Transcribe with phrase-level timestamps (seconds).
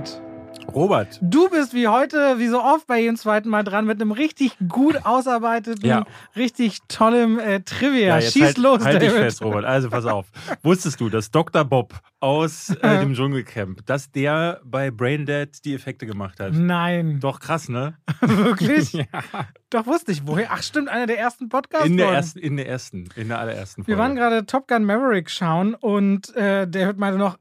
[0.00, 0.20] David,
[0.74, 1.18] Robert.
[1.22, 4.52] du bist wie heute, wie so oft bei jedem zweiten Mal dran mit einem richtig
[4.68, 6.04] gut ausarbeiteten, Ja.
[6.34, 8.18] richtig tollem äh, Trivia.
[8.18, 9.24] jetzt Schieß halt, los, halt dich David.
[9.24, 9.64] fest, Robert.
[9.64, 10.26] Also pass auf.
[10.62, 11.64] Wusstest du, dass Dr.
[11.64, 16.52] Bob aus äh, dem Dschungelcamp, dass der bei Braindead die Effekte gemacht hat?
[16.52, 17.96] Nein, Doch krass, ne?
[18.20, 18.92] wirklich?
[18.92, 19.06] ja.
[19.70, 20.48] Doch wusste ich woher.
[20.50, 21.86] Ach stimmt, einer der ersten Podcasts.
[21.86, 22.16] In der worden.
[22.16, 23.96] ersten, in der ersten, in der allerersten Folge.
[23.96, 27.38] Wir waren gerade Top Gun Maverick schauen und äh, David meinte noch,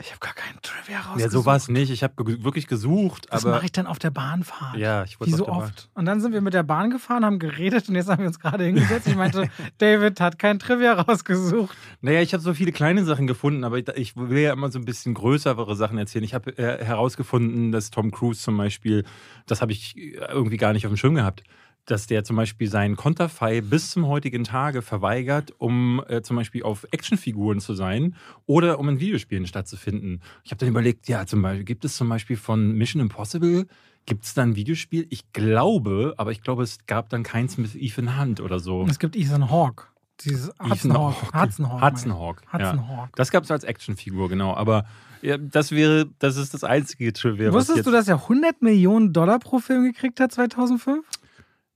[0.00, 1.20] ich habe gar keinen Trivia rausgesucht.
[1.20, 1.90] ja, so war es nicht.
[1.90, 4.76] Ich habe ge wirklich gesucht, Das mache ich dann auf der Bahnfahrt.
[4.76, 5.88] ja, ich Wie wollte so der Bahn- oft.
[5.94, 8.40] Und dann sind wir mit der Bahn gefahren, haben geredet und jetzt haben wir uns
[8.40, 9.06] gerade hingesetzt.
[9.06, 11.76] Ich meinte, David hat kein Trivia rausgesucht.
[12.00, 14.80] Naja, ich habe so viele kleine Sachen gefunden, aber ich, ich will ja immer so
[14.80, 16.24] ein bisschen größere Sachen erzählen.
[16.24, 19.04] Ich habe äh, herausgefunden, dass Tom Cruise zum Beispiel,
[19.46, 21.44] das habe ich irgendwie gar nicht auf dem Schirm gehabt,
[21.86, 26.62] dass der zum Beispiel seinen Konterfei bis zum heutigen Tage verweigert, um äh, zum Beispiel
[26.62, 28.14] auf Actionfiguren zu sein
[28.46, 30.20] oder um in Videospielen stattzufinden.
[30.44, 33.66] Ich habe dann überlegt, ja, zum Beispiel, gibt es zum Beispiel von Mission Impossible,
[34.06, 35.06] gibt es da ein Videospiel?
[35.10, 38.86] Ich glaube, aber ich glaube, es gab dann keins mit Ethan Hunt oder so.
[38.88, 39.84] Es gibt Ethan Hawke.
[40.20, 40.92] Dieses Hudson.
[40.92, 41.26] Hawke.
[41.34, 41.84] Hudson Hawke.
[41.84, 42.42] Hudson Hawk.
[42.52, 43.08] Hudson Ja.
[43.16, 44.54] Das gab es als Actionfigur, genau.
[44.54, 44.84] Aber
[45.22, 47.48] ja, das wäre, das ist das einzige Trivia.
[47.48, 51.04] was Wusstest du, dass er 100 Millionen Dollar pro Film gekriegt hat 2005?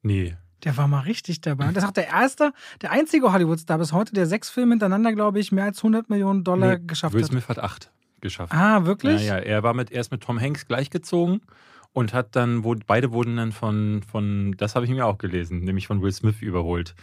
[0.08, 0.36] Nee.
[0.64, 1.68] Der war mal richtig dabei.
[1.68, 5.12] Und das ist auch der erste, der einzige Hollywood-Star bis heute, der sechs Filme hintereinander,
[5.12, 6.84] glaube ich, mehr als 100 Millionen Dollar nee.
[6.86, 7.30] geschafft Will hat.
[7.30, 8.52] Smith hat acht geschafft.
[8.52, 9.24] Ah, ja, wirklich?
[9.24, 11.42] ja, er war mit, erst mit Tom Hanks gleichgezogen
[11.92, 15.60] und hat dann, wo, beide wurden dann von, von, das habe ich mir auch gelesen,
[15.60, 16.94] nämlich von Will Smith überholt.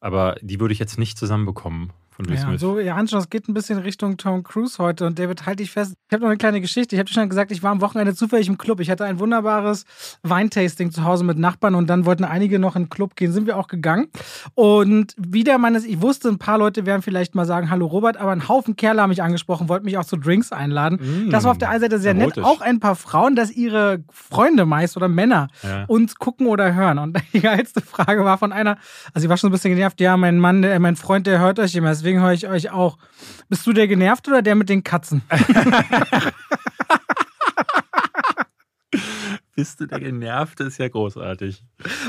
[0.00, 2.60] Aber die würde ich jetzt nicht zusammenbekommen von Will Ja, Smith.
[2.60, 5.06] so, ihr anschaut, es geht ein bisschen Richtung Tom Cruise heute.
[5.06, 5.94] Und David, halt dich fest.
[6.08, 6.96] Ich habe noch eine kleine Geschichte.
[6.96, 8.80] Ich habe dir schon gesagt, ich war am Wochenende zufällig im Club.
[8.80, 9.84] Ich hatte ein wunderbares
[10.22, 13.32] Weintasting zu Hause mit Nachbarn und dann wollten einige noch in den Club gehen.
[13.32, 14.08] Sind wir auch gegangen.
[14.54, 18.32] Und wieder meines, ich wusste, ein paar Leute werden vielleicht mal sagen, hallo Robert, aber
[18.32, 21.26] ein Haufen Kerle haben mich angegesprochen, wollten mich auch zu Drinks einladen.
[21.26, 22.36] Mm, das war auf der einen Seite sehr nett.
[22.36, 22.44] erotisch.
[22.44, 25.84] Auch ein paar Frauen, dass ihre Freunde meist oder Männer Ja.
[25.86, 26.98] uns gucken oder hören.
[26.98, 28.78] Und die geilste Frage war von einer,
[29.12, 31.58] also sie war schon ein bisschen genervt, ja, mein Mann, der, mein Freund, der hört
[31.58, 32.98] euch immer, deswegen höre ich euch auch.
[33.48, 35.22] Bist du der genervt oder der mit den Katzen?
[39.56, 40.64] Bist du der Genervte?
[40.64, 41.64] Ist ja großartig.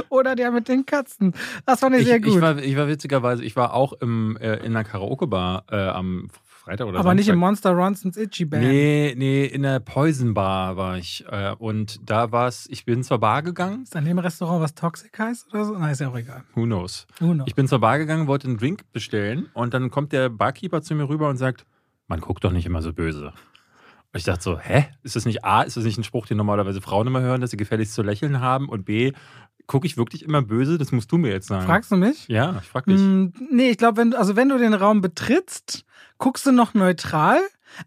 [0.10, 1.34] Oder der mit den Katzen?
[1.66, 2.36] Das fand ich, sehr gut.
[2.36, 6.28] Ich war, ich war witzigerweise, ich war auch im, äh, in einer Karaoke-Bar äh, am
[6.68, 7.76] Freitag oder aber nicht im Samstag.
[7.76, 8.64] Monster Ronsons Itchy Band.
[8.64, 11.24] Nee, nee, in der Poison Bar war ich.
[11.30, 13.84] Äh, und da war es, ich bin zur Bar gegangen.
[13.84, 15.78] Ist an dem Restaurant was Toxic heißt oder so?
[15.78, 16.44] Nein, ist ja auch egal.
[16.56, 17.08] Who knows?
[17.20, 17.48] Who knows?
[17.48, 20.94] Ich bin zur Bar gegangen, wollte einen Drink bestellen und dann kommt der Barkeeper zu
[20.94, 21.66] mir rüber und sagt,
[22.08, 23.28] man guckt doch nicht immer so böse.
[23.28, 24.88] Und ich dachte so, hä?
[25.04, 27.52] Ist das nicht A, ist das nicht ein Spruch, den normalerweise Frauen immer hören, dass
[27.52, 28.68] sie gefälligst zu lächeln haben?
[28.68, 29.14] Und B,
[29.68, 30.78] gucke ich wirklich immer böse?
[30.78, 31.66] Das musst du mir jetzt sagen.
[31.66, 32.28] Fragst du mich?
[32.28, 33.00] Ja, ich frag dich.
[33.00, 35.86] Mm, nee, ich glaube, wenn, du- also wenn du den Raum betrittst,
[36.18, 37.40] guckst du noch neutral,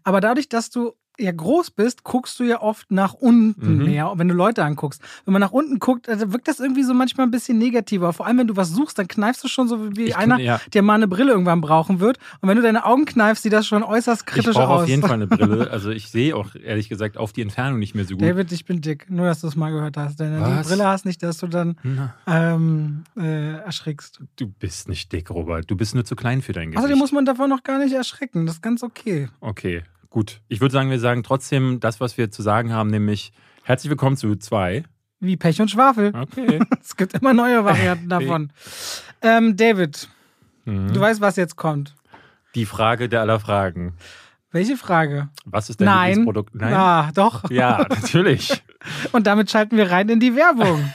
[0.03, 3.85] aber dadurch, dass du ja groß bist, guckst du ja oft nach unten Mhm.
[3.85, 5.01] mehr, wenn du Leute anguckst.
[5.25, 8.11] Wenn man nach unten guckt, also wirkt das irgendwie so manchmal ein bisschen negativer.
[8.13, 10.43] Vor allem, wenn du was suchst, dann kneifst du schon so wie Ich einer, kann-
[10.43, 10.59] ja.
[10.73, 12.17] der mal eine Brille irgendwann brauchen wird.
[12.41, 14.81] Und wenn du deine Augen kneifst, sieht das schon äußerst Ich kritisch brauche aus.
[14.83, 15.69] auf jeden Fall eine Brille.
[15.71, 18.23] Also ich sehe auch ehrlich gesagt auf die Entfernung nicht mehr so gut.
[18.23, 19.09] David, ich bin dick.
[19.09, 20.19] Nur, dass du es mal gehört hast.
[20.19, 20.67] Wenn du die Was?
[20.67, 21.77] Brille hast, nicht, dass du dann
[22.27, 24.19] ähm, äh, erschrickst.
[24.37, 25.69] du bist nicht dick, Robert.
[25.69, 26.79] Du bist nur zu klein für dein Gesicht.
[26.79, 28.45] Außerdem muss man davon noch gar nicht erschrecken.
[28.45, 29.29] Das ist ganz okay.
[29.39, 30.41] Okay, gut.
[30.49, 33.31] Ich würde sagen, wir sagen trotzdem das, was wir zu sagen haben, nämlich
[33.63, 34.83] herzlich willkommen zu zwei.
[35.19, 36.13] Wie Pech und Schwafel.
[36.15, 36.59] Okay.
[36.81, 38.51] Es gibt immer neue Varianten davon.
[39.23, 40.07] Ähm, David,
[40.65, 40.93] Mhm.
[40.93, 41.95] du weißt, was jetzt kommt.
[42.53, 43.93] Die Frage der aller Fragen.
[44.51, 45.29] Welche Frage?
[45.45, 46.07] Was ist dein Nein.
[46.09, 46.53] Lieblingsprodukt?
[46.53, 46.73] Nein.
[46.75, 47.49] Ah, doch.
[47.49, 48.61] Ja, natürlich.
[49.11, 50.93] Und damit schalten wir rein in die Werbung.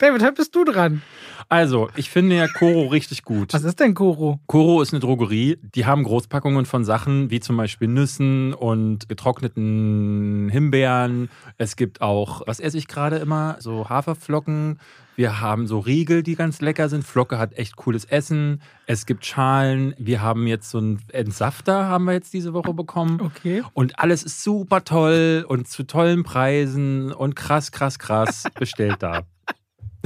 [0.00, 1.02] David, heute bist du dran.
[1.48, 3.52] Also, ich finde ja Koro richtig gut.
[3.52, 4.38] Was ist denn Koro?
[4.46, 5.58] Koro ist eine Drogerie.
[5.74, 11.30] Die haben Großpackungen von Sachen wie zum Beispiel Nüssen und getrockneten Himbeeren.
[11.56, 13.56] Es gibt auch, was esse ich gerade immer?
[13.58, 14.78] So Haferflocken.
[15.16, 17.02] Wir haben so Riegel, die ganz lecker sind.
[17.02, 18.62] Flocke hat echt cooles Essen.
[18.86, 19.96] Es gibt Schalen.
[19.98, 23.20] Wir haben jetzt so einen Entsafter, haben wir jetzt diese Woche bekommen.
[23.20, 23.64] Okay.
[23.72, 29.22] Und alles ist super toll und zu tollen Preisen und krass, krass, krass bestellt da.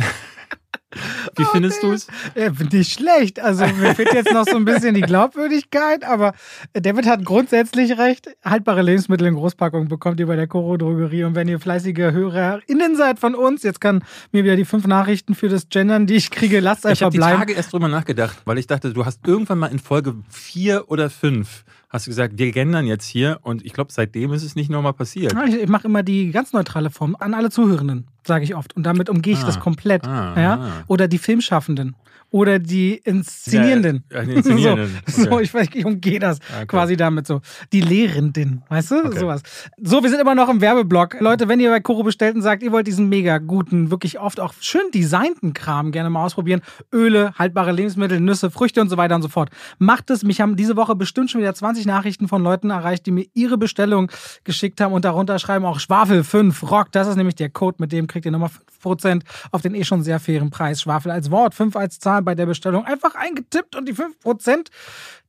[1.36, 2.06] Wie findest du es?
[2.34, 3.40] Äh, nicht schlecht.
[3.40, 6.34] Also mir fehlt jetzt noch so ein bisschen die Glaubwürdigkeit, aber
[6.74, 8.28] David hat grundsätzlich recht.
[8.44, 11.24] Haltbare Lebensmittel in Großpackung bekommt ihr bei der Koro Drogerie.
[11.24, 15.34] Und wenn ihr fleißige HörerInnen seid von uns, jetzt kann mir wieder die fünf Nachrichten
[15.34, 17.38] für das Gendern, die ich kriege, lasst Ich einfach habe die bleiben.
[17.38, 21.08] Tage erst drüber nachgedacht, weil ich dachte, du hast irgendwann mal in Folge vier oder
[21.08, 24.70] fünf hast du gesagt, wir gendern jetzt hier und ich glaube, seitdem ist es nicht
[24.70, 25.32] nochmal passiert.
[25.34, 28.06] Ja, Ich, ich mache immer die ganz neutrale Form an alle Zuhörenden.
[28.26, 28.74] Sage ich oft.
[28.76, 29.46] Und damit umgehe ich Ah.
[29.46, 30.06] das komplett.
[30.06, 30.54] Ah, ja?
[30.54, 30.70] ah.
[30.86, 31.96] Oder die Filmschaffenden.
[32.30, 34.04] Oder die Inszenierenden.
[34.10, 34.98] Ja, die Inszenierenden.
[35.06, 35.42] So, so Okay.
[35.42, 36.66] ich, weiß, ich umgehe das Okay.
[36.66, 37.42] quasi damit so.
[37.74, 39.04] Die Lehrenden, weißt du?
[39.04, 39.18] Okay.
[39.18, 39.42] Sowas.
[39.82, 41.20] So, wir sind immer noch im Werbeblock.
[41.20, 44.40] Leute, wenn ihr bei Koro bestellt und sagt, ihr wollt diesen mega guten, wirklich oft
[44.40, 46.62] auch schön designten Kram gerne mal ausprobieren.
[46.90, 49.50] Öle, haltbare Lebensmittel, Nüsse, Früchte und so weiter und so fort.
[49.78, 50.22] Macht es.
[50.24, 53.58] Mich haben diese Woche bestimmt schon wieder 20 Nachrichten von Leuten erreicht, die mir ihre
[53.58, 54.10] Bestellung
[54.44, 56.92] geschickt haben und darunter schreiben auch Schwafel 5 Rock.
[56.92, 58.50] Das ist nämlich der Code, mit dem kriegt ihr nochmal
[58.82, 60.82] 5% auf den eh schon sehr fairen Preis.
[60.82, 62.84] Schwafel als Wort, 5 als Zahl bei der Bestellung.
[62.84, 64.66] Einfach eingetippt und die 5%,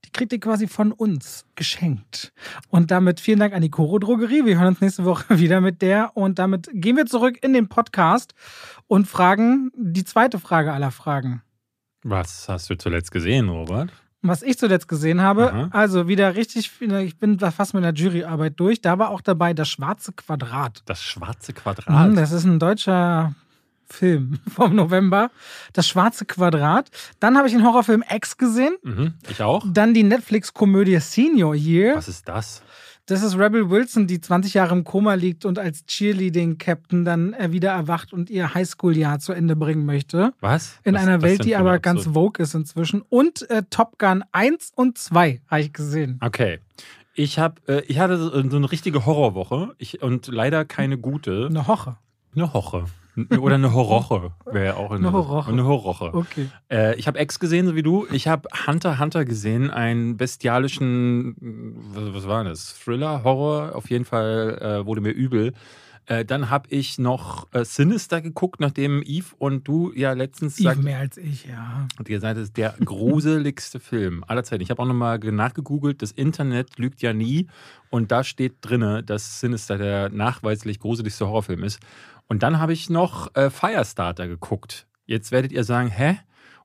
[0.06, 2.34] die kriegt ihr quasi von uns geschenkt.
[2.70, 4.46] Und damit vielen Dank an die Koro Drogerie.
[4.46, 6.16] Wir hören uns nächste Woche wieder mit der.
[6.16, 8.34] Und damit gehen wir zurück in den Podcast
[8.88, 11.42] und fragen die zweite Frage aller Fragen.
[12.04, 13.92] Was hast du zuletzt gesehen, Robert?
[14.26, 15.68] Was ich zuletzt gesehen habe, Aha.
[15.72, 18.80] also wieder richtig, viel- ich bin da fast mit der Juryarbeit durch.
[18.82, 20.82] Da war auch dabei das schwarze Quadrat.
[20.86, 22.10] Das schwarze Quadrat.
[22.12, 23.34] Mhm, das ist ein deutscher
[23.90, 25.30] Film vom November.
[25.74, 26.90] Das schwarze Quadrat.
[27.20, 28.76] Dann habe ich den Horrorfilm X gesehen.
[28.84, 29.66] Mhm, ich auch.
[29.68, 31.96] Dann die Netflix-Komödie Senior Year.
[31.98, 32.62] Was ist das?
[33.06, 37.52] Das ist Rebel Wilson, die 20 Jahre im Koma liegt und als Cheerleading-Captain dann äh,
[37.52, 40.34] wieder erwacht und ihr Highschool-Jahr zu Ende bringen möchte.
[40.40, 40.80] Was?
[40.84, 43.02] In was, einer was Welt, die aber eine ganz absurd- vogue ist inzwischen.
[43.10, 46.18] Und äh, Top Gun 1 und 2 habe ich gesehen.
[46.22, 46.60] Okay.
[47.14, 51.48] Ich habe, äh, ich hatte so so eine richtige Horrorwoche ich, und leider keine gute.
[51.50, 51.98] Eine Hoche.
[52.36, 52.86] Eine Hoche.
[53.40, 55.52] Oder eine Horroche wäre auch Eine Horroche.
[55.52, 56.14] Eine Horroche.
[56.14, 56.50] Okay.
[56.72, 58.08] Äh, ich habe Ex gesehen, so wie du.
[58.12, 61.36] Ich habe Hunter Hunter gesehen, einen bestialischen,
[61.94, 62.74] was, was war das?
[62.84, 63.76] Thriller, Horror.
[63.76, 65.54] Auf jeden Fall äh, wurde mir übel.
[66.06, 70.70] Äh, dann habe ich noch äh, Sinister geguckt, nachdem Eve und du ja letztens Eve
[70.70, 71.88] sagt, mehr als ich, ja.
[71.98, 74.64] und ihr seid es der gruseligste Film aller Zeiten.
[74.64, 77.48] Ich habe auch nochmal nachgegoogelt, das Internet lügt ja nie.
[77.90, 81.80] Und da steht drinne, dass Sinister der nachweislich gruseligste Horrorfilm ist.
[82.28, 84.88] Und dann habe ich noch äh, Firestarter geguckt.
[85.06, 86.18] Jetzt werdet ihr sagen, hä?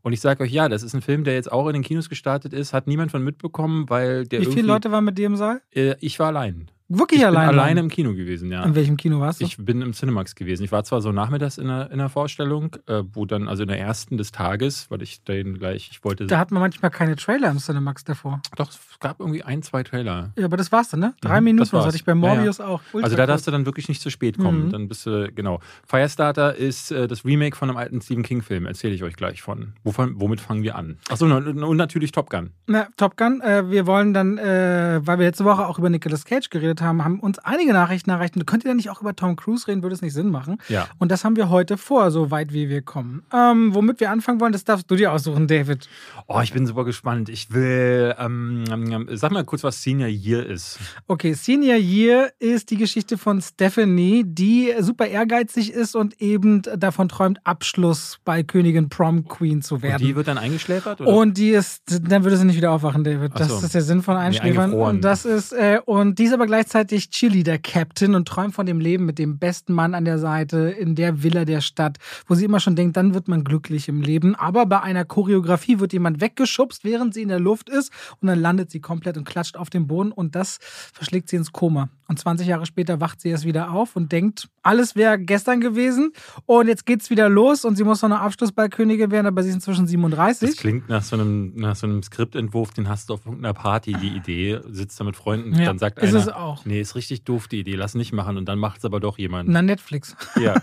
[0.02, 2.08] Und ich sage euch, ja, das ist ein Film, der jetzt auch in den Kinos
[2.08, 5.36] gestartet ist, hat niemand von mitbekommen, weil der Wie viele Leute waren mit dir im
[5.36, 5.60] Saal?
[5.70, 6.70] Äh, ich war allein.
[6.90, 7.50] Wirklich ich allein?
[7.50, 8.64] bin alleine im Kino gewesen, ja.
[8.64, 9.44] In welchem Kino warst du?
[9.44, 10.64] Ich bin im Cinemax gewesen.
[10.64, 13.68] Ich war zwar so nachmittags in der, in der Vorstellung, äh, wo dann, also in
[13.68, 16.26] der ersten des Tages, weil ich den gleich, ich wollte.
[16.26, 18.40] da hat man manchmal keine Trailer im Cinemax davor.
[18.56, 20.32] Doch, es gab irgendwie ein, zwei Trailer.
[20.38, 21.14] Ja, aber das war's dann, ne?
[21.20, 22.34] Drei Mhm, Minuten, das hatte ich bei Ja, ja.
[22.36, 22.80] Morbius auch.
[22.92, 24.66] Ultra Also da darfst du dann wirklich nicht zu spät kommen.
[24.66, 24.70] Mhm.
[24.72, 25.60] Dann bist du, genau.
[25.86, 28.64] Firestarter ist äh, das Remake von einem alten Stephen King-Film.
[28.64, 29.74] Erzähle ich euch gleich von.
[29.84, 30.96] Wovon, womit fangen wir an?
[31.10, 32.50] Achso, und, und natürlich Top Gun.
[32.66, 36.24] Na, Top Gun, äh, wir wollen dann, äh, weil wir letzte Woche auch über Nicolas
[36.24, 38.36] Cage geredet haben, haben uns einige Nachrichten erreicht.
[38.36, 39.82] Und Könnt ihr da nicht auch über Tom Cruise reden?
[39.82, 40.58] Würde es nicht Sinn machen?
[40.68, 40.86] Ja.
[40.98, 43.22] Und das haben wir heute vor, so weit wie wir kommen.
[43.32, 45.88] Ähm, womit wir anfangen wollen, das darfst du dir aussuchen, David.
[46.26, 47.28] Oh, ich bin super gespannt.
[47.28, 50.78] Ich will, ähm, ähm, sag mal kurz, was Senior Year ist.
[51.06, 57.08] Okay, Senior Year ist die Geschichte von Stephanie, die super ehrgeizig ist und eben davon
[57.08, 59.98] träumt, Abschluss bei Königin Prom Queen zu Und werden.
[60.06, 61.00] die wird dann eingeschläfert?
[61.00, 61.10] Oder?
[61.12, 63.32] Und die ist, dann würde sie nicht wieder aufwachen, David.
[63.34, 63.58] Ach Das so.
[63.66, 64.64] ist der Sinn von Einschläfern.
[64.64, 64.96] eingefroren.
[64.96, 69.06] und das ist, äh, und die ist aber gleichzeitig Cheerleader-Captain und träumt von dem Leben
[69.06, 72.60] mit dem besten Mann an der Seite in der Villa der Stadt, wo sie immer
[72.60, 74.34] schon denkt, dann wird man glücklich im Leben.
[74.34, 78.38] Aber bei einer Choreografie wird jemand weggeschubst, während sie in der Luft ist und dann
[78.38, 80.58] landet sie komplett und klatscht auf den Boden und das
[80.92, 81.88] verschlägt sie ins Koma.
[82.06, 86.12] Und 20 Jahre später wacht sie erst wieder auf und denkt, alles wäre gestern gewesen
[86.46, 89.56] und jetzt geht's wieder los und sie muss noch eine Abschlussballkönigin werden, aber sie ist
[89.56, 90.50] inzwischen 37.
[90.50, 93.92] Das klingt nach so, einem, nach so einem Skriptentwurf, den hast du auf irgendeiner Party,
[93.92, 96.22] die Idee, sitzt da mit Freunden, Ja, dann sagt ist einer,
[96.58, 96.64] auch.
[96.64, 99.18] nee, ist richtig doof die Idee, lass nicht machen und dann macht es aber doch
[99.18, 99.48] jemand.
[99.48, 100.16] Na, Netflix.
[100.40, 100.54] Ja.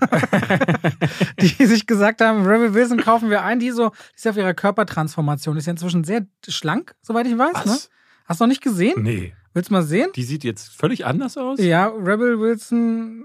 [1.39, 4.53] die sich gesagt haben, Rebel Wilson kaufen wir ein, die so, die ist auf ihrer
[4.53, 7.71] Körpertransformation, ist ja inzwischen sehr schlank, soweit ich weiß, ne?
[7.71, 7.89] Was?
[8.25, 9.03] Hast du noch nicht gesehen?
[9.03, 9.33] Nee.
[9.53, 10.09] Willst du mal sehen?
[10.15, 11.59] Die sieht jetzt völlig anders aus?
[11.59, 13.23] Ja, Rebel Wilson,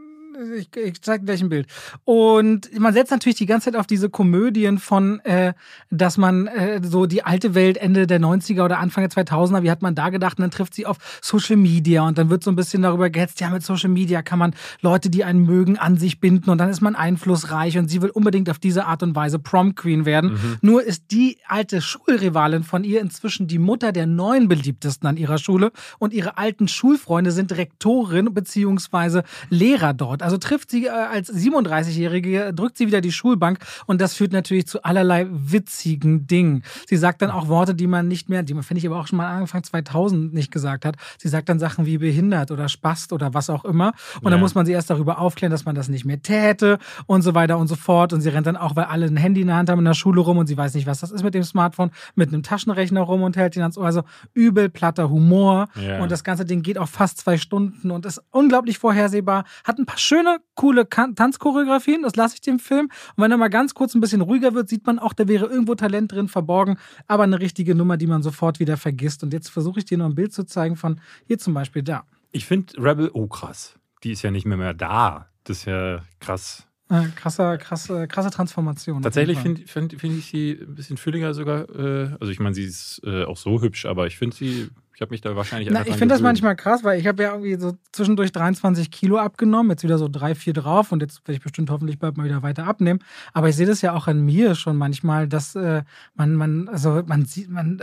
[0.57, 1.67] ich, ich zeig dir gleich ein Bild.
[2.05, 5.55] Und man setzt natürlich die ganze Zeit auf diese Komödien von, äh,
[5.91, 9.71] dass man äh, so die alte Welt Ende der 90er oder Anfang der 2000er, wie
[9.71, 10.39] hat man da gedacht?
[10.39, 13.41] Und dann trifft sie auf Social Media und dann wird so ein bisschen darüber gehetzt,
[13.41, 16.69] ja, mit Social Media kann man Leute, die einen mögen, an sich binden und dann
[16.69, 20.59] ist man einflussreich und sie will unbedingt auf diese Art und Weise Prom Queen werden.
[20.63, 25.39] Nur ist die alte Schulrivalin von ihr inzwischen die Mutter der neuen beliebtesten an ihrer
[25.39, 30.20] Schule und ihre alten Schulfreunde sind Rektorin beziehungsweise Lehrer dort.
[30.23, 34.67] Also trifft sie äh, als 37-Jährige, drückt sie wieder die Schulbank und das führt natürlich
[34.67, 36.63] zu allerlei witzigen Dingen.
[36.87, 39.07] Sie sagt dann auch Worte, die man nicht mehr, die man finde ich aber auch
[39.07, 40.97] schon mal Anfang 2000 nicht gesagt hat.
[41.19, 44.39] Sie sagt dann Sachen wie behindert oder spast oder was auch immer und dann Ja.
[44.39, 47.59] muss man sie erst darüber aufklären, dass man das nicht mehr täte und so weiter
[47.59, 49.71] und so fort und sie rennt dann auch, weil alle ein Handy in der Hand
[49.71, 51.91] haben in der Schule rum und sie weiß nicht, was das ist mit dem Smartphone,
[52.15, 53.87] mit einem Taschenrechner rum und hält ihn ans Ohr.
[53.87, 54.03] Also
[54.35, 56.01] übel platter Humor Ja.
[56.03, 59.87] und das ganze Ding geht auch fast zwei Stunden und ist unglaublich vorhersehbar, hat ein
[59.87, 62.91] paar schöne, coole Kan Tanzchoreografien, das lasse ich dem Film.
[63.15, 65.47] Und wenn er mal ganz kurz ein bisschen ruhiger wird, sieht man auch, da wäre
[65.47, 69.23] irgendwo Talent drin verborgen, aber eine richtige Nummer, die man sofort wieder vergisst.
[69.23, 72.05] Und jetzt versuche ich dir noch ein Bild zu zeigen von hier zum Beispiel da.
[72.33, 75.29] Ich finde Rebel, oh krass, die ist ja nicht mehr, mehr da.
[75.45, 76.67] Das ist ja krass.
[76.89, 79.01] Äh, krasser, krasse, krasse Transformation.
[79.03, 81.71] Tatsächlich finde find, find ich sie ein bisschen fülliger sogar.
[81.71, 84.71] Äh, also ich meine, sie ist äh, auch so hübsch, aber ich finde sie
[85.01, 85.71] ich habe mich da wahrscheinlich.
[85.71, 89.17] Na, ich finde das manchmal krass, weil ich habe ja irgendwie so zwischendurch 23 Kilo
[89.17, 92.25] abgenommen, jetzt wieder so drei, vier drauf und jetzt werde ich bestimmt hoffentlich bald mal
[92.25, 93.01] wieder weiter abnehmen.
[93.33, 95.85] Aber ich sehe das ja auch an mir schon manchmal, dass äh,
[96.17, 97.83] man, man, also man sieht, man,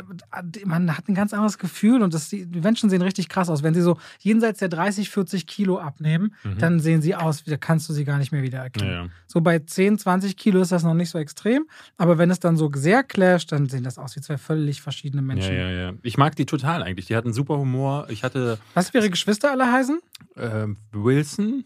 [0.63, 3.63] man hat ein ganz anderes Gefühl und das, die Menschen sehen richtig krass aus.
[3.63, 6.59] Wenn sie so jenseits der 30, 40 Kilo abnehmen, mhm.
[6.59, 8.91] dann sehen sie aus, da kannst du sie gar nicht mehr wieder erkennen.
[8.91, 9.09] Ja, ja.
[9.25, 11.65] So bei 10, 20 Kilo ist das noch nicht so extrem,
[11.97, 15.23] aber wenn es dann so sehr clasht, dann sehen das aus wie zwei völlig verschiedene
[15.23, 15.55] Menschen.
[15.55, 15.93] Ja, ja, ja.
[16.03, 18.07] Ich mag die total eigentlich die hatten super Humor.
[18.09, 18.57] Ich hatte.
[18.73, 19.99] Was ihre Geschwister alle heißen?
[20.37, 21.65] Ähm, Wilson.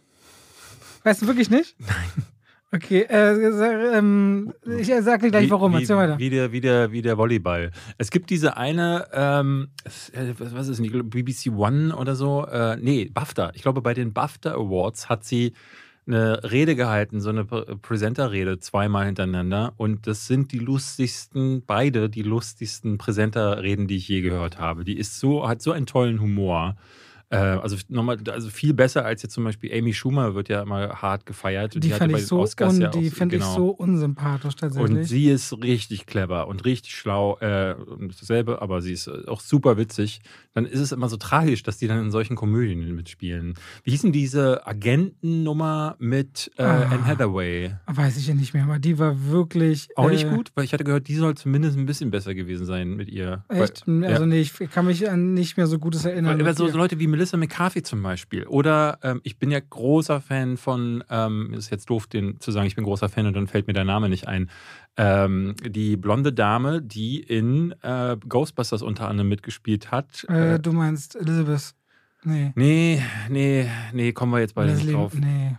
[1.04, 1.76] Weißt du wirklich nicht?
[1.80, 2.26] Nein.
[2.74, 5.74] Okay, äh, ähm, ich sag dir gleich warum.
[5.74, 6.18] Erzähl weiter.
[6.18, 7.72] Wie der, wie, der, wie der Volleyball.
[7.98, 9.72] Es gibt diese eine, ähm,
[10.14, 12.46] äh, was ist denn, BBC One oder so?
[12.46, 13.52] Äh, nee, BAFTA.
[13.56, 15.52] Ich glaube, bei den BAFTA Awards hat sie
[16.08, 19.74] eine Rede gehalten, so eine Präsenterrede zweimal hintereinander.
[19.78, 24.84] Und das sind die lustigsten, beide die lustigsten Präsenterreden, die ich je gehört habe.
[24.84, 26.76] Die ist so, hat so einen tollen Humor.
[27.32, 31.02] Äh, also nochmal, also viel besser als jetzt zum Beispiel Amy Schumer wird ja immer
[31.02, 31.76] hart gefeiert.
[31.76, 33.50] Die, die fand ich so, Oscars ja die finde genau.
[33.50, 34.98] ich so unsympathisch tatsächlich.
[34.98, 37.38] Und sie ist richtig clever und richtig schlau.
[37.38, 37.76] Äh,
[38.20, 40.20] dasselbe, aber sie ist auch super witzig.
[40.54, 43.54] Dann ist es immer so tragisch, dass die dann in solchen Komödien mitspielen.
[43.86, 47.76] Wie hießen diese Agentennummer mit äh, ah, Anne Hathaway?
[47.88, 49.88] Weiß ich ja nicht mehr, aber die war wirklich.
[49.96, 52.66] Auch nicht äh, gut, weil ich hatte gehört, die soll zumindest ein bisschen besser gewesen
[52.66, 53.46] sein mit ihr.
[53.48, 53.88] Echt?
[53.88, 54.28] Weil, also ja.
[54.28, 56.38] nee, ich kann mich an nicht mehr so Gutes erinnern.
[56.38, 58.48] Weil, weil so Leute wie Melissa McCarthy zum Beispiel.
[58.48, 62.66] Oder ähm, ich bin ja großer Fan von, ähm, ist jetzt doof, den zu sagen,
[62.66, 64.50] ich bin großer Fan und dann fällt mir der Name nicht ein.
[64.98, 70.26] Ähm, die blonde Dame, die in äh, Ghostbusters unter anderem mitgespielt hat.
[70.30, 71.76] Äh, äh, du meinst Elizabeth?
[72.24, 72.54] Nee.
[72.56, 75.14] Nee, nee, nee, kommen wir jetzt beide nicht drauf.
[75.14, 75.58] Nee.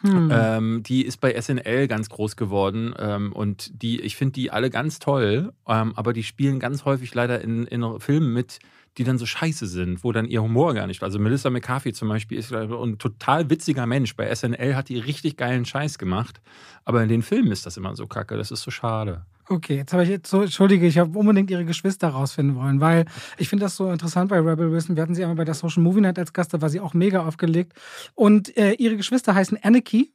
[0.00, 0.30] Hm.
[0.32, 4.70] Ähm, die ist bei SNL ganz groß geworden ähm, und die, ich finde die alle
[4.70, 8.60] ganz toll, ähm, aber die spielen ganz häufig leider in, in Filmen mit,
[8.98, 11.02] die dann so scheiße sind, wo dann ihr Humor gar nicht.
[11.02, 14.14] Also Melissa McCarthy zum Beispiel ist ein total witziger Mensch.
[14.16, 16.40] Bei SNL hat die richtig geilen Scheiß gemacht,
[16.84, 18.36] aber in den Filmen ist das immer so kacke.
[18.36, 19.24] Das ist so schade.
[19.48, 23.06] Okay, jetzt habe ich jetzt so, entschuldige, ich habe unbedingt ihre Geschwister rausfinden wollen, weil
[23.38, 24.94] ich finde das so interessant bei Rebel Wilson.
[24.94, 26.94] Wir hatten sie einmal bei der Social Movie Night als Gast, da war sie auch
[26.94, 27.72] mega aufgelegt.
[28.14, 30.12] Und äh, ihre Geschwister heißen Anarchy.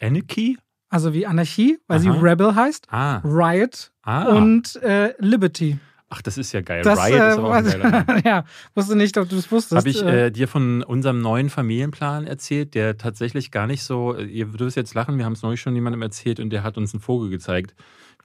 [0.00, 0.58] Anarchy?
[0.90, 2.02] Also wie Anarchie, weil Aha.
[2.02, 2.86] sie Rebel heißt.
[2.90, 3.20] Ah.
[3.24, 4.36] Riot ah.
[4.36, 5.78] und äh, Liberty.
[6.10, 6.82] Ach, das ist ja geil.
[6.82, 9.76] Das, Riot äh, ist aber auch ein Ja, wusste nicht, ob du es wusstest.
[9.76, 14.16] Habe ich äh, äh, dir von unserem neuen Familienplan erzählt, der tatsächlich gar nicht so,
[14.16, 16.94] ihr würdet jetzt lachen, wir haben es neulich schon jemandem erzählt und der hat uns
[16.94, 17.74] einen Vogel gezeigt.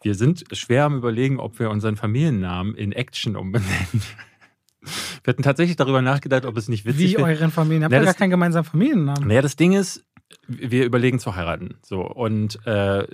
[0.01, 4.01] Wir sind schwer am überlegen, ob wir unseren Familiennamen in Action umbenennen.
[5.23, 7.29] Wir hatten tatsächlich darüber nachgedacht, ob es nicht witzig wäre.
[7.29, 7.85] Wie euren Familien?
[7.85, 9.29] Habt ihr gar keinen gemeinsamen Familiennamen?
[9.29, 10.03] Naja, das Ding ist,
[10.47, 11.75] wir überlegen zu heiraten.
[11.83, 13.05] So und äh,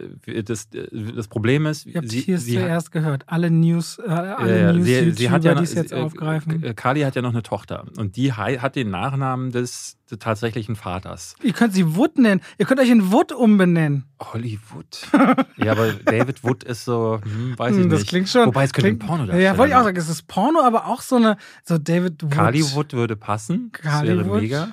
[0.43, 3.23] das, das Problem ist, Ihr habt sie, hier sie zuerst hat, gehört.
[3.27, 6.63] Alle News, äh, alle äh, News sie, sie hat ja die es jetzt äh, aufgreifen.
[6.63, 10.75] Äh, Kali hat ja noch eine Tochter und die hat den Nachnamen des, des tatsächlichen
[10.75, 11.35] Vaters.
[11.43, 12.41] Ihr könnt sie Wood nennen.
[12.57, 14.05] Ihr könnt euch in Wood umbenennen.
[14.19, 15.07] Hollywood.
[15.57, 18.09] ja, aber David Wood ist so, hm, weiß ich hm, das nicht.
[18.09, 18.47] klingt schon.
[18.47, 19.97] Wobei es könnte klingt, ein Porno Ja, wollte ich auch sagen.
[19.97, 22.31] Es ist Porno, aber auch so eine so David Wood.
[22.31, 23.71] Kali Wood würde passen.
[23.71, 24.69] Kali das wäre mega.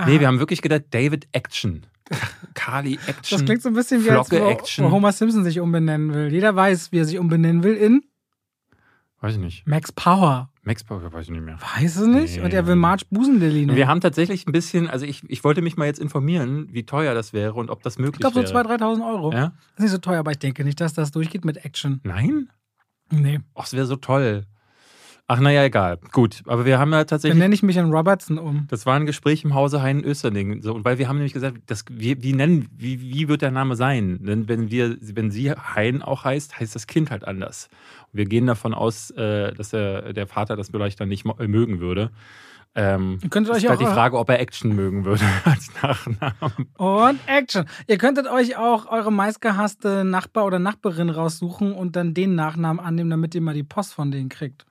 [0.00, 0.08] Aha.
[0.08, 1.86] Nee, wir haben wirklich gedacht, David Action.
[2.54, 3.38] Kali Action.
[3.38, 6.32] Das klingt so ein bisschen wie als wo, wo Homer Simpson sich umbenennen will.
[6.32, 8.02] Jeder weiß, wie er sich umbenennen will in
[9.20, 9.66] Weiß ich nicht.
[9.66, 10.48] Max Power.
[10.62, 11.58] Max Power weiß ich nicht mehr.
[11.76, 12.36] Weiß es nicht?
[12.36, 12.42] Nee.
[12.42, 15.76] Und er will Marge Busenlilly Wir haben tatsächlich ein bisschen, also ich, ich wollte mich
[15.76, 18.44] mal jetzt informieren, wie teuer das wäre und ob das möglich wäre.
[18.44, 19.32] Ich glaube so 2.000, 3.000 Euro.
[19.32, 19.52] Ja?
[19.76, 22.00] Das ist nicht so teuer, aber ich denke nicht, dass das durchgeht mit Action.
[22.02, 22.48] Nein?
[23.10, 23.40] Nee.
[23.54, 24.46] Ach, es wäre so toll.
[25.32, 26.00] Ach, naja, egal.
[26.10, 26.42] Gut.
[26.46, 27.34] Aber wir haben ja tatsächlich.
[27.34, 28.66] Dann nenne ich mich an Robertson um.
[28.68, 30.60] Das war ein Gespräch im Hause Heinen Österling.
[30.60, 33.76] So, weil wir haben nämlich gesagt, das, wie, wie nennen, wie, wie wird der Name
[33.76, 34.18] sein?
[34.24, 37.68] Denn wenn wir, wenn sie Hein auch heißt, heißt das Kind halt anders.
[38.12, 41.78] Und wir gehen davon aus, äh, dass der, der Vater das vielleicht dann nicht mögen
[41.78, 42.10] würde.
[42.74, 45.70] Ähm, Ihr könntet euch ist auch halt die Frage, ob er Action mögen würde als
[45.80, 46.72] Nachnamen.
[46.76, 47.66] Und Action.
[47.86, 53.10] Ihr könntet euch auch eure meistgehasste Nachbar oder Nachbarin raussuchen und dann den Nachnamen annehmen,
[53.10, 54.66] damit ihr mal die Post von denen kriegt.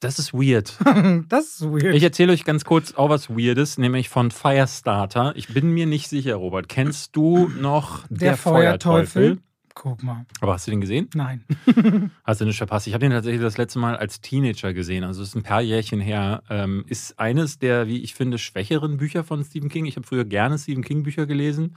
[0.00, 0.76] Das ist weird.
[1.28, 1.94] das ist weird.
[1.94, 5.32] Ich erzähle euch ganz kurz auch was Weirdes, nämlich von Firestarter.
[5.36, 6.68] Ich bin mir nicht sicher, Robert.
[6.68, 9.06] Kennst du noch der, der Feuerteufel?
[9.06, 9.42] Feuerteufel?
[9.76, 10.24] Guck mal.
[10.40, 11.10] Aber hast du den gesehen?
[11.14, 11.44] Nein.
[12.24, 12.86] Hast du nicht verpasst?
[12.86, 15.04] Ich habe den tatsächlich das letzte Mal als Teenager gesehen.
[15.04, 16.42] Also es ist ein paar Jährchen her.
[16.48, 19.84] Ähm, ist eines der, wie ich finde, schwächeren Bücher von Stephen King.
[19.84, 21.76] Ich habe früher gerne Stephen King Bücher gelesen.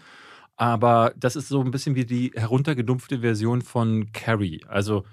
[0.56, 4.62] Aber das ist so ein bisschen wie die heruntergedumpfte Version von Carrie.
[4.70, 5.04] Also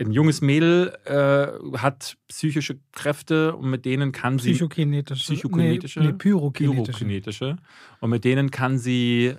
[0.00, 4.52] ein junges Mädel äh, hat psychische Kräfte und mit denen kann sie.
[4.52, 5.34] Psychokinetische.
[5.34, 6.00] Psychokinetische?
[6.00, 6.98] Nee, nee pyrokinetische.
[6.98, 7.56] Pyrokinetische.
[8.00, 9.34] Und mit denen kann sie.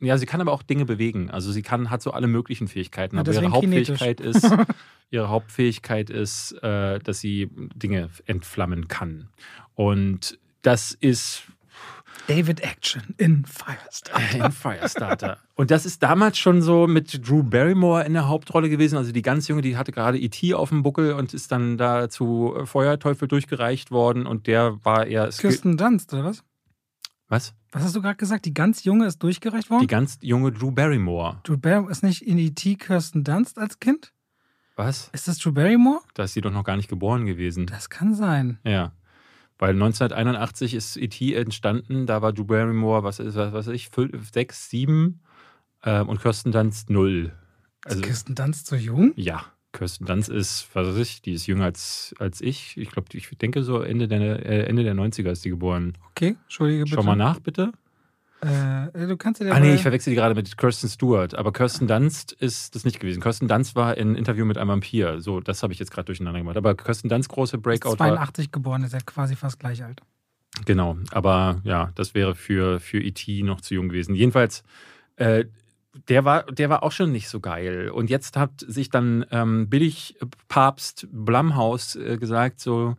[0.00, 1.30] Ja, sie kann aber auch Dinge bewegen.
[1.30, 3.16] Also sie kann, hat so alle möglichen Fähigkeiten.
[3.16, 4.46] Ja, aber ihre Hauptfähigkeit ist,
[5.10, 9.30] ihre Hauptfähigkeit ist, äh, dass sie Dinge entflammen kann.
[9.74, 11.44] Und das ist
[12.26, 14.44] David Action in Firestarter.
[14.46, 15.38] in Firestarter.
[15.54, 18.96] Und das ist damals schon so mit Drew Barrymore in der Hauptrolle gewesen.
[18.96, 20.54] Also die ganz junge, die hatte gerade E.T.
[20.54, 24.26] auf dem Buckel und ist dann da zu Feuerteufel durchgereicht worden.
[24.26, 25.28] Und der war eher.
[25.28, 26.42] Kirsten Dunst, oder was?
[27.28, 27.54] Was?
[27.72, 28.44] Was hast du gerade gesagt?
[28.44, 29.80] Die ganz junge ist durchgereicht worden?
[29.80, 31.40] Die ganz junge Drew Barrymore.
[31.42, 32.76] Drew Barrymore ist nicht in E.T.
[32.76, 34.12] Kirsten Dunst als Kind?
[34.76, 35.10] Was?
[35.12, 36.00] Ist das Drew Barrymore?
[36.14, 37.66] Da ist sie doch noch gar nicht geboren gewesen.
[37.66, 38.58] Das kann sein.
[38.62, 38.92] Ja.
[39.58, 41.34] Weil 1981 ist E.T.
[41.34, 45.20] entstanden, da war Drew Barrymore, was ist, was weiß ich, 5, 6, 7
[45.82, 47.32] äh, und Kirsten Dunst 0.
[47.84, 49.12] Also, ist Kirsten Dunst so jung?
[49.16, 49.44] Ja.
[49.72, 52.76] Kirsten Dunst ist, was weiß ich, die ist jünger als, als ich.
[52.76, 55.94] Ich glaube, ich denke so Ende der, äh, Ende der 90er ist die geboren.
[56.10, 56.96] Okay, entschuldige bitte.
[56.96, 57.72] Schau mal nach, bitte.
[58.46, 61.34] Äh, du kannst ja Ah, nee, ich verwechsel die gerade mit Kirsten Stewart.
[61.34, 63.20] Aber Kirsten Dunst ist das nicht gewesen.
[63.20, 65.20] Kirsten Dunst war in Interview mit einem Vampir.
[65.20, 66.56] So, das habe ich jetzt gerade durcheinander gemacht.
[66.56, 70.00] Aber Kirsten Dunst große Breakout ist 82 geboren, ist ja quasi fast gleich alt.
[70.64, 73.42] Genau, aber ja, das wäre für, für E.T.
[73.42, 74.14] noch zu jung gewesen.
[74.14, 74.62] Jedenfalls,
[75.16, 75.44] äh,
[76.08, 77.90] der war, der war auch schon nicht so geil.
[77.90, 82.96] Und jetzt hat sich dann ähm, Billigpapst Blumhaus äh, gesagt, so,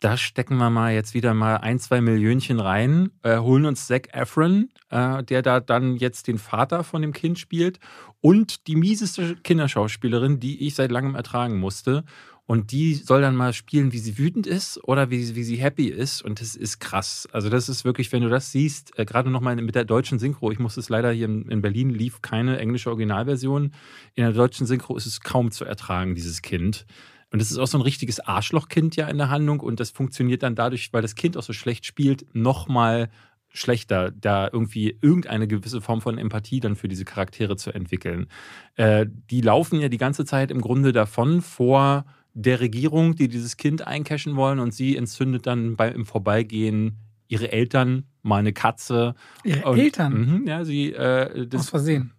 [0.00, 4.14] da stecken wir mal jetzt wieder mal ein, zwei Millionchen rein, äh, holen uns Zac
[4.14, 7.78] Efron, äh, der da dann jetzt den Vater von dem Kind spielt
[8.20, 12.04] und die mieseste Kinderschauspielerin, die ich seit langem ertragen musste.
[12.48, 15.88] Und die soll dann mal spielen, wie sie wütend ist oder wie, wie sie happy
[15.88, 16.22] ist.
[16.22, 17.26] Und das ist krass.
[17.32, 20.52] Also, das ist wirklich, wenn du das siehst, äh, gerade nochmal mit der deutschen Synchro,
[20.52, 23.72] ich muss es leider hier in, in Berlin lief keine englische Originalversion.
[24.14, 26.86] In der deutschen Synchro ist es kaum zu ertragen, dieses Kind.
[27.30, 29.60] Und das ist auch so ein richtiges Arschlochkind ja in der Handlung.
[29.60, 33.10] Und das funktioniert dann dadurch, weil das Kind auch so schlecht spielt, nochmal
[33.48, 38.26] schlechter, da irgendwie irgendeine gewisse Form von Empathie dann für diese Charaktere zu entwickeln.
[38.74, 43.56] Äh, die laufen ja die ganze Zeit im Grunde davon vor der Regierung, die dieses
[43.56, 46.98] Kind eincashen wollen und sie entzündet dann bei, im Vorbeigehen
[47.28, 49.14] ihre Eltern, mal eine Katze.
[49.42, 50.42] Ihre und, Eltern?
[50.44, 50.92] Mh, ja, sie.
[50.92, 52.12] Äh, das, Aus Versehen.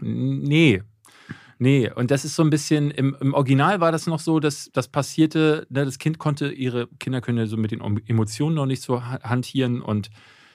[0.00, 0.82] Nee.
[1.62, 4.68] Nee, und das ist so ein bisschen, im, im Original war das noch so, dass
[4.72, 8.66] das passierte, ne, das Kind konnte, ihre Kinder können ja so mit den Emotionen noch
[8.66, 10.10] nicht so hantieren und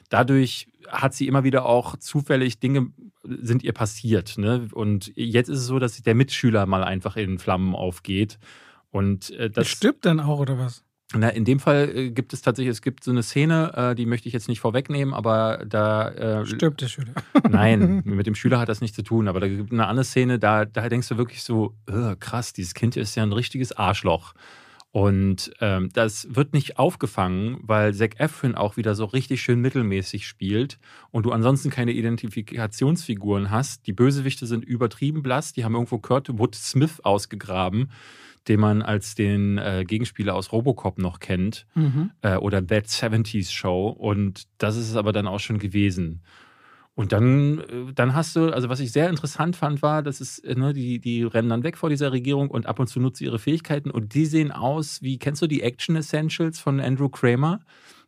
[0.10, 2.92] dadurch hat sie immer wieder auch zufällig Dinge
[3.24, 4.38] sind ihr passiert.
[4.38, 4.68] Ne?
[4.74, 8.38] Und jetzt ist es so, dass der Mitschüler mal einfach in Flammen aufgeht.
[8.92, 10.84] Und äh, das stirbt dann auch, oder was?
[11.14, 14.06] Na, in dem Fall äh, gibt es tatsächlich, es gibt so eine Szene, äh, die
[14.06, 16.10] möchte ich jetzt nicht vorwegnehmen, aber da.
[16.10, 17.14] Äh, Stirbt der Schüler.
[17.50, 20.04] Nein, mit dem Schüler hat das nichts zu tun, aber da gibt es eine andere
[20.04, 21.74] Szene, da, da denkst du wirklich so,
[22.20, 24.34] krass, dieses Kind ist ja ein richtiges Arschloch.
[24.92, 30.28] Und ähm, das wird nicht aufgefangen, weil Zac Efron auch wieder so richtig schön mittelmäßig
[30.28, 30.80] spielt
[31.12, 33.86] und du ansonsten keine Identifikationsfiguren hast.
[33.86, 37.92] Die Bösewichte sind übertrieben blass, die haben irgendwo Kurt Wood Smith ausgegraben
[38.48, 42.12] den man als den äh, Gegenspieler aus Robocop noch kennt Mhm.
[42.22, 46.22] äh, oder That 70s Show und das ist es aber dann auch schon gewesen.
[46.96, 50.40] Und dann, äh, dann hast du, also was ich sehr interessant fand, war, dass es,
[50.40, 53.20] äh, ne, die, die rennen dann weg vor dieser Regierung und ab und zu nutzen
[53.20, 57.10] sie ihre Fähigkeiten und die sehen aus wie, kennst du die Action Essentials von Andrew
[57.10, 57.60] Kramer?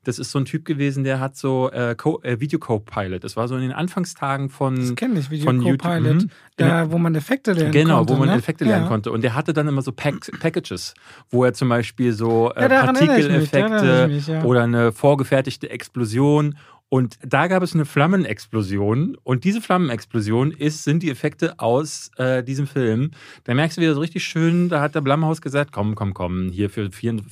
[0.06, 3.24] Das ist so ein Typ gewesen, der hat so äh, Co äh, Video Co-Pilot.
[3.24, 5.82] Das war so in den Anfangstagen von, Das kenne ich, Video von YouTube.
[5.82, 6.30] Copilot, Mhm.
[6.56, 8.14] da, wo man Effekte lernen Genau, konnte.
[8.14, 8.36] wo man ne?
[8.36, 8.90] Effekte lernen ja.
[8.90, 9.12] konnte.
[9.12, 10.94] Und der hatte dann immer so Pack Packages,
[11.30, 14.44] wo er zum Beispiel so äh, Ja, Partikeleffekte ja.
[14.44, 16.58] oder eine vorgefertigte Explosion.
[16.90, 19.16] Und da gab es eine Flammenexplosion.
[19.24, 23.12] Und diese Flammenexplosion ist, sind die Effekte aus äh, diesem Film.
[23.44, 26.50] Da merkst du wieder so richtig schön, da hat der Blumhaus gesagt, komm, komm, komm,
[26.50, 27.30] hier für 24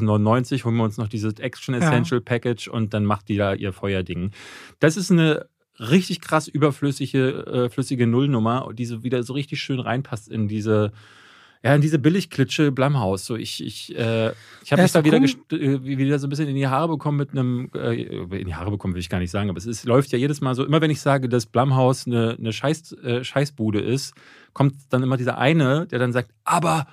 [0.00, 3.72] 24,99 holen wir uns noch dieses Action Essential Package und dann macht die da ihr
[3.72, 4.30] Feuerding.
[4.78, 5.46] Das ist eine
[5.78, 10.92] richtig krass überflüssige äh, flüssige Nullnummer, die so wieder so richtig schön reinpasst in diese
[11.62, 13.24] ja, in diese Billigklitsche Blumhaus.
[13.24, 14.32] So, ich, ich, äh,
[14.64, 17.30] ich habe mich da wieder, äh, wieder so ein bisschen in die Haare bekommen mit
[17.30, 20.10] einem, äh, in die Haare bekommen will ich gar nicht sagen, aber es ist, läuft
[20.10, 23.80] ja jedes Mal so, immer wenn ich sage, dass Blumhaus eine, eine Scheiß, äh, Scheißbude
[23.80, 24.14] ist,
[24.52, 26.86] kommt dann immer dieser eine, der dann sagt, aber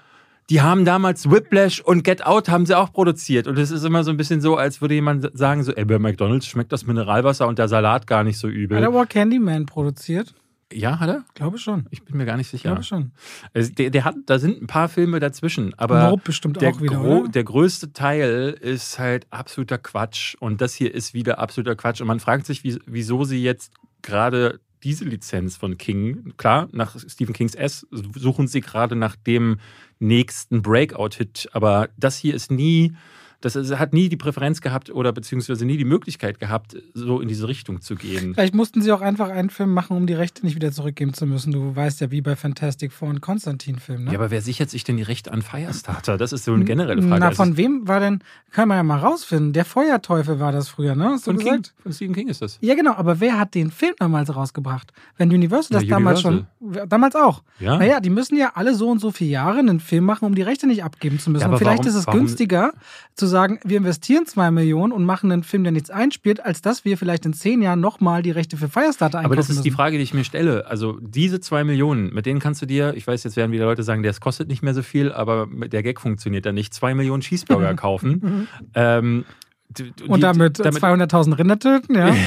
[0.51, 3.47] die haben damals Whiplash und Get Out haben sie auch produziert.
[3.47, 5.99] Und es ist immer so ein bisschen so, als würde jemand sagen, so, ey, bei
[5.99, 8.77] McDonalds schmeckt das Mineralwasser und der Salat gar nicht so übel.
[8.77, 10.33] Hat er aber Candyman produziert?
[10.71, 11.25] Ja, hat er?
[11.33, 11.87] Glaube schon.
[11.89, 12.69] Ich bin mir gar nicht sicher.
[12.69, 13.11] Glaube schon.
[13.53, 16.81] Also der, der hat, da sind ein paar Filme dazwischen, aber Nope bestimmt der, auch
[16.81, 17.29] wieder, gro- oder?
[17.29, 22.07] der größte Teil ist halt absoluter Quatsch und das hier ist wieder absoluter Quatsch und
[22.07, 27.33] man fragt sich, wie, wieso sie jetzt gerade diese Lizenz von King, klar, nach Stephen
[27.33, 29.59] Kings S suchen sie gerade nach dem
[29.99, 32.95] nächsten Breakout-Hit, aber das hier ist nie,
[33.41, 37.47] das hat nie die Präferenz gehabt oder beziehungsweise nie die Möglichkeit gehabt, so in diese
[37.47, 38.33] Richtung zu gehen.
[38.33, 41.25] Vielleicht mussten sie auch einfach einen Film machen, um die Rechte nicht wieder zurückgeben zu
[41.25, 41.51] müssen.
[41.53, 44.11] Du weißt ja, wie bei Fantastic Four und Konstantin-Film, ne?
[44.11, 46.17] Ja, aber wer sichert sich denn die Rechte an Firestarter?
[46.17, 47.19] Das ist so eine generelle Frage.
[47.19, 48.19] Na, Also von wem war denn,
[48.51, 51.05] kann man ja mal rausfinden, der Feuerteufel war das früher, ne?
[51.11, 51.73] Hast du von King, gesagt?
[51.81, 52.57] von Stephen King ist das.
[52.61, 54.91] Ja, genau, aber wer hat den Film damals rausgebracht?
[55.17, 56.45] Wenn Universal das Ja, damals schon,
[56.87, 57.43] damals auch.
[57.59, 57.77] Ja.
[57.77, 60.41] Naja, die müssen ja alle so und so viele Jahre einen Film machen, um die
[60.41, 61.43] Rechte nicht abgeben zu müssen.
[61.43, 62.73] Ja, und vielleicht warum- ist es günstiger
[63.15, 66.83] zu sagen, wir investieren zwei Millionen und machen einen Film, der nichts einspielt, als dass
[66.83, 69.69] wir vielleicht in zehn Jahren nochmal die Rechte für Firestarter einkaufen Aber das ist die
[69.69, 69.77] müssen.
[69.77, 70.67] Frage, die ich mir stelle.
[70.67, 73.83] Also diese zwei Millionen, mit denen kannst du dir, ich weiß, jetzt werden wieder Leute
[73.83, 76.93] sagen, das kostet nicht mehr so viel, aber mit der Gag funktioniert da nicht, zwei
[76.93, 78.47] Millionen Cheeseburger kaufen.
[78.73, 79.23] ähm,
[79.69, 82.13] d- d- Und die- damit, 200.000 Rinder töten, ja.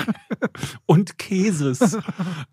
[0.86, 1.98] und Käses.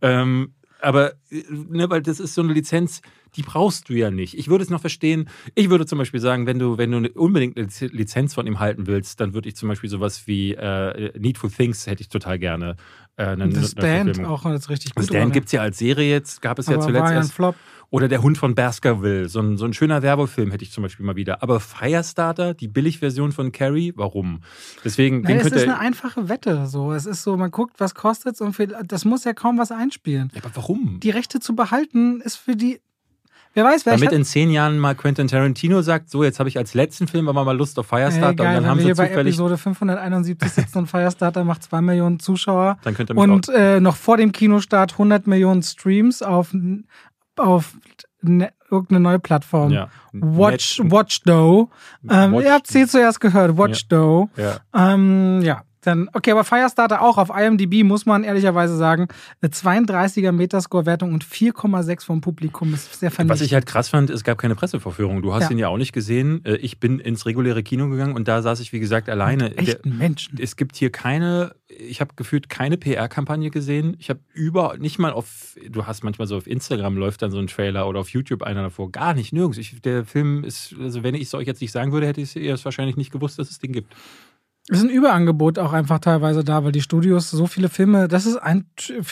[0.01, 3.01] ähm, aber, äh, ne, weil das ist so eine Lizenz,
[3.35, 4.37] die brauchst du ja nicht.
[4.37, 5.29] Ich würde es noch verstehen.
[5.55, 8.59] Ich würde zum Beispiel sagen, wenn du, wenn du unbedingt eine Liz- Lizenz von ihm
[8.59, 12.37] halten willst, dann würde ich zum Beispiel sowas wie äh, Needful Things hätte ich total
[12.37, 12.75] gerne.
[13.15, 15.05] Äh, eine, The Stand auch als richtig gut.
[15.05, 17.19] Stand war, gibt es ja als Serie jetzt, gab es ja aber zuletzt war ja
[17.19, 17.25] ein.
[17.25, 17.55] Flop.
[17.93, 21.05] Oder der Hund von Baskerville, so ein, so ein schöner Werbefilm hätte ich zum Beispiel
[21.05, 21.43] mal wieder.
[21.43, 24.39] Aber Firestarter, die Billigversion von Carrie, warum?
[24.83, 26.65] Deswegen, Nein, es ist eine einfache Wette.
[26.65, 26.91] So.
[26.91, 29.71] Es ist so, man guckt, was kostet es und viel, das muss ja kaum was
[29.71, 30.31] einspielen.
[30.33, 31.01] Ja, aber warum?
[31.03, 32.81] Die Rechte zu behalten ist für die.
[33.53, 36.49] Wer weiß, wer Damit hat, in zehn Jahren mal Quentin Tarantino sagt, so, jetzt habe
[36.49, 38.81] ich als letzten Film aber mal Lust auf Firestarter Ey, geil, und dann haben wir
[38.81, 39.35] sie hier bei zufällig.
[39.35, 43.79] Episode 571 sitzen und Firestarter macht 2 Millionen Zuschauer Dann könnt ihr mich und äh,
[43.79, 46.55] noch vor dem Kinostart 100 Millionen Streams auf,
[47.39, 47.75] auf
[48.21, 49.71] ne, irgendeine neue Plattform.
[49.71, 49.89] Ja.
[50.13, 51.67] Watch, Watchdoe.
[52.09, 54.29] Ähm, Watch- ihr habt sie zuerst gehört, Watchdoe.
[54.37, 54.57] Ja.
[54.73, 59.07] Ähm, ja, dann, okay, aber Firestarter auch auf IMDb, muss man ehrlicherweise sagen,
[59.41, 63.45] eine 32er Metascore-Wertung und 4,6 vom Publikum ist sehr Was vernichtend.
[63.47, 65.21] ich halt krass fand, es gab keine Pressevorführung.
[65.21, 65.51] Du hast Ja.
[65.51, 66.43] ihn ja auch nicht gesehen.
[66.45, 69.49] Äh, Ich bin ins reguläre Kino gegangen und da saß ich, wie gesagt, alleine.
[69.51, 70.37] Der, Echten Menschen.
[70.41, 73.95] es gibt hier keine, ich habe gefühlt keine PR-Kampagne gesehen.
[73.99, 77.39] Ich habe über, nicht mal auf, du hast manchmal so auf Instagram läuft dann so
[77.39, 78.91] ein Trailer oder auf YouTube einer davor.
[78.91, 79.57] Gar nicht, nirgends.
[79.57, 82.35] Ich, der Film ist, also wenn ich es euch jetzt nicht sagen würde, hätte ich
[82.35, 83.93] es wahrscheinlich nicht gewusst, dass es den gibt.
[84.69, 88.25] Es ist ein Überangebot auch einfach teilweise da, weil die Studios so viele Filme, das
[88.25, 88.63] ist ein,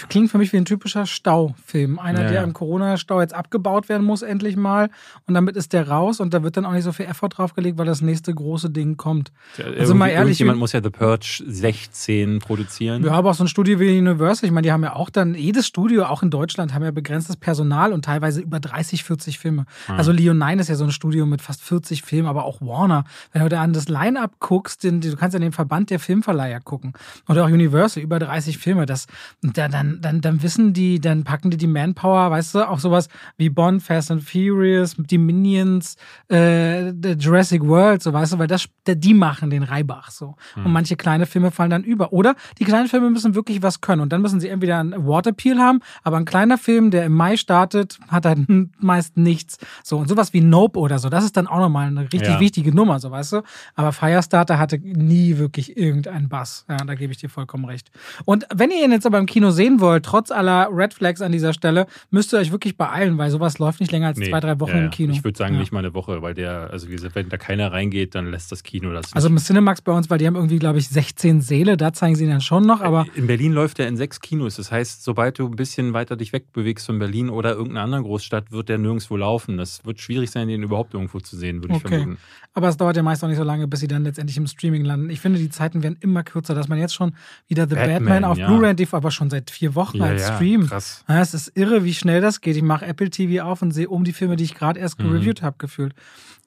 [0.08, 2.00] klingt für mich wie ein typischer Staufilm.
[2.00, 2.44] Einer, Ja, der ja.
[2.44, 4.90] im Corona-Stau jetzt abgebaut werden muss, endlich mal.
[5.28, 7.78] Und damit ist der raus und da wird dann auch nicht so viel Effort draufgelegt,
[7.78, 9.34] weil das nächste große Ding kommt.
[9.78, 13.04] Also mal ehrlich, Jemand muss ja The Purge 16 produzieren.
[13.04, 15.34] Ja, aber auch so ein Studio wie Universal, ich meine, die haben ja auch dann,
[15.36, 19.66] jedes Studio, auch in Deutschland, haben ja begrenztes Personal und teilweise über 30, 40 Filme.
[19.90, 23.04] Also Leon 9 ist ja so ein Studio mit fast 40 Filmen, aber auch Warner.
[23.34, 26.60] Wenn du da an das Line-Up guckst, den, du kannst ja den Verband der Filmverleiher
[26.60, 26.93] gucken.
[27.27, 28.86] Oder auch Universal, über 30 Filme.
[28.86, 29.08] Das,
[29.41, 33.49] dann, dann, dann wissen die, dann packen die die Manpower, weißt du, auch sowas wie
[33.49, 35.95] Bond, Fast and Furious, die Minions,
[36.30, 40.36] äh, Jurassic World, so weißt du, weil das, die machen den Reibach so.
[40.56, 42.13] Und manche kleine Filme fallen dann über.
[42.13, 44.01] Oder die kleinen Filme müssen wirklich was können.
[44.01, 47.13] Und dann müssen sie entweder einen Award Appeal haben, aber ein kleiner Film, der im
[47.13, 48.39] Mai startet, hat halt
[48.80, 49.58] meist nichts.
[49.84, 52.39] So, und sowas wie Nope oder so, das ist dann auch nochmal eine richtig Ja.
[52.39, 53.41] wichtige Nummer, so weißt du.
[53.75, 56.65] Aber Firestarter hatte nie wirklich irgendeinen Bass.
[56.70, 57.91] Ja, da gebe ich dir vollkommen recht.
[58.26, 61.32] Und wenn ihr ihn jetzt aber im Kino sehen wollt, trotz aller Red Flags an
[61.32, 64.39] dieser Stelle, müsst ihr euch wirklich beeilen, weil sowas läuft nicht länger als Nee, zwei,
[64.39, 64.84] drei Wochen ja, ja.
[64.86, 65.13] im Kino.
[65.13, 67.72] Ich würde sagen, nicht mal eine Woche, weil der, also wie gesagt, wenn da keiner
[67.72, 69.13] reingeht, dann lässt das Kino das.
[69.13, 72.15] Also im Cinemax bei uns, weil die haben irgendwie, glaube ich, 16 Säle, da zeigen
[72.15, 74.56] sie ihn dann schon noch, aber in Berlin läuft er in sechs Kinos.
[74.58, 78.52] Das heißt, sobald du ein bisschen weiter dich wegbewegst von Berlin oder irgendeiner anderen Großstadt,
[78.52, 79.58] wird der nirgendwo laufen.
[79.58, 81.98] Das wird schwierig sein, den überhaupt irgendwo zu sehen, würde ich Okay.
[82.00, 82.17] vermuten.
[82.54, 84.84] Aber es dauert ja meist auch nicht so lange, bis sie dann letztendlich im Streaming
[84.84, 85.10] landen.
[85.10, 87.13] Ich finde, die Zeiten werden immer kürzer, dass man jetzt schon
[87.47, 88.47] wieder The Batman, Batman, auf ja.
[88.47, 90.67] Blu-ray aber schon seit vier Wochen Ja, als ja, Stream.
[90.67, 91.03] krass.
[91.07, 92.55] Ja, es ist irre, wie schnell das geht.
[92.57, 95.03] Ich mache Apple TV auf und sehe um die Filme, die ich gerade erst Mhm.
[95.10, 95.93] gereviewt habe, gefühlt.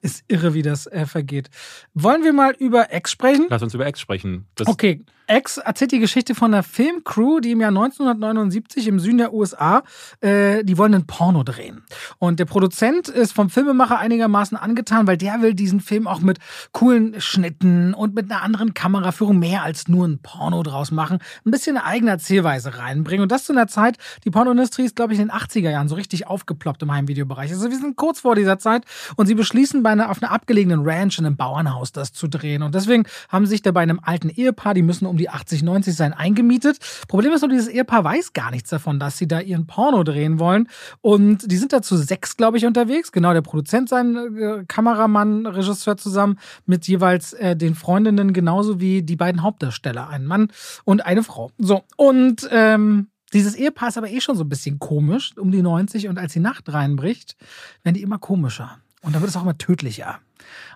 [0.05, 1.49] Ist irre, wie das äh, vergeht.
[1.95, 3.47] Wollen wir mal über X sprechen?
[3.49, 4.45] Lass uns über X sprechen.
[4.53, 9.17] Das, Okay, X erzählt die Geschichte von einer Filmcrew, die im Jahr 1979 im Süden
[9.17, 9.83] der USA,
[10.21, 11.83] äh, die wollen einen Porno drehen.
[12.19, 16.39] Und der Produzent ist vom Filmemacher einigermaßen angetan, weil der will diesen Film auch mit
[16.71, 21.19] coolen Schnitten und mit einer anderen Kameraführung mehr als nur ein Porno draus machen.
[21.45, 23.23] Ein bisschen eine eigene Erzählweise reinbringen.
[23.23, 25.95] Und das zu einer Zeit, die Pornoindustrie ist, glaube ich, in den 80er Jahren so
[25.95, 27.51] richtig aufgeploppt im Heimvideobereich.
[27.51, 28.83] Also wir sind kurz vor dieser Zeit
[29.15, 32.63] und sie beschließen, bei einer, auf einer abgelegenen Ranch in einem Bauernhaus das zu drehen.
[32.63, 35.63] Und deswegen haben sie sich da bei einem alten Ehepaar, die müssen um die 80,
[35.63, 36.77] 90 sein, eingemietet.
[37.07, 40.39] Problem ist nur, dieses Ehepaar weiß gar nichts davon, dass sie da ihren Porno drehen
[40.39, 40.67] wollen.
[41.01, 43.11] Und die sind da zu sechs, glaube ich, unterwegs.
[43.11, 49.01] Genau, der Produzent, sein äh, Kameramann, Regisseur zusammen mit jeweils äh, den Freundinnen, genauso wie
[49.01, 50.09] die beiden Hauptdarsteller.
[50.09, 50.49] Ein Mann
[50.83, 51.51] und eine Frau.
[51.57, 55.61] So, und ähm, dieses Ehepaar ist aber eh schon so ein bisschen komisch, um die
[55.61, 56.07] 90.
[56.07, 57.35] Und als die Nacht reinbricht,
[57.83, 58.77] werden die immer komischer.
[59.05, 60.19] Und dann wird es auch immer tödlicher.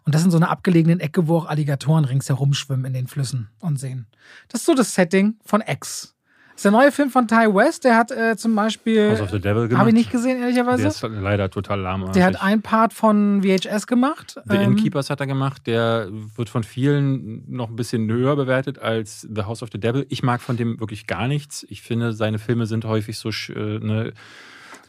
[0.06, 3.50] Und das in so einer abgelegenen Ecke, wo auch Alligatoren ringsherum schwimmen in den Flüssen
[3.60, 4.06] und Seen.
[4.48, 6.15] Das ist so das Setting von X.
[6.52, 9.12] Das ist der neue Film von Ty West, der hat äh, zum Beispiel.
[9.12, 9.80] House of the Devil gemacht.
[9.80, 10.82] Habe ich nicht gesehen, ehrlicherweise.
[10.84, 12.12] Der ist leider total lahm.
[12.12, 14.39] Der hat ein Part von VHS gemacht.
[14.46, 15.68] The Ähm, Innkeepers hat er gemacht.
[15.68, 20.06] Der wird von vielen noch ein bisschen höher bewertet als The House of the Devil.
[20.10, 21.65] Ich mag von dem wirklich gar nichts.
[21.70, 24.13] Ich finde, seine Filme sind häufig so sch- äh, ne,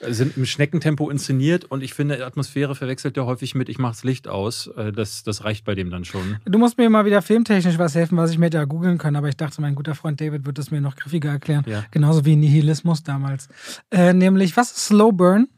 [0.08, 4.28] sind im Schneckentempo inszeniert und ich finde, Atmosphäre verwechselt er häufig mit, ich mach's Licht
[4.28, 4.68] aus.
[4.76, 6.36] Äh, Das, das reicht bei dem dann schon.
[6.44, 9.16] Du musst mir mal wieder filmtechnisch was helfen, was ich mir da googeln kann.
[9.16, 11.64] Aber ich dachte, mein guter Freund David wird es mir noch griffiger erklären.
[11.66, 11.84] Ja.
[11.90, 13.48] Genauso wie Nihilismus damals.
[13.90, 15.48] Äh, nämlich, was ist Slow Burn?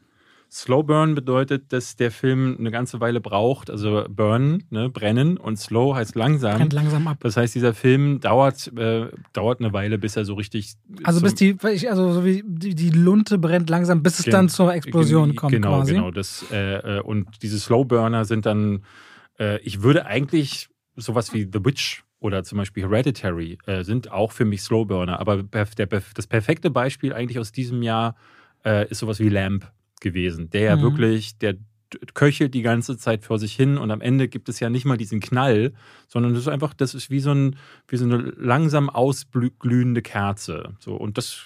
[0.53, 5.57] Slow Burn bedeutet, dass der Film eine ganze Weile braucht, also burn, ne, brennen und
[5.57, 6.57] slow heißt langsam.
[6.57, 7.17] Brennt langsam ab.
[7.21, 10.75] Das heißt, dieser Film dauert, äh, dauert eine Weile, bis er so richtig.
[11.03, 11.57] Also bis die,
[11.89, 15.51] also so wie die, die Lunte brennt langsam, bis es dann zur Explosion gen- kommt
[15.53, 15.95] Genau, quasi.
[15.95, 16.11] genau.
[16.11, 18.83] Das, äh, äh, und diese Slow Burner sind dann,
[19.39, 24.31] äh, ich würde eigentlich sowas wie The Witch oder zum Beispiel Hereditary äh, sind auch
[24.31, 25.19] für mich Slow Burner.
[25.19, 28.15] Aber der, das perfekte Beispiel eigentlich aus diesem Jahr
[28.63, 29.71] äh, ist sowas wie Lamp
[30.03, 30.81] gewesen, der ja Mhm.
[30.81, 31.55] wirklich, der
[32.15, 34.97] köchelt die ganze Zeit vor sich hin und am Ende gibt es ja nicht mal
[34.97, 35.73] diesen Knall,
[36.07, 37.55] sondern das ist einfach, das ist wie so, ein,
[37.87, 40.75] wie so eine langsam ausglühende Kerze.
[40.79, 41.39] So, und das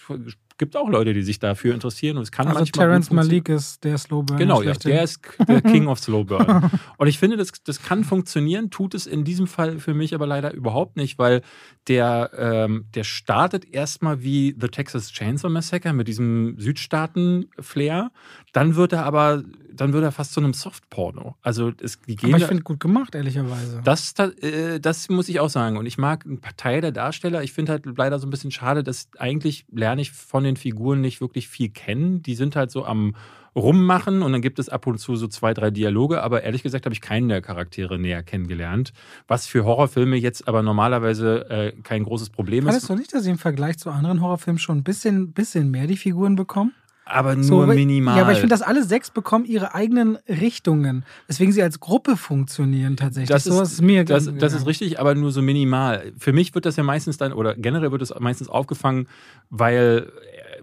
[0.57, 3.27] gibt auch Leute, die sich dafür interessieren und es kann Also manchmal funktionieren.
[3.27, 4.39] Malik ist der Slow Burn.
[4.39, 6.71] Genau, ja, der ist der King of Slow Burn.
[6.97, 10.27] Und ich finde, das, das kann funktionieren, tut es in diesem Fall für mich aber
[10.27, 11.41] leider überhaupt nicht, weil
[11.87, 18.11] der, ähm, der startet erstmal wie The Texas Chainsaw Massacre mit diesem Südstaaten-Flair.
[18.51, 21.35] Dann wird er aber, dann wird er fast zu einem Softporno.
[21.41, 23.81] Also es, die gehen Aber ich finde gut gemacht, ehrlicherweise.
[23.83, 25.77] das, das, äh, das muss ich auch sagen.
[25.77, 27.43] Und ich mag einen Teil der Darsteller.
[27.43, 31.01] Ich finde halt leider so ein bisschen schade, dass eigentlich lerne ich von den Figuren
[31.01, 32.21] nicht wirklich viel kennen.
[32.23, 33.15] Die sind halt so am
[33.55, 36.21] Rummachen und dann gibt es ab und zu so zwei, drei Dialoge.
[36.21, 38.93] Aber ehrlich gesagt habe ich keinen der Charaktere näher kennengelernt.
[39.27, 42.89] Was für Horrorfilme jetzt aber normalerweise äh, kein großes Problem Fandest ist.
[42.89, 45.97] du nicht, dass sie im Vergleich zu anderen Horrorfilmen schon ein bisschen, bisschen mehr die
[45.97, 46.73] Figuren bekommen?
[47.09, 48.17] Aber nur So, minimal.
[48.17, 52.17] Ja, aber ich finde, dass alle sechs bekommen ihre eigenen Richtungen, weswegen sie als Gruppe
[52.17, 53.29] funktionieren tatsächlich.
[53.29, 56.11] Das so ist, mir das, das ist richtig, aber nur so minimal.
[56.17, 59.07] Für mich wird das ja meistens dann, oder generell wird es meistens aufgefangen,
[59.49, 60.11] weil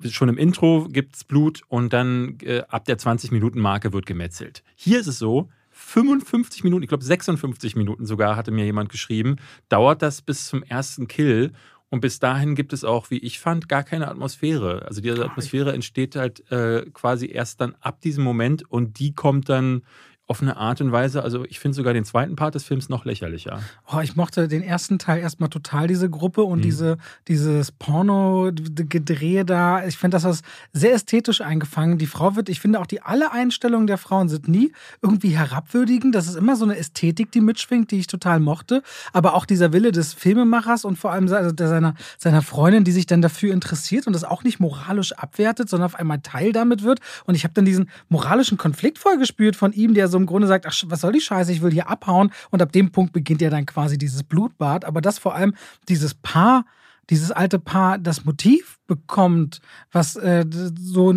[0.02, 4.62] äh, schon im Intro gibt es Blut und dann äh, ab der 20-Minuten-Marke wird gemetzelt.
[4.74, 9.37] Hier ist es so, 55 Minuten, ich glaube 56 Minuten sogar, hatte mir jemand geschrieben,
[9.68, 11.52] dauert das bis zum ersten Kill.
[11.94, 14.85] Und bis dahin gibt es auch, wie ich fand, gar keine Atmosphäre.
[14.85, 19.48] Also diese Atmosphäre entsteht halt äh, quasi erst dann ab diesem Moment und die kommt
[19.48, 19.83] dann
[20.27, 23.05] auf eine Art und Weise, also ich finde sogar den zweiten Part des Films noch
[23.05, 23.61] lächerlicher.
[23.93, 26.63] Oh, ich mochte den ersten Teil erstmal total, diese Gruppe und Mhm.
[26.63, 26.97] diese,
[27.29, 29.85] dieses Porno-Gedrehe da.
[29.87, 30.41] Ich finde das was
[30.73, 31.99] sehr ästhetisch eingefangen.
[31.99, 36.15] Die Frau wird, ich finde auch die alle Einstellungen der Frauen sind nie irgendwie herabwürdigend.
[36.15, 38.83] Das ist immer so eine Ästhetik, die mitschwingt, die ich total mochte.
[39.13, 43.07] Aber auch dieser Wille des Filmemachers und vor allem der- seiner, seiner Freundin, die sich
[43.07, 47.01] dann dafür interessiert und das auch nicht moralisch abwertet, sondern auf einmal Teil damit wird.
[47.27, 50.66] Und ich habe dann diesen moralischen Konflikt vorgespürt von ihm, der so im Grunde sagt,
[50.66, 52.33] ach, was soll die Scheiße, ich will hier abhauen.
[52.50, 54.85] Und ab dem Punkt beginnt ja dann quasi dieses Blutbad.
[54.85, 55.55] Aber das vor allem
[55.88, 56.64] dieses Paar,
[57.11, 59.61] dieses alte Paar, das Motiv bekommt,
[59.92, 61.14] was äh, so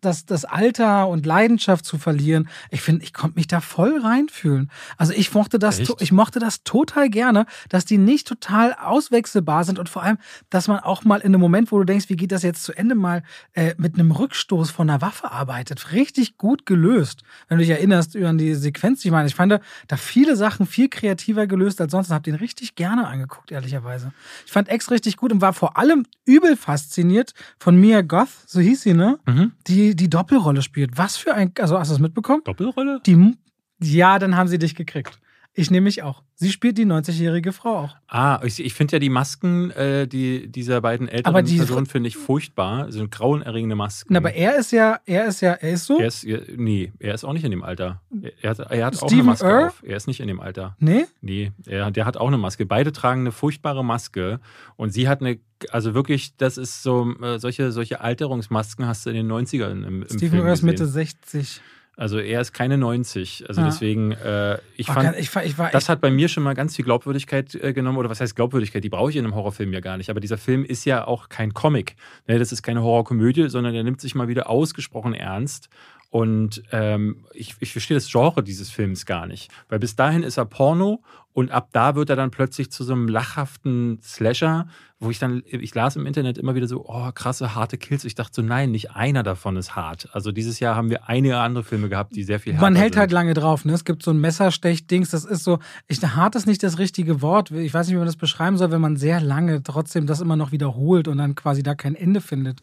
[0.00, 4.70] das, das Alter und Leidenschaft zu verlieren, ich finde, ich konnte mich da voll reinfühlen.
[4.96, 6.00] Also ich mochte das, Echt?
[6.00, 10.18] ich mochte das total gerne, dass die nicht total auswechselbar sind und vor allem,
[10.50, 12.72] dass man auch mal in einem Moment, wo du denkst, wie geht das jetzt zu
[12.72, 13.22] Ende, mal
[13.54, 15.92] äh, mit einem Rückstoß von einer Waffe arbeitet.
[15.92, 17.22] Richtig gut gelöst.
[17.48, 20.88] Wenn du dich erinnerst an die Sequenz, ich meine, ich fand da viele Sachen viel
[20.88, 24.12] kreativer gelöst als sonst und habe den richtig gerne angeguckt, ehrlicherweise.
[24.44, 28.60] Ich fand Ex richtig gut und war vor allem übel fasziniert von Mia Goth, so
[28.60, 29.18] hieß sie, ne?
[29.26, 29.52] Mhm.
[29.66, 30.96] Die die Doppelrolle spielt.
[30.96, 32.42] Was für ein, also hast du das mitbekommen?
[32.44, 33.00] Doppelrolle?
[33.06, 33.36] Die,
[33.82, 35.20] ja, dann haben sie dich gekriegt.
[35.58, 36.22] Ich nehme mich auch.
[36.34, 37.96] Sie spielt die 90-jährige Frau auch.
[38.08, 41.86] Ah, ich, ich finde ja die Masken äh, die, dieser beiden älteren Aber die- Personen
[41.86, 42.92] finde ich furchtbar.
[42.92, 44.12] So grauenerregende Masken.
[44.12, 45.98] Na, aber er ist ja, er ist ja, er ist so.
[45.98, 48.02] er ist, nee, er ist auch nicht in dem Alter.
[48.42, 49.66] Er, hat, er hat auch eine Maske Earl?
[49.68, 49.82] auf.
[49.82, 50.76] Er ist nicht in dem Alter.
[50.78, 51.06] nee?
[51.22, 52.66] Nee, er, der hat auch eine Maske.
[52.66, 54.40] Beide tragen eine furchtbare Maske.
[54.76, 55.38] Und sie hat eine,
[55.70, 60.02] also wirklich, das ist so, äh, solche, solche Alterungsmasken hast du in den 90ern im,
[60.02, 60.62] im Stephen Film Earl ist.
[60.62, 61.62] Mitte 60.
[61.98, 63.46] Also er ist keine 90.
[63.48, 63.66] Also Ja.
[63.68, 66.84] deswegen, äh, ich fand, ich, ich war das hat bei mir schon mal ganz viel
[66.84, 67.96] Glaubwürdigkeit äh, genommen.
[67.96, 68.84] Oder was heißt Glaubwürdigkeit?
[68.84, 70.10] Die brauche ich in einem Horrorfilm ja gar nicht.
[70.10, 71.96] Aber dieser Film ist ja auch kein Comic.
[72.28, 75.70] Ne, das ist keine Horrorkomödie, sondern er nimmt sich mal wieder ausgesprochen ernst.
[76.10, 79.50] Und ähm, ich, ich verstehe das Genre dieses Films gar nicht.
[79.68, 81.02] Weil bis dahin ist er Porno
[81.36, 85.42] und ab da wird er dann plötzlich zu so einem lachhaften Slasher, wo ich dann,
[85.44, 88.06] ich las im Internet immer wieder so, oh, krasse, harte Kills.
[88.06, 90.08] Ich dachte so, nein, nicht einer davon ist hart.
[90.12, 92.94] Also dieses Jahr haben wir einige andere Filme gehabt, die sehr viel härter man hält
[92.94, 93.00] sind.
[93.00, 93.66] halt lange drauf.
[93.66, 93.74] Ne?
[93.74, 97.50] Es gibt so ein Messerstech-Dings, das ist so, ich, hart ist nicht das richtige Wort.
[97.50, 100.36] Ich weiß nicht, wie man das beschreiben soll, wenn man sehr lange trotzdem das immer
[100.36, 102.62] noch wiederholt und dann quasi da kein Ende findet.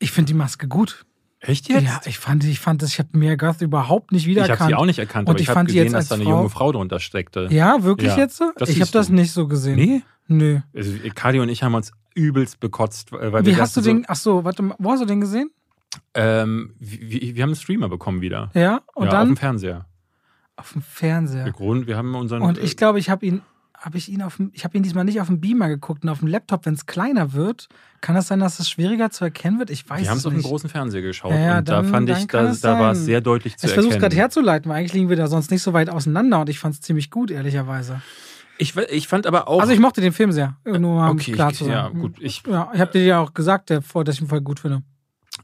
[0.00, 1.04] Ich finde die Maske gut.
[1.40, 1.82] Echt jetzt?
[1.84, 4.60] Ja, ich fand, ich fand das, ich habe Mia Goth überhaupt nicht Ich wiedererkannt.
[4.60, 6.48] habe sie auch nicht erkannt, Und aber ich ich habe gesehen, dass da eine junge
[6.48, 7.48] Frau drunter steckte.
[7.50, 8.42] Ja, wirklich Ja, jetzt?
[8.66, 9.76] ich habe das nicht so gesehen.
[9.76, 10.02] Nee?
[10.28, 10.60] Nö.
[10.74, 14.04] Also, Kadi und ich haben uns übelst bekotzt, äh, weil Wie wir hast du den,
[14.08, 15.50] ach so, warte mal, wo hast du den gesehen?
[15.92, 18.50] So, ähm, wir, wir haben einen Streamer bekommen wieder.
[18.54, 19.86] Ja, und ja, auf dann dem Fernseher.
[20.56, 21.44] auf dem Fernseher.
[21.44, 22.42] Der Grund, wir haben unseren.
[22.42, 23.42] Und ich glaube, ich habe ihn,
[23.78, 26.08] habe ich ihn auf dem, ich habe ihn diesmal nicht auf dem Beamer geguckt und
[26.10, 27.68] auf dem Laptop, wenn es kleiner wird,
[28.00, 29.70] kann das sein, dass es schwieriger zu erkennen wird?
[29.70, 30.46] Ich weiß wir haben es es auf dem nicht.
[30.46, 32.92] großen Fernseher geschaut Ja, ja, und da dann- fand dann ich, da, es da war
[32.92, 34.10] es sehr deutlich zu Ich versuche es erkennen.
[34.10, 36.74] gerade herzuleiten, weil eigentlich liegen wir da sonst nicht so weit auseinander und ich fand
[36.74, 38.00] es ziemlich gut, ehrlicherweise.
[38.58, 39.60] Ich, ich fand aber auch.
[39.60, 41.72] Also ich mochte den Film sehr, nur um okay, klar ich, zu sein.
[41.74, 42.16] ja, gut.
[42.20, 44.82] Ich, Ja, ich habe dir ja auch gesagt, dass ich ihn voll gut finde.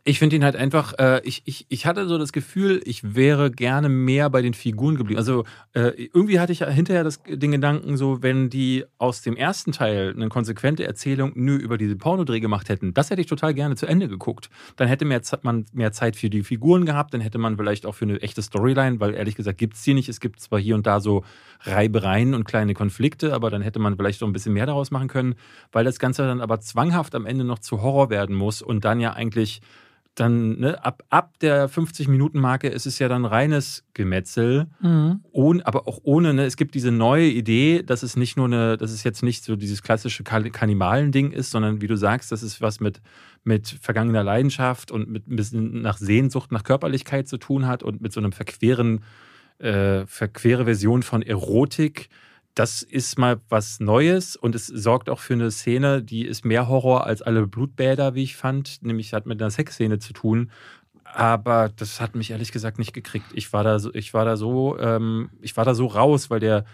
[0.04, 3.50] Ich finde ihn halt einfach, äh, ich, ich, ich hatte so das Gefühl, ich wäre
[3.50, 5.18] gerne mehr bei den Figuren geblieben.
[5.18, 9.70] Also äh, irgendwie hatte ich hinterher das, den Gedanken, so wenn die aus dem ersten
[9.70, 13.76] Teil eine konsequente Erzählung nur über diese Pornodreh gemacht hätten, das hätte ich total gerne
[13.76, 14.50] zu Ende geguckt.
[14.76, 17.94] Dann hätte mehr, man mehr Zeit für die Figuren gehabt, dann hätte man vielleicht auch
[17.94, 20.08] für eine echte Storyline, weil ehrlich gesagt gibt es die nicht.
[20.08, 21.22] Es gibt zwar hier und da so
[21.60, 25.08] Reibereien und kleine Konflikte, aber dann hätte man vielleicht noch ein bisschen mehr daraus machen
[25.08, 25.36] können,
[25.70, 28.98] weil das Ganze dann aber zwanghaft am Ende noch zu Horror werden muss und dann
[28.98, 29.60] ja eigentlich
[30.14, 35.20] dann, ne, ab, ab der 50-Minuten-Marke ist es ja dann reines Gemetzel, Mhm.
[35.32, 38.76] ohne, aber auch ohne, ne, es gibt diese neue Idee, dass es nicht nur eine,
[38.76, 42.42] dass es jetzt nicht so dieses klassische Kan- Kannibalen-Ding ist, sondern wie du sagst, dass
[42.42, 43.00] es was mit,
[43.44, 48.02] mit vergangener Leidenschaft und mit ein bisschen nach Sehnsucht, nach Körperlichkeit zu tun hat und
[48.02, 49.00] mit so einem verqueren,
[49.58, 52.08] äh, verquere Version von Erotik.
[52.54, 56.68] Das ist mal was Neues und es sorgt auch für eine Szene, die ist mehr
[56.68, 58.82] Horror als alle Blutbäder, wie ich fand.
[58.82, 60.50] Nämlich hat mit einer Sexszene zu tun.
[61.04, 63.26] Aber das hat mich ehrlich gesagt nicht gekriegt.
[63.34, 66.40] Ich war da so, ich war da so, ähm, ich war da so raus, weil
[66.40, 66.64] der,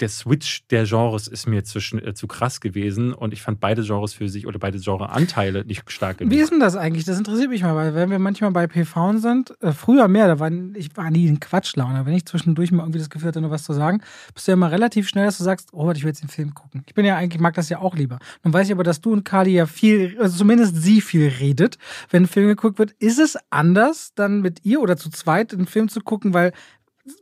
[0.00, 3.82] der Switch der Genres ist mir zwischen, äh, zu krass gewesen und ich fand beide
[3.82, 6.32] Genres für sich oder beide Genreanteile nicht stark genug.
[6.32, 7.04] Wie ist denn das eigentlich?
[7.04, 10.38] Das interessiert mich mal, weil wenn wir manchmal bei PV sind, äh, früher mehr, da
[10.38, 12.06] war ich war nie in Quatschlaune.
[12.06, 14.00] Wenn ich zwischendurch mal irgendwie das Gefühl hatte, nur was zu sagen,
[14.34, 16.54] bist du ja immer relativ schnell, dass du sagst, Robert, ich will jetzt den Film
[16.54, 16.84] gucken.
[16.86, 18.18] Ich bin ja eigentlich, mag das ja auch lieber.
[18.44, 21.78] Nun weiß ich aber, dass du und Kali ja viel, also zumindest sie viel redet,
[22.10, 22.92] wenn ein Film geguckt wird.
[22.98, 26.52] Ist es anders, dann mit ihr oder zu zweit einen Film zu gucken, weil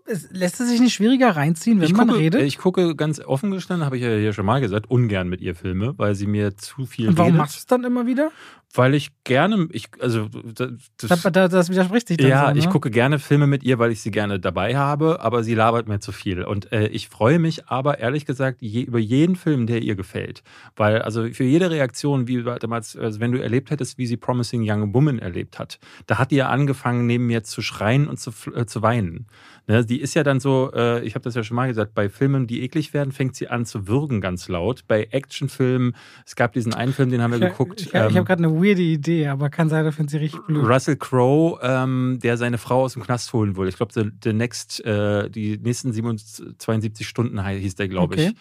[0.06, 2.42] es lässt es sich nicht schwieriger reinziehen, wenn ich man gucke, redet?
[2.42, 5.54] Ich gucke ganz offen gestanden, habe ich ja hier schon mal gesagt, ungern mit ihr
[5.54, 7.38] Filme, weil sie mir zu viel und warum redet.
[7.38, 8.30] machst du es dann immer wieder?
[8.74, 12.58] Weil ich gerne, ich, also das, Das, das, widerspricht sich dann ja, so, ne?
[12.58, 15.88] ich gucke gerne Filme mit ihr, weil ich sie gerne dabei habe, aber sie labert
[15.88, 16.42] mir zu viel.
[16.42, 20.42] Und äh, ich freue mich aber ehrlich gesagt je, über jeden Film, der ihr gefällt.
[20.74, 24.62] Weil, also für jede Reaktion, wie damals, also wenn du erlebt hättest, wie sie Promising
[24.68, 28.30] Young Woman erlebt hat, da hat die ja angefangen, neben mir zu schreien und zu,
[28.54, 29.26] äh, zu weinen.
[29.68, 32.08] Ne, die ist ja dann so, äh, ich habe das ja schon mal gesagt, bei
[32.08, 34.84] Filmen, die eklig werden, fängt sie an zu würgen ganz laut.
[34.86, 37.80] Bei Actionfilmen, es gab diesen einen Film, den haben wir geguckt.
[37.80, 40.18] Ich, ich, ich habe ähm, gerade eine weirde Idee, aber kann sein, da findet sie
[40.18, 40.66] richtig blöd.
[40.66, 43.68] Russell Crowe, ähm, der seine Frau aus dem Knast holen will.
[43.68, 48.28] Ich glaube, the, the next, äh, die nächsten 77, 72 Stunden hieß der, glaube ich.
[48.28, 48.36] Okay.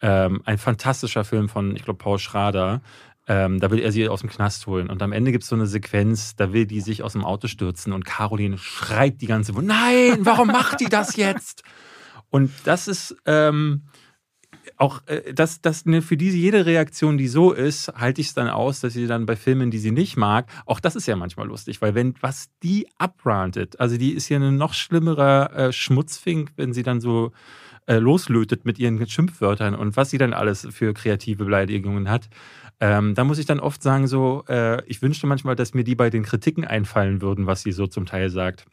[0.00, 2.82] Ähm, ein fantastischer Film von, ich glaube, Paul Schrader.
[3.26, 4.90] Ähm, da will er sie aus dem Knast holen.
[4.90, 7.48] Und am Ende gibt es so eine Sequenz, da will die sich aus dem Auto
[7.48, 11.62] stürzen und Caroline schreit die ganze Zeit, nein, warum macht die das jetzt?
[12.28, 13.84] Und das ist ähm,
[14.76, 18.34] auch, äh, das, das, ne, für diese jede Reaktion, die so ist, halte ich es
[18.34, 21.16] dann aus, dass sie dann bei Filmen, die sie nicht mag, auch das ist ja
[21.16, 25.72] manchmal lustig, weil wenn, was die abrantet, also die ist ja ein noch schlimmerer äh,
[25.72, 27.32] Schmutzfink, wenn sie dann so
[27.86, 32.28] äh, loslötet mit ihren Schimpfwörtern und was sie dann alles für kreative Beleidigungen hat.
[32.80, 35.94] Ähm, da muss ich dann oft sagen, so, äh, ich wünschte manchmal, dass mir die
[35.94, 38.66] bei den Kritiken einfallen würden, was sie so zum Teil sagt.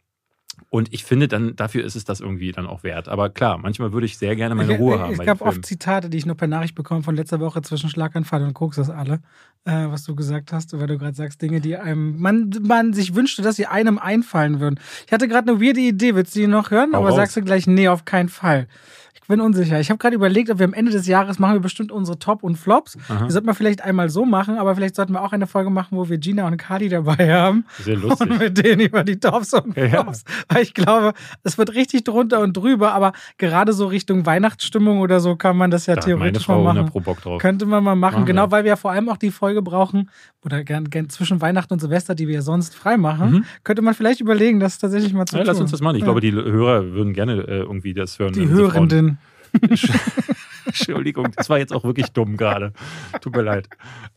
[0.70, 3.08] Und ich finde, dann dafür ist es das irgendwie dann auch wert.
[3.08, 5.12] Aber klar, manchmal würde ich sehr gerne meine Ruhe ich, haben.
[5.12, 8.42] Es gab oft Zitate, die ich nur per Nachricht bekommen von letzter Woche zwischen Schlaganfall
[8.42, 9.20] und Koks, das alle,
[9.64, 13.14] äh, was du gesagt hast, weil du gerade sagst, Dinge, die einem, man, man sich
[13.14, 14.78] wünschte, dass sie einem einfallen würden.
[15.06, 16.92] Ich hatte gerade eine weirde Idee, willst du die noch hören?
[16.92, 17.16] Hau Aber raus.
[17.16, 18.66] sagst du gleich, nee, auf keinen Fall.
[19.22, 19.78] Ich bin unsicher.
[19.78, 22.42] Ich habe gerade überlegt, ob wir am Ende des Jahres machen wir bestimmt unsere Top
[22.42, 22.98] und Flops.
[23.08, 23.26] Aha.
[23.26, 25.96] Die sollten wir vielleicht einmal so machen, aber vielleicht sollten wir auch eine Folge machen,
[25.96, 28.28] wo wir Gina und Kali dabei haben Sehr lustig.
[28.30, 29.88] und mit denen über die Tops und Ja.
[29.88, 31.12] Flops Weil ich glaube,
[31.44, 35.70] es wird richtig drunter und drüber, aber gerade so Richtung Weihnachtsstimmung oder so kann man
[35.70, 36.78] das ja Da theoretisch mal machen.
[36.78, 37.40] 100 pro Bock drauf.
[37.40, 38.50] Könnte man mal machen, Machen genau, wir.
[38.50, 40.10] weil wir ja vor allem auch die Folge brauchen,
[40.44, 43.44] oder gern, gern zwischen Weihnachten und Silvester, die wir ja sonst frei machen, Mhm.
[43.62, 45.46] könnte man vielleicht überlegen, das tatsächlich mal zu Ja, tun.
[45.46, 45.94] lass uns das machen.
[45.94, 46.06] Ich Ja.
[46.06, 48.32] glaube, die Hörer würden gerne äh, irgendwie das hören.
[48.32, 49.18] die unsere Frauen- Hörenden.
[50.64, 52.72] Entschuldigung, das war jetzt auch wirklich dumm gerade.
[53.20, 53.68] Tut mir leid.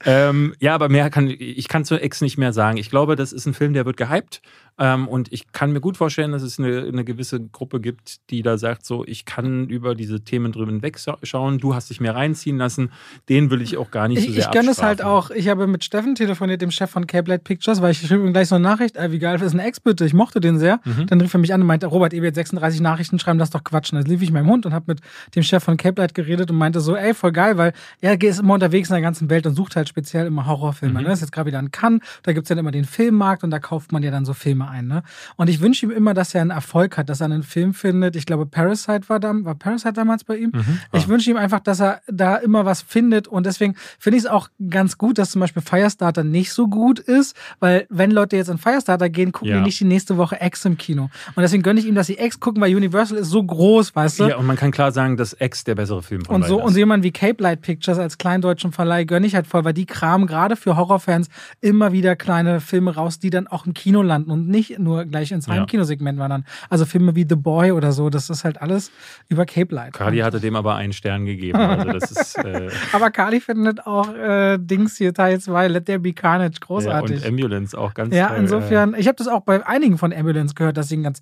[0.05, 2.77] Ähm, ja, aber mehr kann ich kann zu Ex nicht mehr sagen.
[2.77, 4.41] Ich glaube, das ist ein Film, der wird gehypt.
[4.77, 8.41] Ähm, und ich kann mir gut vorstellen, dass es eine, eine gewisse Gruppe gibt, die
[8.41, 11.59] da sagt, so, ich kann über diese Themen drüber wegschauen.
[11.59, 12.91] Du hast dich mehr reinziehen lassen.
[13.29, 15.29] Den will ich auch gar nicht so Ich, sehr ich gönne es halt auch.
[15.29, 18.33] Ich habe mit Steffen telefoniert, dem Chef von Cape Light Pictures, weil ich schrieb ihm
[18.33, 20.79] gleich so eine Nachricht, wie geil ist ein Ex bitte, ich mochte den sehr.
[20.83, 21.07] Mhm.
[21.07, 23.55] Dann rief er mich an und meinte, Robert, ihr werdet 36 Nachrichten schreiben, das ist
[23.55, 23.97] doch quatschen.
[23.97, 24.99] Dann lief ich meinem Hund und habe mit
[25.35, 28.39] dem Chef von Cape Light geredet und meinte so, ey, voll geil, weil er ist
[28.39, 30.99] immer unterwegs in der ganzen Welt und sucht halt speziell immer Horrorfilme.
[30.99, 31.05] Mhm.
[31.05, 31.13] Ne?
[31.13, 33.91] Ist jetzt gerade wieder in Cannes, da gibt's dann immer den Filmmarkt und da kauft
[33.91, 34.87] man ja dann so Filme ein.
[34.87, 35.03] Ne?
[35.35, 38.15] Und ich wünsche ihm immer, dass er einen Erfolg hat, dass er einen Film findet.
[38.15, 40.51] Ich glaube, Parasite war, da, war Parasite damals bei ihm.
[40.53, 40.79] Mhm.
[40.93, 44.29] Ich wünsche ihm einfach, dass er da immer was findet und deswegen finde ich es
[44.29, 48.49] auch ganz gut, dass zum Beispiel Firestarter nicht so gut ist, weil wenn Leute jetzt
[48.49, 49.57] in Firestarter gehen, gucken Ja.
[49.57, 51.09] die nicht die nächste Woche X im Kino.
[51.35, 54.19] Und deswegen gönne ich ihm, dass sie X gucken, weil Universal ist so groß, weißt
[54.19, 54.27] du?
[54.27, 56.65] Ja, und man kann klar sagen, dass Ex der bessere Film von Und so, beiden
[56.65, 56.79] und so ist.
[56.79, 60.27] jemand wie Cape Light Pictures als kleindeutschen Verleih gönne ich halt voll, weil die kramen
[60.27, 61.27] gerade für Horrorfans
[61.61, 65.31] immer wieder kleine Filme raus, die dann auch im Kino landen und nicht nur gleich
[65.31, 65.53] ins Ja.
[65.53, 66.45] Heimkinosegment wandern.
[66.69, 68.91] Also Filme wie The Boy oder so, das ist halt alles
[69.29, 69.93] über Cape Light.
[69.93, 71.59] Cardi hatte dem aber einen Stern gegeben.
[71.59, 75.99] Also das ist äh, Aber Kali findet auch äh, Dings hier Teil 2, Let There
[75.99, 77.17] Be Carnage, ja, großartig.
[77.23, 80.55] und Ambulance auch ganz Ja, toll, insofern, ich habe das auch bei einigen von Ambulance
[80.55, 81.21] gehört, dass sie ein ganz,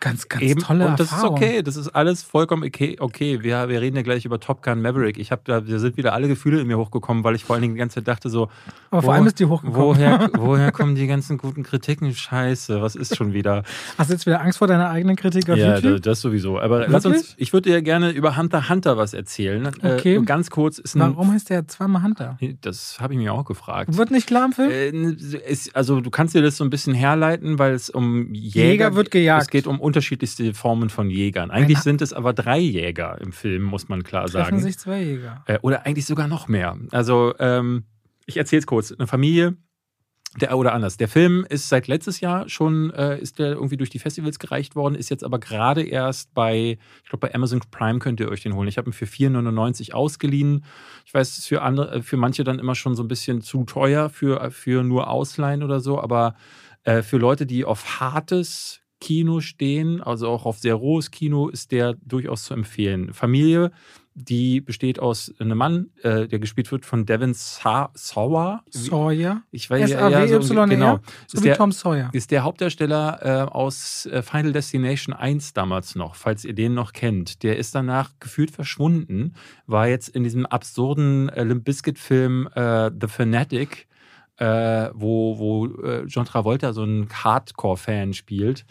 [0.00, 1.36] ganz, ganz Eben, tolle und das Erfahrung.
[1.36, 2.96] ist okay, das ist alles vollkommen okay.
[3.00, 3.42] okay.
[3.42, 5.18] Wir, wir reden ja gleich über Top Gun Maverick.
[5.18, 7.62] Ich habe da, da sind wieder alle Gefühle in mir hochgekommen, weil ich vor allen
[7.62, 8.48] Dingen die ganze Zeit dachte so,
[8.90, 9.80] Aber vor wo- allem ist die hochgekommen.
[9.80, 12.14] woher, woher kommen die ganzen guten Kritiken?
[12.14, 13.62] Scheiße, was ist schon wieder?
[13.98, 16.02] Hast du jetzt wieder Angst vor deiner eigenen Kritik auf ja, YouTube?
[16.02, 16.60] da- das sowieso.
[16.60, 17.34] Aber lass uns, Wirklich?
[17.38, 19.66] ich würde dir gerne über Hunter Hunter was erzählen.
[19.82, 20.16] Okay.
[20.16, 22.38] Äh, ganz kurz ist ein, Warum heißt der zweimal Hunter?
[22.60, 23.96] Das habe ich mir auch gefragt.
[23.96, 24.70] Wird nicht klar im Film?
[24.70, 24.90] Äh,
[25.38, 28.94] ist, also du kannst dir das so ein bisschen herleiten, weil es um Jäger, Jäger
[28.94, 29.61] wird gejagt.
[29.62, 31.50] Geht um unterschiedlichste Formen von Jägern.
[31.50, 34.58] Eigentlich Einer- sind es aber drei Jäger im Film, muss man klar Treffen sagen.
[34.60, 35.44] sich zwei Jäger.
[35.46, 36.76] Äh, oder eigentlich sogar noch mehr.
[36.90, 37.84] Also ähm,
[38.26, 38.90] ich erzähle es kurz.
[38.92, 39.56] Eine Familie,
[40.40, 40.96] der, oder anders.
[40.96, 44.74] Der Film ist seit letztes Jahr schon, äh, ist der irgendwie durch die Festivals gereicht
[44.74, 48.42] worden, ist jetzt aber gerade erst bei, ich glaube bei Amazon Prime könnt ihr euch
[48.42, 48.66] den holen.
[48.68, 50.64] Ich habe ihn für 4,99 ausgeliehen.
[51.04, 53.42] Ich weiß, es ist für andere, äh, für manche dann immer schon so ein bisschen
[53.42, 56.34] zu teuer für, für nur Ausleihen oder so, aber
[56.84, 61.72] äh, für Leute, die auf hartes Kino stehen, also auch auf sehr rohes Kino, ist
[61.72, 63.12] der durchaus zu empfehlen.
[63.12, 63.72] Familie,
[64.14, 68.62] die besteht aus einem Mann, äh, der gespielt wird von Devin Sa Sawa.
[68.70, 69.42] Sawyer.
[69.50, 70.66] Ich weiß ja, S-A-W-Y-R.
[70.68, 71.00] genau.
[71.26, 72.10] So Ist wie der, Tom Sawyer.
[72.12, 76.92] ist der Hauptdarsteller äh, aus äh, Final Destination 1 damals noch, falls ihr den noch
[76.92, 77.42] kennt.
[77.42, 79.34] Der ist danach gefühlt verschwunden,
[79.66, 83.88] war jetzt in diesem absurden äh, Limp Bizkit-Film äh, The Fanatic,
[84.42, 88.64] äh, wo, wo äh, John Travolta so einen Hardcore-Fan spielt.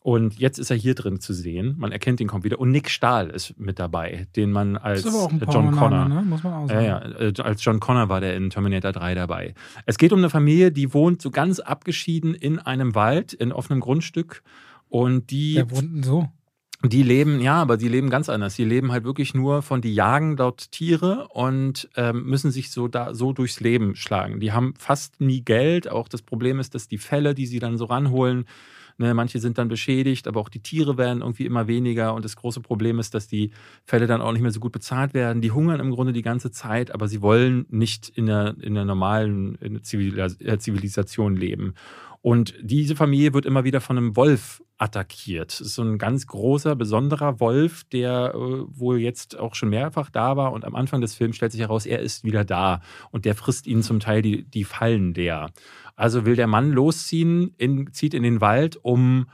[0.00, 1.76] Und jetzt ist er hier drin zu sehen.
[1.78, 2.58] Man erkennt ihn kaum wieder.
[2.58, 6.08] Und Nick Stahl ist mit dabei, den man als John Connor.
[6.08, 6.22] ne?
[6.22, 7.14] Muss man auch Ja, sagen.
[7.20, 9.54] ja, äh, als John Connor war der in Terminator 3 dabei.
[9.86, 13.78] Es geht um eine Familie, die wohnt so ganz abgeschieden in einem Wald, in offenem
[13.78, 14.42] Grundstück.
[14.88, 16.28] Und die, Der wohnt so.
[16.84, 18.56] Die leben, ja, aber die leben ganz anders.
[18.56, 22.88] Die leben halt wirklich nur von, die jagen dort Tiere und ähm, müssen sich so
[22.88, 24.40] da so durchs Leben schlagen.
[24.40, 25.88] Die haben fast nie Geld.
[25.88, 28.46] Auch das Problem ist, dass die Fälle, die sie dann so ranholen,
[28.98, 32.14] Ne, manche sind dann beschädigt, aber auch die Tiere werden irgendwie immer weniger.
[32.14, 33.50] Und das große Problem ist, dass die
[33.84, 35.40] Fälle dann auch nicht mehr so gut bezahlt werden.
[35.40, 38.84] Die hungern im Grunde die ganze Zeit, aber sie wollen nicht in der, in der
[38.84, 41.74] normalen in der äh, Zivilisation leben.
[42.22, 45.52] Und diese Familie wird immer wieder von einem Wolf attackiert.
[45.52, 50.08] Das ist so ein ganz großer, besonderer Wolf, der äh, wohl jetzt auch schon mehrfach
[50.08, 50.52] da war.
[50.52, 52.80] Und am Anfang des Films stellt sich heraus, er ist wieder da.
[53.10, 55.50] Und der frisst ihnen zum Teil die, die Fallen der.
[55.96, 59.26] Also will der Mann losziehen, in, zieht in den Wald, um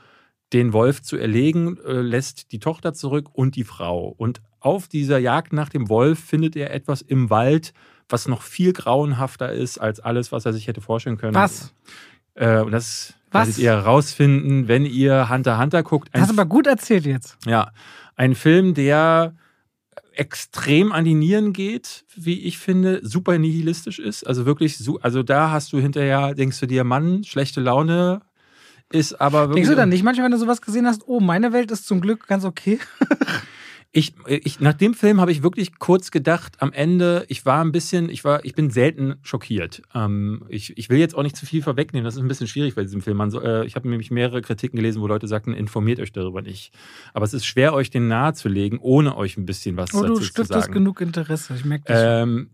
[0.51, 4.07] den Wolf zu erlegen, äh, lässt die Tochter zurück und die Frau.
[4.17, 7.73] Und auf dieser Jagd nach dem Wolf findet er etwas im Wald,
[8.09, 11.35] was noch viel grauenhafter ist als alles, was er sich hätte vorstellen können.
[11.35, 11.73] Was?
[12.39, 13.47] Äh, und das Was?
[13.47, 16.09] werdet ihr herausfinden, wenn ihr Hunter Hunter guckt.
[16.13, 17.37] Ein, Hast du aber gut erzählt jetzt.
[17.45, 17.71] ja,
[18.15, 19.33] ein Film, der
[20.13, 24.27] extrem an die Nieren geht, wie ich finde, super nihilistisch ist.
[24.27, 28.21] Also wirklich, also da hast du hinterher, denkst du dir, Mann, schlechte Laune
[28.91, 29.55] ist aber wirklich.
[29.55, 32.01] Denkst du dann nicht manchmal, wenn du sowas gesehen hast, oh, meine Welt ist zum
[32.01, 32.79] Glück ganz okay?
[33.91, 37.71] Ich, ich, nach dem Film habe ich wirklich kurz gedacht, am Ende, ich war ein
[37.71, 39.81] bisschen, ich war, ich bin selten schockiert.
[39.95, 42.75] Ähm, ich, ich will jetzt auch nicht zu viel vorwegnehmen, das ist ein bisschen schwierig
[42.75, 43.17] bei diesem Film.
[43.17, 46.71] Man äh, ich habe nämlich mehrere Kritiken gelesen, wo Leute sagten, informiert euch darüber nicht.
[47.15, 50.19] Aber es ist schwer, euch den nahezulegen, ohne euch ein bisschen was oh, dazu zu
[50.19, 50.19] sagen.
[50.19, 52.23] Du stiftest genug Interesse, ich merke das.
[52.23, 52.51] Ähm,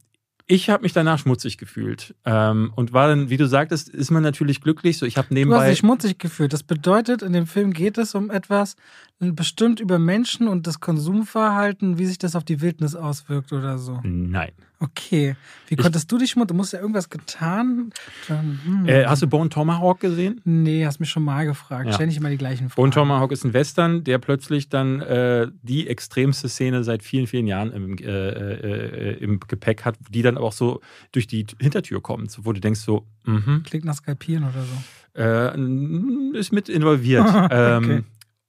[0.48, 4.22] ich habe mich danach schmutzig gefühlt ähm, und war dann, wie du sagtest, ist man
[4.22, 4.98] natürlich glücklich.
[4.98, 5.58] So, ich habe nebenbei.
[5.58, 6.54] Du hast dich schmutzig gefühlt.
[6.54, 8.76] Das bedeutet, in dem Film geht es um etwas
[9.20, 14.00] bestimmt über Menschen und das Konsumverhalten, wie sich das auf die Wildnis auswirkt oder so.
[14.04, 14.52] Nein.
[14.80, 15.36] Okay.
[15.68, 16.50] Wie konntest ich, du dich schmutzig?
[16.50, 17.92] Du musst ja irgendwas getan.
[18.28, 18.86] Hm.
[18.88, 20.42] Äh, hast du Bone Tomahawk gesehen?
[20.44, 21.88] Nee, hast mich schon mal gefragt.
[21.88, 21.94] Ja.
[21.94, 22.76] Stell nicht immer die gleichen Fragen.
[22.76, 27.48] Bone Tomahawk ist ein Western, der plötzlich dann äh, die extremste Szene seit vielen, vielen
[27.48, 32.38] Jahren im, äh, äh, im Gepäck hat, die dann auch so durch die Hintertür kommt,
[32.44, 33.64] wo du denkst so, mhm.
[33.64, 35.22] Klingt nach Skalpieren oder so.
[35.22, 37.26] Äh, ist mit involviert.
[37.30, 37.78] okay.
[37.78, 38.06] ähm,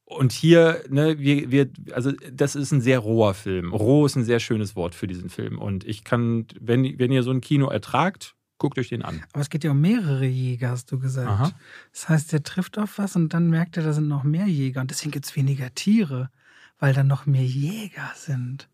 [0.08, 3.72] und hier, ne, wir, wir, also das ist ein sehr roher Film.
[3.72, 5.58] Roh ist ein sehr schönes Wort für diesen Film.
[5.58, 9.24] Und ich kann, wenn, wenn ihr so ein Kino ertragt, guckt euch den an.
[9.32, 11.28] Aber es geht ja um mehrere Jäger, hast du gesagt.
[11.28, 11.50] Aha.
[11.92, 14.80] Das heißt, der trifft auf was und dann merkt er, da sind noch mehr Jäger.
[14.80, 16.30] Und deswegen gibt es weniger Tiere,
[16.78, 18.68] weil dann noch mehr Jäger sind.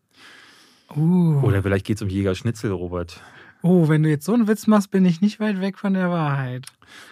[0.95, 1.41] Uh.
[1.41, 3.19] Oder vielleicht geht es um Jägerschnitzel, Robert.
[3.65, 6.09] Oh, wenn du jetzt so einen Witz machst, bin ich nicht weit weg von der
[6.09, 6.65] Wahrheit.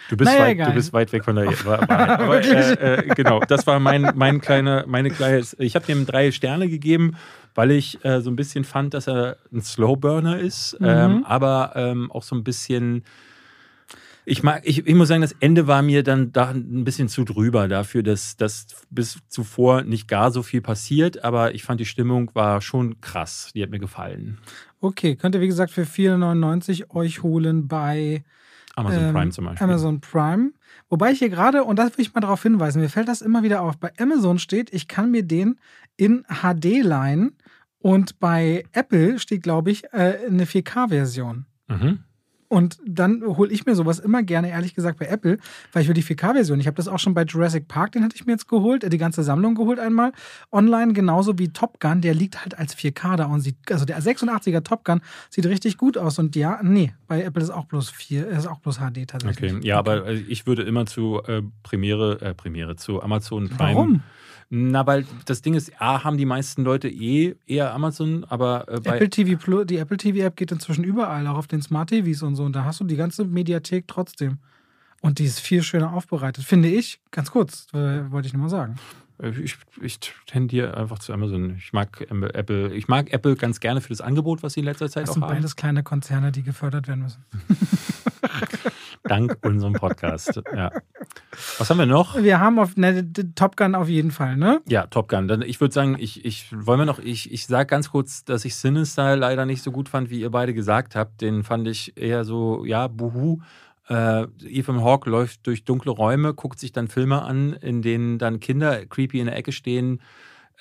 [0.10, 1.90] Du bist, naja, weit, du bist weit weg von der Wahrheit.
[1.90, 5.42] Aber, äh, äh, genau, das war mein, mein kleine, meine kleine.
[5.60, 7.16] Ich habe dem drei Sterne gegeben,
[7.56, 10.88] weil ich äh, so ein bisschen fand, dass er ein Slowburner ist, mhm.
[10.88, 13.06] ähm, aber ähm, auch so ein bisschen
[14.32, 17.26] ich, mag, ich, ich muss sagen, das Ende war mir dann da ein bisschen zu
[17.26, 21.86] drüber dafür, dass, dass bis zuvor nicht gar so viel passiert, aber ich fand die
[21.86, 23.52] Stimmung war schon krass.
[23.54, 24.38] Die hat mir gefallen.
[24.80, 28.24] Okay, könnt ihr wie gesagt für 4,99 euch holen bei
[28.78, 29.66] Amazon ähm, Prime zum Beispiel.
[29.66, 30.54] Amazon Prime.
[30.90, 33.44] Wobei ich hier gerade, und das will ich mal darauf hinweisen, mir fällt das immer
[33.44, 35.60] wieder auf, bei Amazon steht, ich kann mir den
[35.98, 37.36] in HD leihen
[37.80, 41.48] und bei Apple steht, glaube ich, äh, eine 4K-Version.
[41.68, 42.06] Mhm.
[42.52, 45.38] Und dann hole ich mir sowas immer gerne, ehrlich gesagt, bei Apple,
[45.72, 46.60] weil ich will die 4K-Version.
[46.60, 48.90] Ich habe das auch schon bei Jurassic Park, den hatte ich mir jetzt geholt, äh,
[48.90, 50.12] die ganze Sammlung geholt einmal.
[50.52, 54.02] Online genauso wie Top Gun, der liegt halt als 4K da und sieht, also der
[54.02, 55.00] 86er Top Gun
[55.30, 56.20] sieht richtig gut aus.
[56.20, 59.54] Und ja, nee, bei Apple ist auch bloß 4, ist auch bloß HD tatsächlich.
[59.54, 63.76] Okay, ja, aber ich würde immer zu äh, Premiere, äh, Premiere, zu Amazon Prime.
[63.76, 64.04] Warum?
[64.54, 68.82] Na, weil das Ding ist, A, haben die meisten Leute eh eher Amazon, aber äh,
[68.82, 71.90] bei Apple TV Plus, die Apple TV App geht inzwischen überall, auch auf den Smart
[71.90, 72.44] TVs und so.
[72.44, 74.40] Und da hast du die ganze Mediathek trotzdem.
[75.00, 77.00] Und die ist viel schöner aufbereitet, finde ich.
[77.12, 78.76] Ganz kurz, äh, wollte ich nur mal sagen.
[79.24, 81.56] Äh, ich, ich tendiere einfach zu Amazon.
[81.58, 82.74] Ich mag Apple.
[82.74, 85.16] Ich mag Apple ganz gerne für das Angebot, was sie in letzter Zeit das auch
[85.16, 85.22] haben.
[85.22, 87.24] Das sind beides kleine Konzerne, die gefördert werden müssen.
[89.12, 90.42] Dank unserem Podcast.
[90.56, 90.72] Ja.
[91.58, 92.16] Was haben wir noch?
[92.16, 94.62] Wir haben auf ne, Top Gun auf jeden Fall, ne?
[94.70, 95.28] Ja, Top Gun.
[95.28, 98.46] Dann, ich würde sagen, ich, ich wollen wir noch, ich, ich sage ganz kurz, dass
[98.46, 101.20] ich Sinister leider nicht so gut fand, wie ihr beide gesagt habt.
[101.20, 103.42] Den fand ich eher so, ja, buhu.
[103.90, 108.40] Äh, Ethan Hawke läuft durch dunkle Räume, guckt sich dann Filme an, in denen dann
[108.40, 110.00] Kinder creepy in der Ecke stehen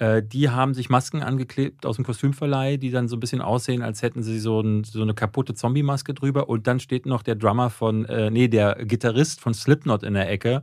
[0.00, 3.82] äh, die haben sich Masken angeklebt aus dem Kostümverleih, die dann so ein bisschen aussehen,
[3.82, 6.48] als hätten sie so, ein, so eine kaputte Zombie-Maske drüber.
[6.48, 10.30] Und dann steht noch der Drummer von, äh, nee, der Gitarrist von Slipknot in der
[10.30, 10.62] Ecke.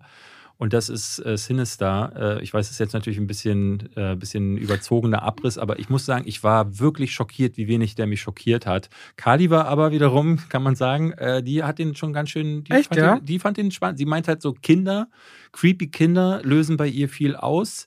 [0.57, 2.39] Und das ist äh, Sinister.
[2.39, 5.89] Äh, ich weiß, es ist jetzt natürlich ein bisschen, äh, bisschen überzogener Abriss, aber ich
[5.89, 8.89] muss sagen, ich war wirklich schockiert, wie wenig der mich schockiert hat.
[9.17, 12.63] Kali war aber wiederum, kann man sagen, äh, die hat den schon ganz schön.
[12.63, 13.15] Die Echt, fand ja?
[13.17, 13.99] Den, die fand den spannend.
[13.99, 15.09] Sie meint halt so, Kinder,
[15.51, 17.85] creepy Kinder lösen bei ihr viel aus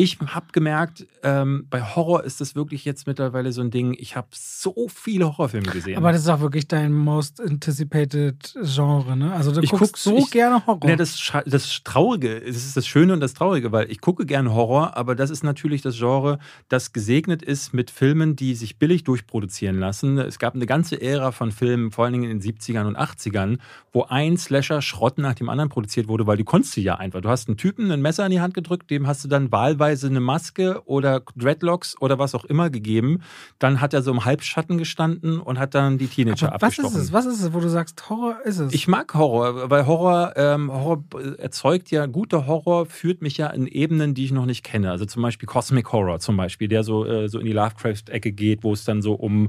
[0.00, 3.96] ich habe gemerkt, ähm, bei Horror ist das wirklich jetzt mittlerweile so ein Ding.
[3.98, 5.96] Ich habe so viele Horrorfilme gesehen.
[5.96, 9.32] Aber das ist auch wirklich dein most anticipated Genre, ne?
[9.32, 10.86] Also du ich guckst guck, so ich, gerne Horror.
[10.86, 14.54] Ne, das, das Traurige, das ist das Schöne und das Traurige, weil ich gucke gerne
[14.54, 16.38] Horror, aber das ist natürlich das Genre,
[16.68, 20.18] das gesegnet ist mit Filmen, die sich billig durchproduzieren lassen.
[20.18, 23.58] Es gab eine ganze Ära von Filmen, vor allen Dingen in den 70ern und 80ern,
[23.92, 27.20] wo ein Slasher Schrott nach dem anderen produziert wurde, weil du konntest sie ja einfach.
[27.20, 29.87] Du hast einen Typen ein Messer in die Hand gedrückt, dem hast du dann wahlweise
[29.88, 33.20] teilweise eine Maske oder Dreadlocks oder was auch immer gegeben.
[33.58, 36.90] Dann hat er so im Halbschatten gestanden und hat dann die Teenager Aber abgestochen.
[36.90, 37.12] Was ist es?
[37.12, 38.72] Was ist es, wo du sagst, Horror ist es?
[38.74, 41.04] Ich mag Horror, weil Horror, ähm, Horror
[41.38, 44.90] erzeugt ja, guter Horror führt mich ja in Ebenen, die ich noch nicht kenne.
[44.90, 48.64] Also zum Beispiel Cosmic Horror zum Beispiel, der so, äh, so in die Lovecraft-Ecke geht,
[48.64, 49.48] wo es dann so um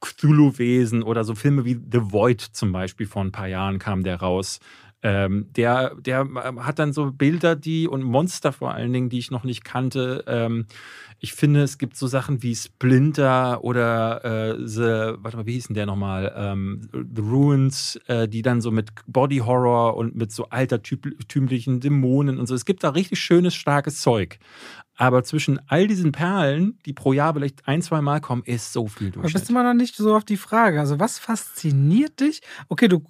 [0.00, 4.20] Cthulhu-Wesen oder so Filme wie The Void zum Beispiel vor ein paar Jahren kam der
[4.20, 4.60] raus.
[5.08, 9.20] Ähm, der, der ähm, hat dann so Bilder, die und Monster vor allen Dingen, die
[9.20, 10.24] ich noch nicht kannte.
[10.26, 10.66] Ähm,
[11.18, 15.68] ich finde, es gibt so Sachen wie Splinter oder äh, The, warte mal, wie hieß
[15.68, 16.32] denn der nochmal?
[16.36, 22.38] Ähm, The Ruins, äh, die dann so mit Body Horror und mit so altertümlichen Dämonen
[22.38, 22.54] und so.
[22.54, 24.38] Es gibt da richtig schönes, starkes Zeug.
[24.98, 28.86] Aber zwischen all diesen Perlen, die pro Jahr vielleicht ein, zwei Mal kommen, ist so
[28.88, 29.34] viel Durchschnitt.
[29.34, 30.80] bist immer noch nicht so auf die Frage.
[30.80, 32.40] Also, was fasziniert dich?
[32.70, 33.02] Okay, du,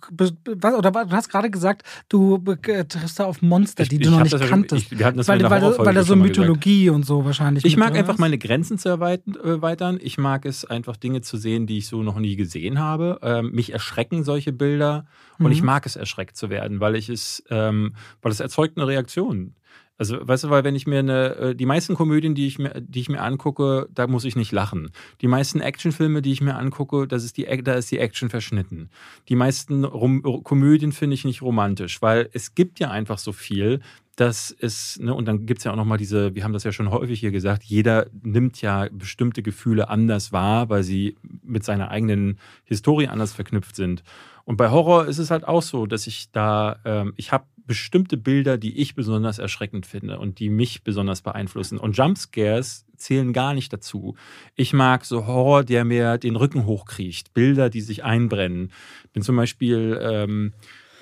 [0.51, 4.11] oder du hast gerade gesagt, du äh, triffst da auf Monster, Ich- die ich du
[4.11, 4.91] noch hab nicht ja schon- kanntest.
[4.91, 6.19] ich- weil weil, weil da so mal gesagt.
[6.19, 7.65] Mythologie und so wahrscheinlich.
[7.65, 9.99] Ich mag einfach meine Grenzen zu erweitern, erweitern.
[10.03, 13.19] Ich mag es einfach Dinge zu sehen, die ich so noch nie gesehen habe.
[13.23, 15.07] Ähm, mich erschrecken solche Bilder
[15.39, 15.53] und Mhm.
[15.53, 19.55] ich mag es erschreckt zu werden, weil ich es, ähm, weil es erzeugt eine Reaktion.
[19.99, 22.75] Also, weißt du, weil wenn ich mir eine, äh, die meisten Komödien, die ich mir,
[22.83, 24.91] die ich mir angucke, da muss ich nicht lachen.
[25.23, 28.91] Die meisten Actionfilme, die ich mir angucke, das ist die, da ist die Action verschnitten.
[29.31, 33.81] Die meisten Rom Komödien finde ich nicht romantisch, weil es gibt ja einfach so viel,
[34.17, 36.73] dass es, ne, und dann gibt es ja auch nochmal diese, wir haben das ja
[36.73, 41.91] schon häufig hier gesagt, jeder nimmt ja bestimmte Gefühle anders wahr, weil sie mit seiner
[41.91, 44.03] eigenen Historie anders verknüpft sind.
[44.45, 48.17] Und bei Horror ist es halt auch so, dass ich da, ähm, ich habe bestimmte
[48.17, 51.79] Bilder, die ich besonders erschreckend finde und die mich besonders beeinflussen.
[51.79, 54.15] Und Jumpscares zählen gar nicht dazu.
[54.55, 58.73] Ich mag so Horror, der mir den Rücken hochkriecht, Bilder, die sich einbrennen.
[59.13, 60.53] Bin zum Beispiel ähm,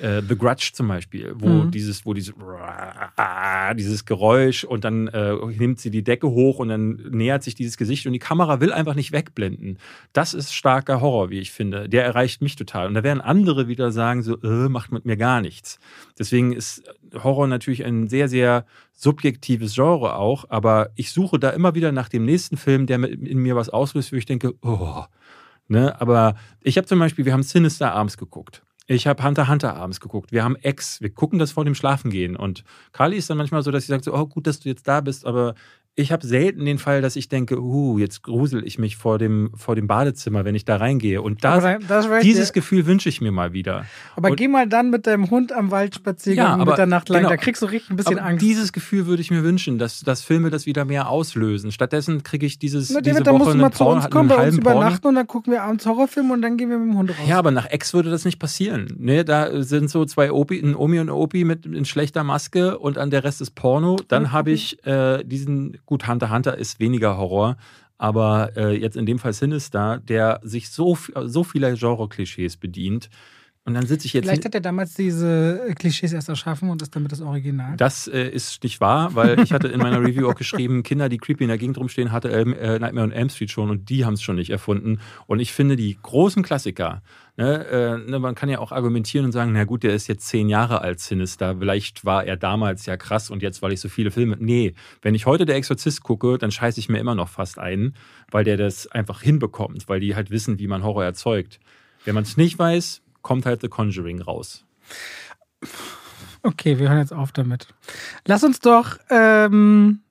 [0.00, 1.70] äh, The Grudge zum Beispiel, wo Mhm.
[1.70, 2.34] dieses, wo dieses,
[3.76, 7.76] dieses Geräusch und dann äh, nimmt sie die Decke hoch und dann nähert sich dieses
[7.76, 9.78] Gesicht und die Kamera will einfach nicht wegblenden.
[10.12, 11.88] Das ist starker Horror, wie ich finde.
[11.88, 12.88] Der erreicht mich total.
[12.88, 15.78] Und da werden andere wieder sagen, so, äh, macht mit mir gar nichts.
[16.18, 16.82] Deswegen ist
[17.22, 22.08] Horror natürlich ein sehr, sehr subjektives Genre auch, aber ich suche da immer wieder nach
[22.08, 25.04] dem nächsten Film, der in mir was auslöst, wo ich denke, oh.
[25.66, 25.98] Ne?
[26.00, 28.62] Aber ich habe zum Beispiel, wir haben Sinister abends geguckt.
[28.86, 30.30] Ich habe Hunter Hunter abends geguckt.
[30.30, 31.00] Wir haben Ex.
[31.00, 32.36] Wir gucken das vor dem Schlafengehen.
[32.36, 34.86] Und Carly ist dann manchmal so, dass sie sagt so, oh, gut, dass du jetzt
[34.86, 35.54] da bist, aber
[35.96, 39.50] ich habe selten den Fall, dass ich denke, uh, jetzt grusel ich mich vor dem,
[39.54, 41.22] vor dem Badezimmer, wenn ich da reingehe.
[41.22, 43.84] Und das, dann- das dieses dir- Gefühl wünsche ich mir mal wieder.
[44.16, 47.08] aber und- geh mal dann mit deinem Hund am Waldspaziergang Ja, aber mit der Nacht
[47.08, 47.20] lang.
[47.20, 47.30] genau.
[47.30, 48.42] Da kriegst du richtig ein bisschen Aber Angst.
[48.44, 51.70] dieses Gefühl würde ich mir wünschen, dass, dass Filme das wieder mehr auslösen.
[51.70, 54.10] Stattdessen kriege ich dieses, Na, diese David, dann Woche musst du mal einen zu uns
[54.10, 56.88] kommen, bei uns übernachten und dann gucken wir abends Horrorfilme und dann gehen wir mit
[56.88, 57.28] dem Hund raus.
[57.28, 58.96] Ja, aber nach Ex würde das nicht passieren.
[58.98, 62.78] Ne, da sind so zwei Opi, ein Omi und ein Opi mit in schlechter Maske
[62.80, 63.96] und an der Rest ist Porno.
[64.08, 67.56] Dann habe ich äh, diesen, gut, Hunter Hunter ist weniger Horror,
[67.98, 73.08] aber äh, jetzt in dem Fall Sinister, der sich so, so vieler Genre-Klischees bedient.
[73.66, 74.26] Und dann sitze ich jetzt.
[74.26, 77.78] Vielleicht hat er damals diese Klischees erst erschaffen und ist damit das Original.
[77.78, 81.16] Das äh, ist nicht wahr, weil ich hatte in meiner Review auch geschrieben, Kinder, die
[81.16, 84.04] creepy in der Gegend rumstehen, hatte Elm, äh, Nightmare on Elm Street schon und die
[84.04, 85.00] haben es schon nicht erfunden.
[85.26, 87.00] Und ich finde die großen Klassiker,
[87.38, 90.28] ne, äh, ne, man kann ja auch argumentieren und sagen, na gut, der ist jetzt
[90.28, 93.88] zehn Jahre alt, Sinister, vielleicht war er damals ja krass und jetzt, weil ich so
[93.88, 94.36] viele Filme...
[94.38, 97.94] Nee, wenn ich heute Der Exorzist gucke, dann scheiße ich mir immer noch fast ein,
[98.30, 101.60] weil der das einfach hinbekommt, weil die halt wissen, wie man Horror erzeugt.
[102.04, 104.64] Wenn man es nicht weiß, kommt halt The Conjuring raus.
[106.44, 107.66] Okay, wir hören jetzt auf damit.
[108.26, 110.02] Lass uns doch ähm,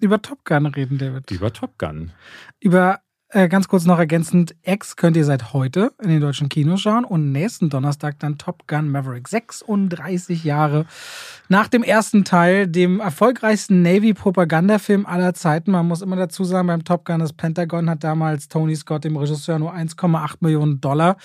[0.00, 1.30] über Top Gun reden, David.
[1.30, 2.12] Über Top Gun.
[2.60, 3.00] Über,
[3.34, 7.04] äh, ganz kurz noch ergänzend, X könnt ihr seit heute in den deutschen Kinos schauen
[7.04, 9.26] und nächsten Donnerstag dann Top Gun Maverick.
[9.28, 10.86] 36 Jahre
[11.48, 15.72] nach dem ersten Teil, dem erfolgreichsten Navy-Propagandafilm aller Zeiten.
[15.72, 19.16] Man muss immer dazu sagen, beim Top Gun, das Pentagon hat damals Tony Scott, dem
[19.16, 21.16] Regisseur, nur 1,8 Millionen Dollar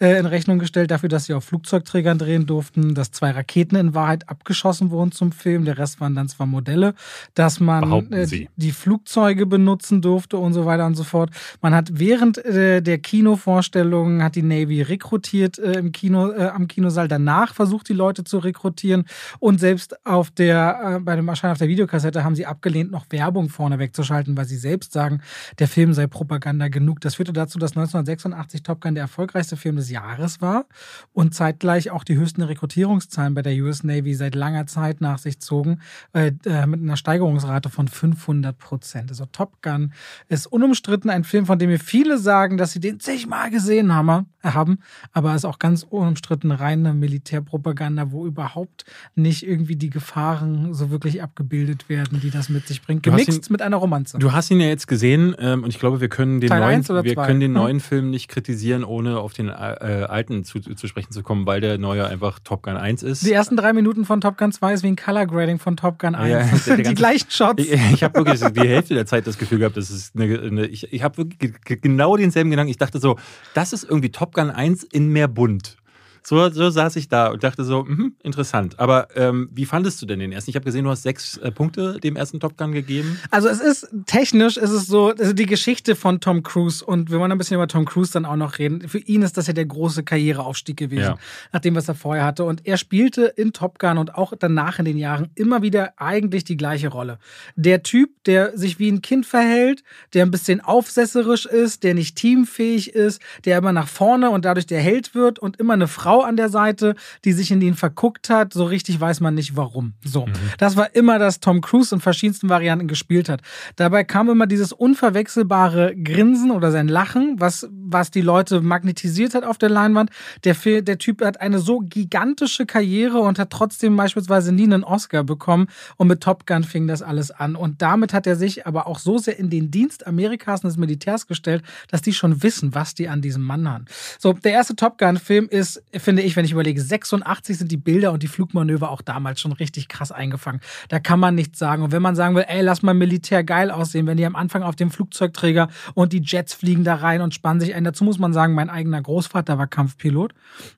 [0.00, 3.94] äh, in Rechnung gestellt dafür, dass sie auf Flugzeugträgern drehen durften, dass zwei Raketen in
[3.94, 5.64] Wahrheit abgeschossen wurden zum Film.
[5.64, 6.94] Der Rest waren dann zwar Modelle,
[7.34, 11.30] dass man äh, die Flugzeuge benutzen durfte und so weiter und so fort.
[11.60, 16.68] Man hat während äh, der Kinovorstellungen hat die Navy rekrutiert äh, im Kino, äh, am
[16.68, 17.08] Kinosaal.
[17.08, 19.04] Danach versucht die Leute zu rekrutieren
[19.38, 23.06] und selbst auf der, äh, bei dem Erscheinen auf der Videokassette haben sie abgelehnt, noch
[23.10, 25.20] Werbung vorne wegzuschalten, weil sie selbst sagen,
[25.58, 27.00] der Film sei Propaganda genug.
[27.00, 30.66] Das führte dazu, dass 1986 Top Gun der erfolgreichste Film des Jahres war
[31.12, 35.40] und zeitgleich auch die höchsten Rekrutierungszahlen bei der US Navy seit langer Zeit nach sich
[35.40, 35.80] zogen,
[36.12, 39.10] äh, äh, mit einer Steigerungsrate von 500 Prozent.
[39.10, 39.92] Also Top Gun
[40.28, 44.26] ist unumstritten ein Film, von dem mir viele sagen, dass sie den zigmal gesehen haben,
[44.42, 44.78] haben
[45.12, 51.22] aber ist auch ganz unumstritten reine Militärpropaganda, wo überhaupt nicht irgendwie die Gefahren so wirklich
[51.22, 53.02] abgebildet werden, die das mit sich bringt.
[53.02, 54.18] Gemixt mit einer Romanze.
[54.18, 56.86] Du hast ihn ja jetzt gesehen ähm, und ich glaube, wir können den Teil neuen,
[57.04, 57.26] wir zwei?
[57.26, 57.62] können den Hm.
[57.62, 61.60] neuen Film nicht kritisieren, ohne auf den äh, alten zu, zu sprechen zu kommen, weil
[61.60, 63.24] der neue einfach Top Gun 1 ist.
[63.26, 65.98] die ersten drei Minuten von Top Gun 2 ist wie ein Color Grading von Top
[65.98, 66.30] Gun 1.
[66.30, 67.62] Ja, ja, der die ganze- gleichen Shots.
[67.72, 70.66] Ich, ich habe wirklich die Hälfte der Zeit das Gefühl gehabt, das ist eine, eine
[70.66, 72.70] ich, ich habe wirklich ge- ge- genau denselben Gedanken.
[72.70, 73.16] Ich dachte so,
[73.54, 75.76] das ist irgendwie Top Gun 1 in mehr bunt.
[76.24, 78.78] So, so saß ich da und dachte so, mh, interessant.
[78.78, 80.50] Aber ähm, wie fandest du denn den ersten?
[80.50, 83.18] Ich habe gesehen, du hast sechs äh, Punkte dem ersten Top Gun gegeben.
[83.30, 87.18] Also es ist technisch, ist es so, also die Geschichte von Tom Cruise und wir
[87.18, 88.88] wollen ein bisschen über Tom Cruise dann auch noch reden.
[88.88, 91.18] Für ihn ist das ja der große Karriereaufstieg gewesen, ja.
[91.52, 92.44] nach dem, was er vorher hatte.
[92.44, 96.44] Und er spielte in Top Gun und auch danach in den Jahren immer wieder eigentlich
[96.44, 97.18] die gleiche Rolle.
[97.56, 99.82] Der Typ, der sich wie ein Kind verhält,
[100.14, 104.66] der ein bisschen aufsesserisch ist, der nicht teamfähig ist, der immer nach vorne und dadurch
[104.66, 106.94] der Held wird und immer eine Frau an der Seite,
[107.24, 108.52] die sich in ihn verguckt hat.
[108.52, 109.94] So richtig weiß man nicht warum.
[110.04, 110.26] So.
[110.26, 110.32] Mhm.
[110.58, 113.40] Das war immer, dass Tom Cruise in verschiedensten Varianten gespielt hat.
[113.76, 119.44] Dabei kam immer dieses unverwechselbare Grinsen oder sein Lachen, was, was die Leute magnetisiert hat
[119.44, 120.10] auf der Leinwand.
[120.44, 125.24] Der, der Typ hat eine so gigantische Karriere und hat trotzdem beispielsweise nie einen Oscar
[125.24, 125.68] bekommen.
[125.96, 127.56] Und mit Top Gun fing das alles an.
[127.56, 130.76] Und damit hat er sich aber auch so sehr in den Dienst Amerikas und des
[130.76, 133.84] Militärs gestellt, dass die schon wissen, was die an diesem Mann haben.
[134.18, 138.12] So, der erste Top Gun-Film ist, finde ich, wenn ich überlege, 86 sind die Bilder
[138.12, 140.60] und die Flugmanöver auch damals schon richtig krass eingefangen.
[140.88, 141.82] Da kann man nichts sagen.
[141.82, 144.62] Und wenn man sagen will, ey, lass mal Militär geil aussehen, wenn die am Anfang
[144.62, 147.84] auf dem Flugzeugträger und die Jets fliegen da rein und spannen sich ein.
[147.84, 150.34] Dazu muss man sagen, mein eigener Großvater war Kampfpilot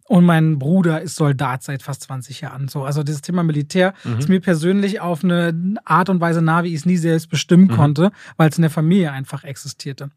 [0.06, 2.68] und mein Bruder ist Soldat seit fast 20 Jahren.
[2.68, 4.18] So, also dieses Thema Militär mhm.
[4.18, 7.68] ist mir persönlich auf eine Art und Weise nah, wie ich es nie selbst bestimmen
[7.68, 7.76] mhm.
[7.76, 10.10] konnte, weil es in der Familie einfach existierte.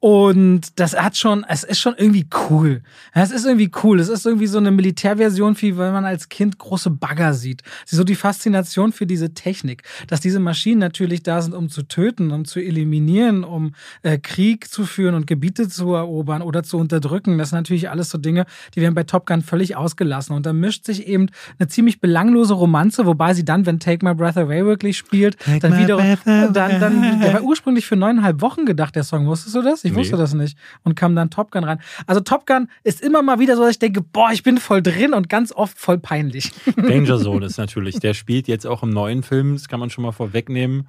[0.00, 2.82] Und das hat schon, es ist schon irgendwie cool.
[3.12, 4.00] Es ist irgendwie cool.
[4.00, 7.62] Es ist irgendwie so eine Militärversion, wie wenn man als Kind große Bagger sieht.
[7.86, 12.30] So die Faszination für diese Technik, dass diese Maschinen natürlich da sind, um zu töten,
[12.30, 17.38] um zu eliminieren, um äh, Krieg zu führen und Gebiete zu erobern oder zu unterdrücken.
[17.38, 20.34] Das sind natürlich alles so Dinge, die werden bei Top Gun völlig ausgelassen.
[20.34, 21.28] Und da mischt sich eben
[21.58, 25.60] eine ziemlich belanglose Romanze, wobei sie dann, wenn Take My Breath Away wirklich spielt, Take
[25.60, 29.26] dann wieder, dann, dann, der war ursprünglich für neuneinhalb Wochen gedacht, der Song.
[29.26, 29.84] Wusstest du das?
[29.84, 29.98] Ich nee.
[29.98, 30.56] wusste das nicht.
[30.82, 31.78] Und kam dann Top Gun rein.
[32.06, 34.82] Also Top Gun ist immer mal wieder so, dass ich denke, boah, ich bin voll
[34.82, 36.52] drin und ganz oft voll peinlich.
[36.76, 40.04] Danger Zone ist natürlich, der spielt jetzt auch im neuen Film, das kann man schon
[40.04, 40.86] mal vorwegnehmen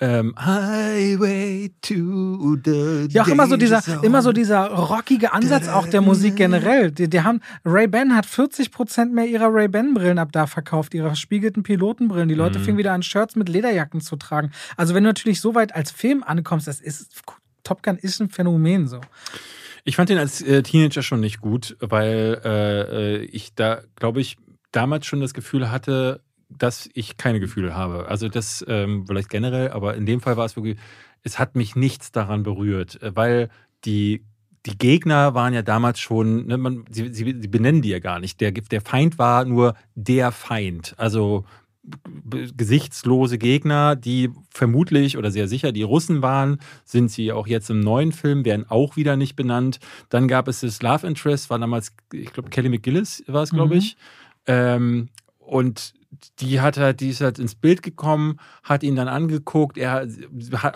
[0.00, 5.88] ähm, Highway to the Ja, auch immer so dieser, immer so dieser rockige Ansatz auch
[5.88, 6.92] der Musik generell.
[6.92, 12.28] Die, die haben, Ray-Ban hat 40% mehr ihrer Ray-Ban-Brillen ab da verkauft, ihrer spiegelten Pilotenbrillen.
[12.28, 12.64] Die Leute mhm.
[12.64, 14.52] fingen wieder an, Shirts mit Lederjacken zu tragen.
[14.76, 17.22] Also wenn du natürlich so weit als Film ankommst, das ist,
[17.64, 19.00] Top Gun ist ein Phänomen so.
[19.84, 24.20] Ich fand den als äh, Teenager schon nicht gut, weil äh, äh ich da, glaube
[24.20, 24.36] ich,
[24.72, 28.08] damals schon das Gefühl hatte, dass ich keine Gefühle habe.
[28.08, 30.78] Also das ähm, vielleicht generell, aber in dem Fall war es wirklich,
[31.22, 33.50] es hat mich nichts daran berührt, weil
[33.84, 34.24] die
[34.66, 38.18] die Gegner waren ja damals schon, ne, man, sie, sie, sie, benennen die ja gar
[38.18, 38.40] nicht.
[38.40, 40.94] Der, der Feind war nur der Feind.
[40.98, 41.44] Also
[42.56, 47.80] gesichtslose Gegner, die vermutlich oder sehr sicher die Russen waren, sind sie auch jetzt im
[47.80, 49.78] neuen Film, werden auch wieder nicht benannt.
[50.08, 53.74] Dann gab es das Love Interest, war damals, ich glaube, Kelly McGillis war es, glaube
[53.74, 53.80] mhm.
[53.80, 53.96] ich.
[54.46, 55.08] Ähm,
[55.38, 55.94] und
[56.40, 59.76] die hat halt, die ist halt ins Bild gekommen, hat ihn dann angeguckt.
[59.76, 60.06] Er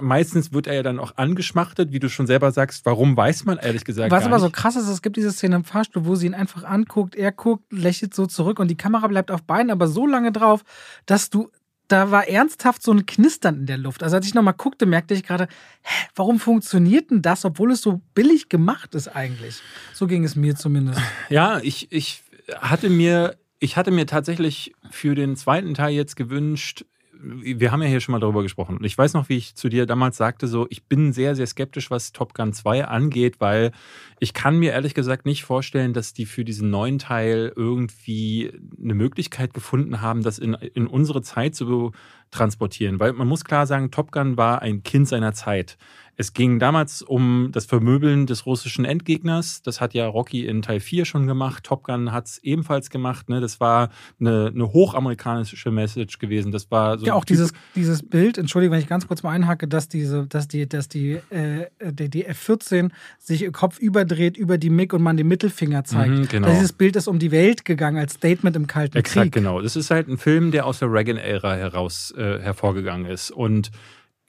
[0.00, 2.84] meistens wird er ja dann auch angeschmachtet, wie du schon selber sagst.
[2.84, 5.64] Warum weiß man ehrlich gesagt Was aber so krass ist, es gibt diese Szene im
[5.64, 9.30] Fahrstuhl, wo sie ihn einfach anguckt, er guckt, lächelt so zurück und die Kamera bleibt
[9.30, 10.64] auf Beinen, aber so lange drauf,
[11.06, 11.50] dass du
[11.88, 14.02] da war ernsthaft so ein Knistern in der Luft.
[14.02, 15.46] Also als ich nochmal guckte, merkte ich gerade,
[15.82, 19.60] hä, warum funktioniert denn das, obwohl es so billig gemacht ist eigentlich?
[19.92, 21.00] So ging es mir zumindest.
[21.28, 22.22] Ja, ich, ich
[22.60, 26.84] hatte mir ich hatte mir tatsächlich für den zweiten Teil jetzt gewünscht,
[27.24, 28.78] wir haben ja hier schon mal darüber gesprochen.
[28.78, 31.46] Und ich weiß noch, wie ich zu dir damals sagte, so, ich bin sehr, sehr
[31.46, 33.70] skeptisch, was Top Gun 2 angeht, weil
[34.18, 38.52] ich kann mir ehrlich gesagt nicht vorstellen, dass die für diesen neuen Teil irgendwie
[38.82, 41.92] eine Möglichkeit gefunden haben, das in, in unsere Zeit zu
[42.32, 42.98] transportieren.
[42.98, 45.78] Weil man muss klar sagen, Top Gun war ein Kind seiner Zeit.
[46.16, 49.62] Es ging damals um das Vermöbeln des russischen Endgegners.
[49.62, 51.64] Das hat ja Rocky in Teil 4 schon gemacht.
[51.64, 53.30] Top Gun hat es ebenfalls gemacht.
[53.30, 53.40] Ne?
[53.40, 53.88] Das war
[54.20, 56.52] eine, eine hochamerikanische Message gewesen.
[56.52, 59.66] Das war so ja auch dieses, dieses Bild, entschuldige, wenn ich ganz kurz mal einhacke,
[59.66, 64.70] dass diese, dass die, dass die, äh, die, die F-14 sich Kopf überdreht über die
[64.70, 66.12] MiG und man den Mittelfinger zeigt.
[66.12, 66.50] Mhm, genau.
[66.50, 69.26] Dieses Bild ist um die Welt gegangen als Statement im Kalten Exakt, Krieg.
[69.28, 69.62] Exakt, genau.
[69.62, 73.30] Das ist halt ein Film, der aus der Reagan-Ära heraus äh, hervorgegangen ist.
[73.30, 73.70] Und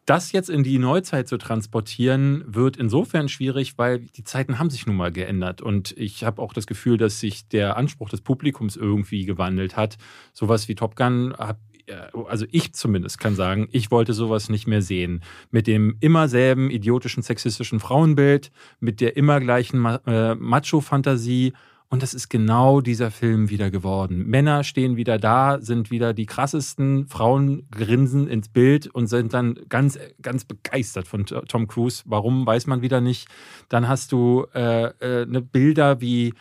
[0.06, 4.86] das jetzt in die Neuzeit zu transportieren, wird insofern schwierig, weil die Zeiten haben sich
[4.86, 5.62] nun mal geändert.
[5.62, 9.97] Und ich habe auch das Gefühl, dass sich der Anspruch des Publikums irgendwie gewandelt hat.
[10.34, 11.60] Sowas wie Top Gun habe
[12.30, 15.22] also ich zumindest kann sagen, ich wollte sowas nicht mehr sehen.
[15.51, 21.54] Mit dem immer selben idiotischen, sexistischen Frauenbild, mit der immer gleichen äh, Macho-Fantasie
[21.94, 24.26] und das ist genau dieser Film wieder geworden.
[24.26, 29.60] Männer stehen wieder da, sind wieder die krassesten, Frauen grinsen ins Bild und sind dann
[29.70, 32.02] ganz, ganz begeistert von Tom Cruise.
[32.08, 33.28] Warum, weiß man wieder nicht.
[33.70, 36.34] Dann hast du äh, äh, ne Bilder wie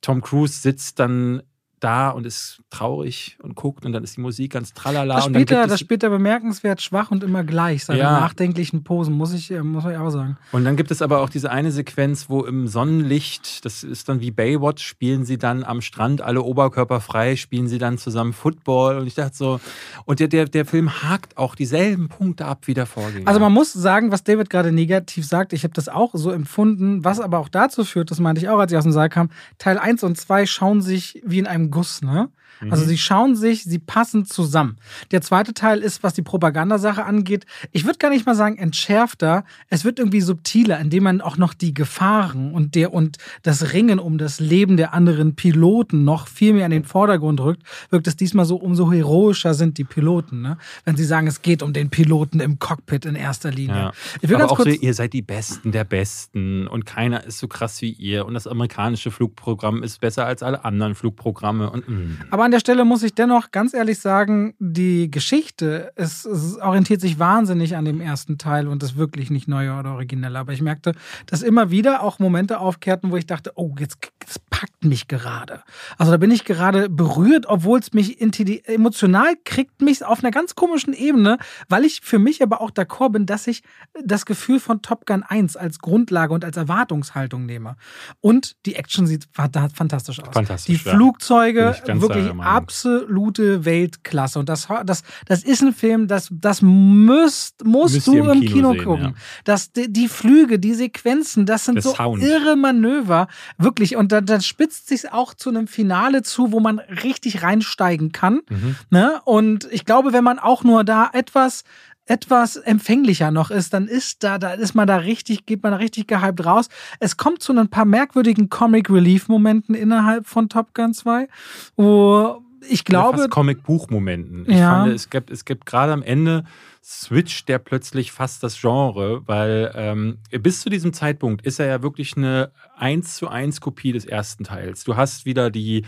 [0.00, 1.40] Tom Cruise sitzt dann
[1.80, 5.16] da und ist traurig und guckt und dann ist die Musik ganz tralala.
[5.16, 7.98] Das und dann spielt, er, gibt das spielt er bemerkenswert schwach und immer gleich, seine
[8.00, 8.12] Ja.
[8.20, 10.36] nachdenklichen Posen, muss ich, äh, muss ich auch sagen.
[10.52, 14.20] und dann gibt es aber auch diese eine Sequenz, wo im Sonnenlicht, das ist dann
[14.20, 19.06] wie Baywatch, spielen sie dann am Strand alle oberkörperfrei, spielen sie dann zusammen Football und
[19.06, 19.60] ich dachte so,
[20.04, 23.28] und der, der, der Film hakt auch dieselben Punkte ab wie der Vorgänger.
[23.28, 27.04] Also man muss sagen, was David gerade negativ sagt, ich habe das auch so empfunden,
[27.04, 29.30] was aber auch dazu führt, das meinte ich auch, als ich aus dem Saal kam,
[29.58, 32.28] Teil 1 und 2 schauen sich wie in einem Guss, ne?
[32.70, 32.88] Also Mhm.
[32.88, 34.76] sie schauen sich, sie passen zusammen.
[35.10, 39.44] Der zweite Teil ist, was die Propagandasache angeht, ich würde gar nicht mal sagen entschärfter,
[39.68, 43.98] es wird irgendwie subtiler, indem man auch noch die Gefahren und der und das Ringen
[43.98, 48.16] um das Leben der anderen Piloten noch viel mehr in den Vordergrund rückt, wirkt es
[48.16, 50.58] diesmal so, umso heroischer sind die Piloten, ne?
[50.84, 53.76] Wenn sie sagen, es geht um den Piloten im Cockpit in erster Linie.
[53.76, 53.92] Ja.
[54.20, 57.24] Ich will Aber ganz auch kurz, so, ihr seid die Besten der Besten und keiner
[57.24, 61.70] ist so krass wie ihr und das amerikanische Flugprogramm ist besser als alle anderen Flugprogramme
[61.70, 62.18] und mm.
[62.30, 67.00] Aber an der Stelle muss ich dennoch ganz ehrlich sagen, die Geschichte, es, es orientiert
[67.00, 70.38] sich wahnsinnig an dem ersten Teil und ist wirklich nicht neuer oder origineller.
[70.38, 70.92] Aber ich merkte,
[71.26, 75.62] dass immer wieder auch Momente aufkehrten, wo ich dachte, oh, jetzt das packt mich gerade.
[75.98, 80.54] Also da bin ich gerade berührt, obwohl es mich emotional kriegt mich auf einer ganz
[80.54, 81.38] komischen Ebene,
[81.68, 83.62] weil ich für mich aber auch d'accord bin, dass ich
[84.04, 87.76] das Gefühl von Top Gun 1 als Grundlage und als Erwartungshaltung nehme.
[88.20, 90.28] Und die Action sieht fanta- fantastisch aus.
[90.32, 90.90] Fantastisch, Die.
[90.90, 92.52] Flugzeuge, wirklich Meinung.
[92.52, 94.38] absolute Weltklasse.
[94.38, 98.40] Und das, das, das ist ein Film, das, das müsst, musst Müsst du im im
[98.40, 99.04] Kino Kino, sehen, gucken.
[99.04, 99.12] ja.
[99.44, 102.22] Das, die, die Flüge, die Sequenzen, das sind Der so Sound.
[102.22, 103.28] irre Manöver.
[103.58, 103.96] Wirklich.
[103.96, 108.40] Und dann, dann spitzt sich auch zu einem Finale zu, wo man richtig reinsteigen kann.
[108.48, 108.76] Mhm.
[108.90, 109.20] Ne?
[109.24, 111.64] Und ich glaube, wenn man auch nur da etwas
[112.06, 115.78] etwas empfänglicher noch ist, dann ist da, da ist man da richtig, geht man da
[115.78, 116.68] richtig gehypt raus.
[117.00, 121.28] Es kommt zu ein paar merkwürdigen Comic Relief Momenten innerhalb von Top Gun 2,
[121.76, 124.44] wo ich glaube, fast Comic-Buch-Momenten.
[124.48, 124.70] Ich Ja.
[124.70, 126.44] fand, es gibt, es gibt gerade am Ende
[126.82, 131.82] Switch der plötzlich fast das Genre, weil ähm, bis zu diesem Zeitpunkt ist er ja
[131.82, 134.84] wirklich eine 1 zu 1 Kopie des ersten Teils.
[134.84, 135.84] Du hast wieder die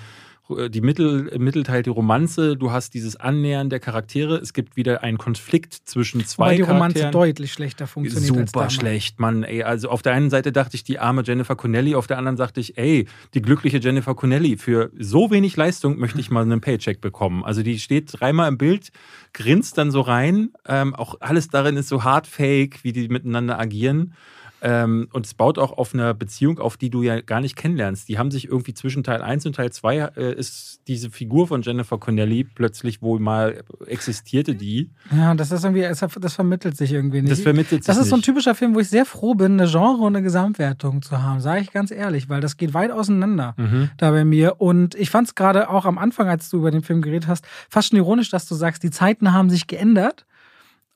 [0.48, 5.02] die Mittel, im Mittelteil die Romanze, du hast dieses Annähern der Charaktere, es gibt wieder
[5.02, 7.12] einen Konflikt zwischen zwei weil die Romanze Charakteren.
[7.12, 8.74] deutlich schlechter funktioniert als Super damals.
[8.74, 9.42] schlecht, Mann.
[9.42, 12.36] Ey, also auf der einen Seite dachte ich, die arme Jennifer Connelly, auf der anderen
[12.36, 16.60] sagte ich, ey, die glückliche Jennifer Connelly, für so wenig Leistung möchte ich mal einen
[16.60, 17.44] Paycheck bekommen.
[17.44, 18.90] Also die steht dreimal im Bild,
[19.34, 20.50] grinst dann so rein.
[20.66, 24.14] Ähm, auch alles darin ist so hard fake, wie die miteinander agieren.
[24.60, 28.08] Ähm, und es baut auch auf einer Beziehung auf, die du ja gar nicht kennenlernst.
[28.08, 31.62] Die haben sich irgendwie zwischen Teil 1 und Teil 2 äh, ist diese Figur von
[31.62, 34.90] Jennifer Connelly plötzlich wohl mal existierte die.
[35.14, 37.30] Ja, das ist irgendwie, das vermittelt sich irgendwie nicht.
[37.32, 38.24] Das vermittelt sich Das ist so ein nicht.
[38.26, 41.60] typischer Film, wo ich sehr froh bin, eine Genre und eine Gesamtwertung zu haben, sage
[41.60, 43.90] ich ganz ehrlich, weil das geht weit auseinander Mhm.
[43.96, 44.60] da bei mir.
[44.60, 47.44] Und ich fand es gerade auch am Anfang, als du über den Film geredet hast,
[47.68, 50.26] fast schon ironisch, dass du sagst, die Zeiten haben sich geändert.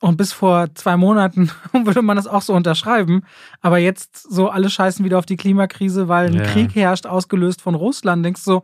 [0.03, 1.49] Und bis vor zwei Monaten
[1.85, 3.23] würde man das auch so unterschreiben.
[3.61, 6.43] Aber jetzt so alle scheißen wieder auf die Klimakrise, weil ein Ja.
[6.43, 8.25] Krieg herrscht, ausgelöst von Russland.
[8.25, 8.63] Denkst du so,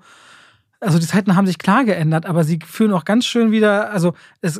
[0.82, 4.16] also die Zeiten haben sich klar geändert, aber sie führen auch ganz schön wieder, also
[4.42, 4.60] es,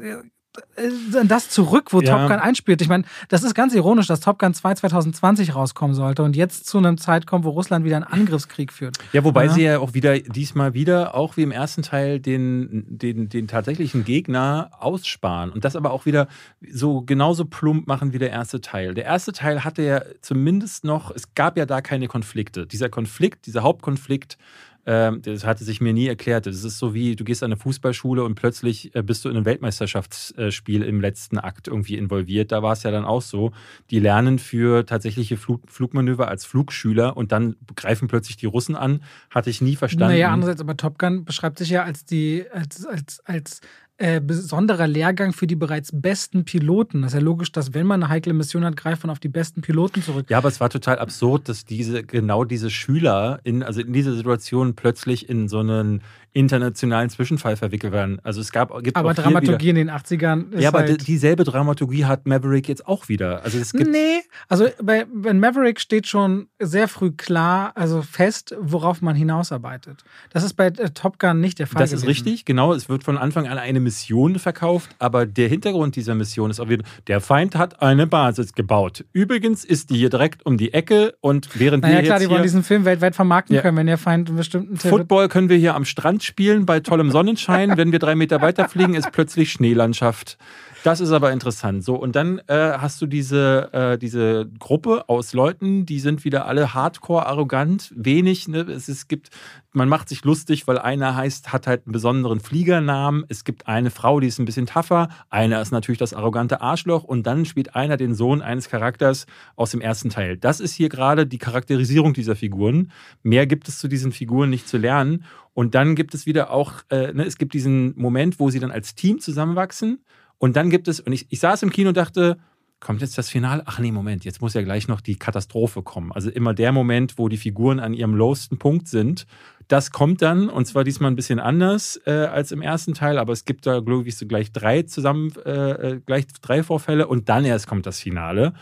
[0.76, 2.18] äh, das zurück, wo Ja.
[2.18, 2.82] Top Gun einspielt.
[2.82, 6.68] Ich meine, das ist ganz ironisch, dass Top Gun 2 2020 rauskommen sollte und jetzt
[6.68, 8.98] zu einem Zeit kommt, wo Russland wieder einen Angriffskrieg führt.
[9.14, 9.52] Ja, wobei Ja.
[9.52, 14.04] sie ja auch wieder, diesmal wieder, auch wie im ersten Teil, den, den, den tatsächlichen
[14.06, 15.50] Gegner aussparen.
[15.52, 16.28] Und das aber auch wieder
[16.72, 18.94] so genauso plump machen wie der erste Teil.
[18.94, 22.68] Der erste Teil hatte ja zumindest noch, es gab ja da keine Konflikte.
[22.68, 24.38] Dieser Konflikt, dieser Hauptkonflikt,
[24.86, 26.46] das hatte sich mir nie erklärt.
[26.46, 29.36] Das ist so wie, du gehst an eine Fußballschule und plötzlich äh, bist du in
[29.36, 32.52] einem Weltmeisterschaftsspiel im letzten Akt irgendwie involviert.
[32.52, 33.52] Da war es ja dann auch so.
[33.90, 39.04] Die lernen für tatsächliche Flug, Flugmanöver als Flugschüler und dann greifen plötzlich die Russen an.
[39.30, 40.14] Hatte ich nie verstanden.
[40.14, 43.62] Naja, andererseits, aber Top Gun beschreibt sich ja als die, als, als, als
[44.02, 47.02] äh, besonderer Lehrgang für die bereits besten Piloten.
[47.02, 49.28] Das ist ja logisch, dass wenn man eine heikle Mission hat, greift man auf die
[49.28, 50.28] besten Piloten zurück.
[50.30, 54.14] Ja, aber es war total absurd, dass diese, genau diese Schüler in, also in dieser
[54.14, 56.02] Situation plötzlich in so einen
[56.34, 58.20] internationalen Zwischenfall verwickelt werden.
[58.24, 61.06] Also es gab, gibt aber Dramaturgie in den 80ern ist Wieder, ja, aber halt die-
[61.06, 63.44] dieselbe Dramaturgie hat Maverick jetzt auch wieder.
[63.44, 68.56] Also es gibt Nee, also bei, bei Maverick steht schon sehr früh klar, also fest,
[68.60, 70.04] worauf man hinausarbeitet.
[70.32, 71.80] Das ist bei äh, Top Gun nicht der Fall.
[71.82, 72.24] Das ist gewesen.
[72.26, 72.74] richtig, genau.
[72.74, 76.70] Es wird von Anfang an eine Mission verkauft, aber der Hintergrund dieser Mission ist auch
[76.70, 79.06] wieder, der Feind hat eine Basis gebaut.
[79.14, 82.32] Übrigens ist die hier direkt um die Ecke und während Naja, wir klar, jetzt die
[82.32, 83.62] wollen diesen Film weltweit vermarkten Ja.
[83.62, 84.78] können, wenn der Feind einen bestimmten.
[84.78, 87.78] Football können wir hier am Strand spielen bei tollem Sonnenschein.
[87.78, 90.38] Wenn wir drei Meter weiter fliegen, ist plötzlich Schneelandschaft.
[90.84, 91.84] Das ist aber interessant.
[91.84, 96.46] So, und dann äh, hast du diese, äh, diese Gruppe aus Leuten, die sind wieder
[96.46, 98.48] alle hardcore arrogant, wenig.
[98.48, 98.60] Ne?
[98.62, 99.30] Es, es gibt,
[99.74, 103.26] man macht sich lustig, weil einer heißt, hat halt einen besonderen Fliegernamen.
[103.28, 105.10] Es gibt eine Frau, die ist ein bisschen tougher.
[105.30, 107.04] Einer ist natürlich das arrogante Arschloch.
[107.04, 109.26] Und dann spielt einer den Sohn eines Charakters
[109.58, 110.38] aus dem ersten Teil.
[110.38, 112.92] Das ist hier gerade die Charakterisierung dieser Figuren.
[113.22, 115.26] Mehr gibt es zu diesen Figuren nicht zu lernen.
[115.60, 118.72] Und dann gibt es wieder auch, äh, ne, es gibt diesen Moment, wo sie dann
[118.72, 120.00] als Team zusammenwachsen.
[120.38, 122.38] Und dann gibt es, und ich, ich saß im Kino und dachte,
[122.80, 123.64] kommt jetzt das Finale?
[123.66, 126.12] Ach nee, Moment, jetzt muss ja gleich noch die Katastrophe kommen.
[126.12, 129.26] Also immer der Moment, wo die Figuren an ihrem lowsten Punkt sind.
[129.68, 133.34] Das kommt dann, und zwar diesmal ein bisschen anders äh, als im ersten Teil, aber
[133.34, 137.30] es gibt da, glaube ich, so gleich drei zusammen, äh, äh, gleich drei Vorfälle und
[137.30, 138.54] dann erst kommt das Finale.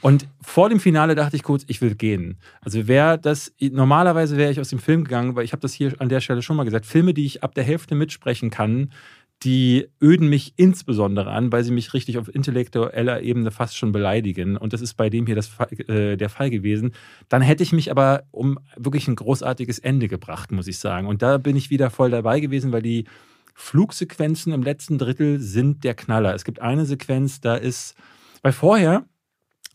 [0.00, 2.38] Und vor dem Finale dachte ich kurz, ich will gehen.
[2.60, 5.94] Also wäre das, normalerweise wäre ich aus dem Film gegangen, weil ich habe das hier
[5.98, 8.90] an der Stelle schon mal gesagt, Filme, die ich ab der Hälfte mitsprechen kann,
[9.44, 14.56] die öden mich insbesondere an, weil sie mich richtig auf intellektueller Ebene fast schon beleidigen.
[14.56, 15.50] Und das ist bei dem hier das,
[15.88, 16.92] äh, der Fall gewesen.
[17.28, 21.06] Dann hätte ich mich aber um wirklich ein großartiges Ende gebracht, muss ich sagen.
[21.06, 23.04] Und da bin ich wieder voll dabei gewesen, weil die
[23.54, 26.34] Flugsequenzen im letzten Drittel sind der Knaller.
[26.34, 27.94] Es gibt eine Sequenz, da ist,
[28.42, 29.04] weil vorher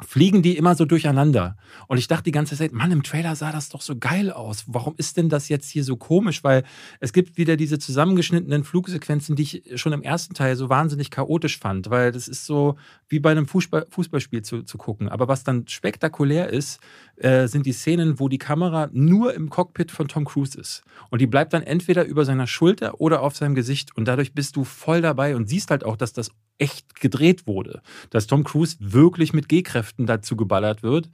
[0.02, 1.58] fliegen die immer so durcheinander.
[1.88, 4.64] Und ich dachte die ganze Zeit, Mann, im Trailer sah das doch so geil aus.
[4.68, 6.44] Warum ist denn das jetzt hier so komisch?
[6.44, 6.64] Weil
[7.00, 11.60] es gibt wieder diese zusammengeschnittenen Flugsequenzen, die ich schon im ersten Teil so wahnsinnig chaotisch
[11.60, 12.78] fand, weil das ist so
[13.10, 15.10] wie bei einem Fußball, Fußballspiel zu, zu gucken.
[15.10, 16.80] Aber was dann spektakulär ist,
[17.20, 20.84] äh, sind die Szenen, wo die Kamera nur im Cockpit von Tom Cruise ist.
[21.10, 23.96] Und die bleibt dann entweder über seiner Schulter oder auf seinem Gesicht.
[23.96, 27.82] Und dadurch bist du voll dabei und siehst halt auch, dass das echt gedreht wurde.
[28.10, 31.10] Dass Tom Cruise wirklich mit G-Kräften dazu geballert wird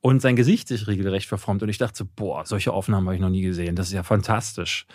[0.00, 1.62] und sein Gesicht sich regelrecht verformt.
[1.62, 3.76] Und ich dachte so, boah, solche Aufnahmen habe ich noch nie gesehen.
[3.76, 4.86] Das ist ja fantastisch.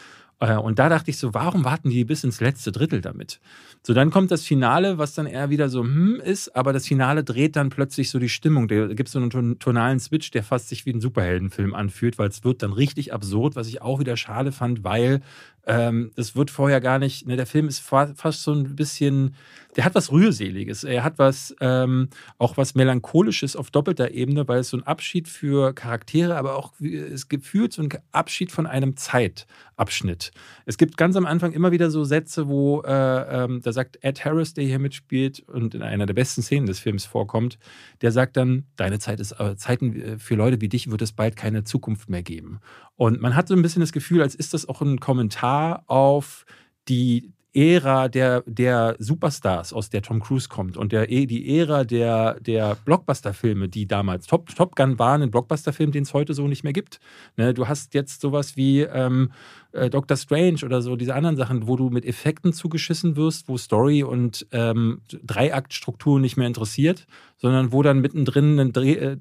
[0.44, 3.40] Äh, und da dachte ich so, warum warten die bis ins letzte Drittel damit?
[3.82, 7.24] So, dann kommt das Finale, was dann eher wieder so hm ist, aber das Finale
[7.24, 8.68] dreht dann plötzlich so die Stimmung.
[8.68, 12.30] Da gibt es so einen tonalen Switch, der fast sich wie ein Superheldenfilm anfühlt, weil
[12.30, 15.22] es wird dann richtig absurd, was ich auch wieder schade fand, weil
[15.66, 19.36] ähm, es wird vorher gar nicht, ne, der Film ist fast so ein bisschen,
[19.78, 24.60] der hat was Rührseliges, er hat was, ähm, auch was Melancholisches auf doppelter Ebene, weil
[24.60, 28.98] es so ein Abschied für Charaktere, aber auch es gefühlt so ein Abschied von einem
[28.98, 30.32] Zeitabschnitt.
[30.66, 34.26] Es gibt ganz am Anfang immer wieder so Sätze, wo äh, ähm, da sagt Ed
[34.26, 37.58] Harris, der hier mitspielt und in einer der besten Szenen des Films vorkommt,
[38.02, 41.14] der sagt dann, deine Zeit ist, äh, Zeiten äh, für Leute wie dich wird es
[41.14, 42.60] bald keine Zukunft mehr geben.
[42.96, 45.53] Und man hat so ein bisschen das Gefühl, als ist das auch ein Kommentar
[45.88, 46.46] auf
[46.88, 52.40] die Ära der, der Superstars, aus der Tom Cruise kommt und der, die Ära der,
[52.40, 56.64] der Blockbuster-Filme, die damals, Top, Top Gun waren ein Blockbuster-Film, den es heute so nicht
[56.64, 57.00] mehr gibt.
[57.38, 59.32] Ne, du hast jetzt sowas wie ähm,
[59.74, 63.58] äh, Doctor Strange oder so, diese anderen Sachen, wo du mit Effekten zugeschissen wirst, wo
[63.58, 67.08] Story und ähm, Dreiaktstruktur nicht mehr interessiert,
[67.38, 69.18] sondern wo dann mittendrin ein Dreh, äh,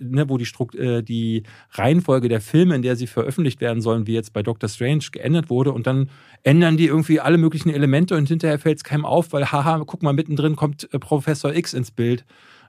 [0.00, 4.06] ne, wo die, Strukt, äh, die Reihenfolge der Filme, in der sie veröffentlicht werden sollen,
[4.06, 6.10] wie jetzt bei Doctor Strange, geändert wurde und dann
[6.42, 10.02] ändern die irgendwie alle möglichen Elemente und hinterher fällt es keinem auf, weil haha, guck
[10.02, 12.24] mal, mittendrin kommt äh, Professor X ins Bild.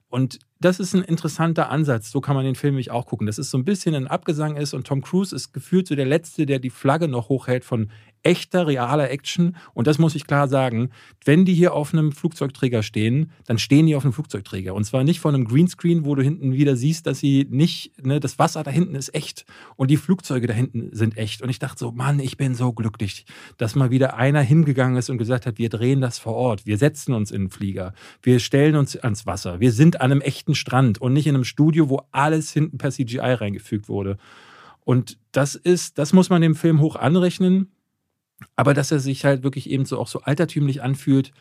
[0.10, 2.12] Und das ist ein interessanter Ansatz.
[2.12, 3.28] So kann man den Film nämlich auch gucken.
[3.28, 6.06] Das ist so ein bisschen ein Abgesang ist und Tom Cruise ist gefühlt so der
[6.06, 7.91] Letzte, der die Flagge noch hochhält von
[8.26, 9.55] echter, realer Action.
[9.73, 10.89] Und das muss ich klar sagen,
[11.23, 14.73] wenn die hier auf einem Flugzeugträger stehen, dann stehen die auf einem Flugzeugträger.
[14.73, 18.19] Und zwar nicht von einem Greenscreen, wo du hinten wieder siehst, dass sie nicht, ne,
[18.19, 19.45] das Wasser da hinten ist echt
[19.76, 21.41] und die Flugzeuge da hinten sind echt.
[21.41, 23.26] Und ich dachte so, Mann, ich bin so glücklich,
[23.57, 26.78] dass mal wieder einer hingegangen ist und gesagt hat, wir drehen das vor Ort, wir
[26.78, 30.55] setzen uns in den Flieger, wir stellen uns ans Wasser, wir sind an einem echten
[30.55, 34.17] Strand und nicht in einem Studio, wo alles hinten per CGI reingefügt wurde.
[34.86, 37.71] Und das ist, das muss man dem Film hoch anrechnen.
[38.55, 41.31] Aber dass er sich halt wirklich eben so auch so altertümlich anfühlt,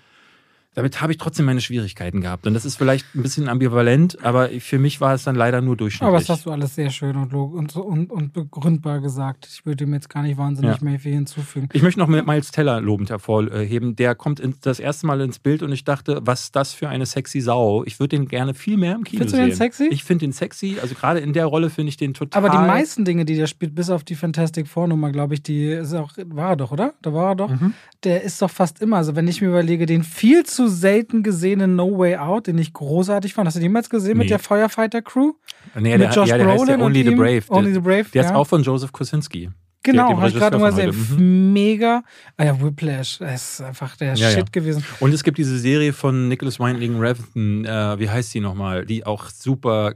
[0.74, 2.46] damit habe ich trotzdem meine Schwierigkeiten gehabt.
[2.46, 5.76] Und das ist vielleicht ein bisschen ambivalent, aber für mich war es dann leider nur
[5.76, 6.08] durchschnittlich.
[6.08, 9.48] Aber das hast du alles sehr schön und, und, und, und begründbar gesagt.
[9.50, 10.84] Ich würde dem jetzt gar nicht wahnsinnig ja.
[10.84, 11.68] mehr viel hinzufügen.
[11.72, 13.96] Ich möchte noch Miles Teller lobend hervorheben.
[13.96, 17.06] Der kommt das erste Mal ins Bild und ich dachte, was ist das für eine
[17.06, 17.84] sexy Sau.
[17.84, 19.44] Ich würde den gerne viel mehr im Kino Findest sehen.
[19.44, 19.94] Findest du den sexy?
[19.94, 20.78] Ich finde den sexy.
[20.82, 22.44] Also gerade in der Rolle finde ich den total.
[22.44, 25.42] Aber die meisten Dinge, die der spielt, bis auf die Fantastic Four Nummer, glaube ich,
[25.42, 26.94] die ist auch, war er doch, oder?
[27.02, 27.50] Da war er doch.
[27.50, 27.74] Mhm.
[28.02, 28.96] Der ist doch fast immer.
[28.96, 32.58] Also wenn ich mir überlege, den viel zu selten gesehen gesehenen No Way Out, den
[32.58, 33.46] ich großartig fand.
[33.46, 34.24] Hast du den jemals gesehen nee.
[34.24, 35.32] mit der Firefighter Crew?
[35.74, 37.42] Nee, mit der, Josh ja, der Brolin heißt ja Only the Brave.
[37.48, 38.06] Only the Brave.
[38.14, 38.30] Der ja.
[38.30, 39.50] ist auch von Joseph Kosinski.
[39.82, 40.94] Genau, habe ich gerade mal gesehen.
[41.18, 41.52] Mhm.
[41.52, 42.02] Mega.
[42.38, 43.18] Ah ja, Whiplash.
[43.18, 44.44] Das ist einfach der ja, Shit ja.
[44.50, 44.82] gewesen.
[45.00, 49.04] Und es gibt diese Serie von Nicholas Winding Refn, äh, wie heißt die nochmal, die
[49.04, 49.92] auch super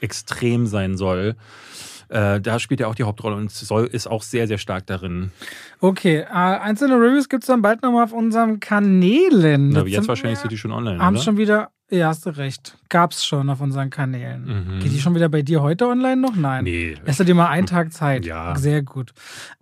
[0.00, 1.34] extrem sein soll.
[2.14, 5.32] Äh, da spielt er auch die Hauptrolle und soll, ist auch sehr, sehr stark darin.
[5.80, 9.70] Okay, äh, einzelne Reviews gibt es dann bald nochmal auf unseren Kanälen.
[9.70, 11.00] Na, jetzt wahrscheinlich sind die schon online.
[11.00, 12.76] Haben schon wieder ja, hast du recht.
[12.88, 14.44] Gab's schon auf unseren Kanälen.
[14.44, 14.80] Mhm.
[14.80, 16.36] Geht die schon wieder bei dir heute online noch?
[16.36, 16.64] Nein.
[16.64, 16.96] Nee.
[17.04, 18.24] Lässt du dir mal einen Tag Zeit?
[18.24, 18.54] Ja.
[18.56, 19.12] Sehr gut.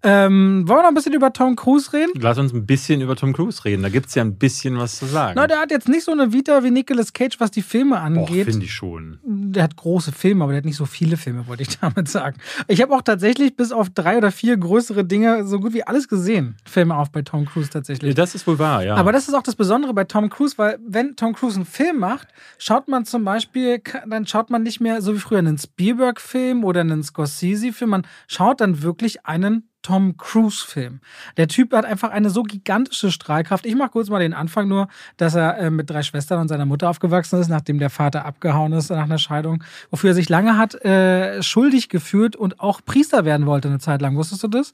[0.02, 2.12] Ähm, wollen wir noch ein bisschen über Tom Cruise reden?
[2.20, 3.82] Lass uns ein bisschen über Tom Cruise reden.
[3.82, 5.34] Da gibt es ja ein bisschen was zu sagen.
[5.36, 8.46] Na, der hat jetzt nicht so eine Vita wie Nicolas Cage, was die Filme angeht.
[8.46, 9.18] finde ich schon.
[9.24, 12.36] der hat große Filme, aber der hat nicht so viele Filme, wollte ich damit sagen.
[12.68, 16.08] Ich habe auch tatsächlich bis auf drei oder vier größere Dinge so gut wie alles
[16.08, 16.56] gesehen.
[16.64, 18.14] Filme auf bei Tom Cruise tatsächlich.
[18.14, 18.96] Das ist wohl wahr, ja.
[18.96, 21.98] Aber das ist auch das Besondere bei Tom Cruise, weil wenn Tom Cruise einen Film
[21.98, 22.21] macht,
[22.58, 26.80] schaut man zum Beispiel, dann schaut man nicht mehr so wie früher einen Spielberg-Film oder
[26.80, 31.00] einen Scorsese-Film, man schaut dann wirklich einen Tom Cruise-Film.
[31.36, 33.66] Der Typ hat einfach eine so gigantische Strahlkraft.
[33.66, 36.66] Ich mache kurz mal den Anfang nur, dass er äh, mit drei Schwestern und seiner
[36.66, 40.56] Mutter aufgewachsen ist, nachdem der Vater abgehauen ist nach einer Scheidung, wofür er sich lange
[40.56, 44.16] hat äh, schuldig gefühlt und auch Priester werden wollte eine Zeit lang.
[44.16, 44.72] Wusstest du das?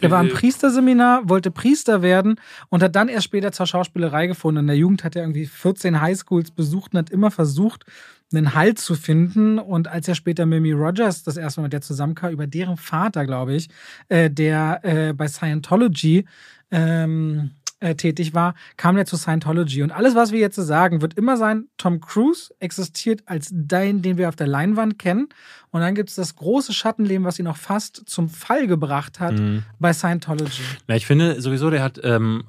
[0.00, 0.32] Der war im Äh.
[0.32, 4.60] Priesterseminar, wollte Priester werden und hat dann erst später zur Schauspielerei gefunden.
[4.60, 7.84] In der Jugend hat er irgendwie 14 Highschools besucht und hat immer versucht,
[8.32, 9.58] einen Halt zu finden.
[9.58, 13.24] Und als er später Mimi Rogers das erste Mal mit der zusammenkam, über deren Vater,
[13.26, 13.68] glaube ich,
[14.08, 16.26] äh, der äh, bei Scientology
[16.70, 19.82] ähm, äh, tätig war, kam er zu Scientology.
[19.82, 24.16] Und alles, was wir jetzt sagen, wird immer sein, Tom Cruise existiert als den, den
[24.16, 25.28] wir auf der Leinwand kennen.
[25.70, 29.34] Und dann gibt es das große Schattenleben, was ihn auch fast zum Fall gebracht hat
[29.38, 29.62] Mhm.
[29.78, 30.62] bei Scientology.
[30.88, 32.44] Na, ich finde sowieso, der hat, ähm,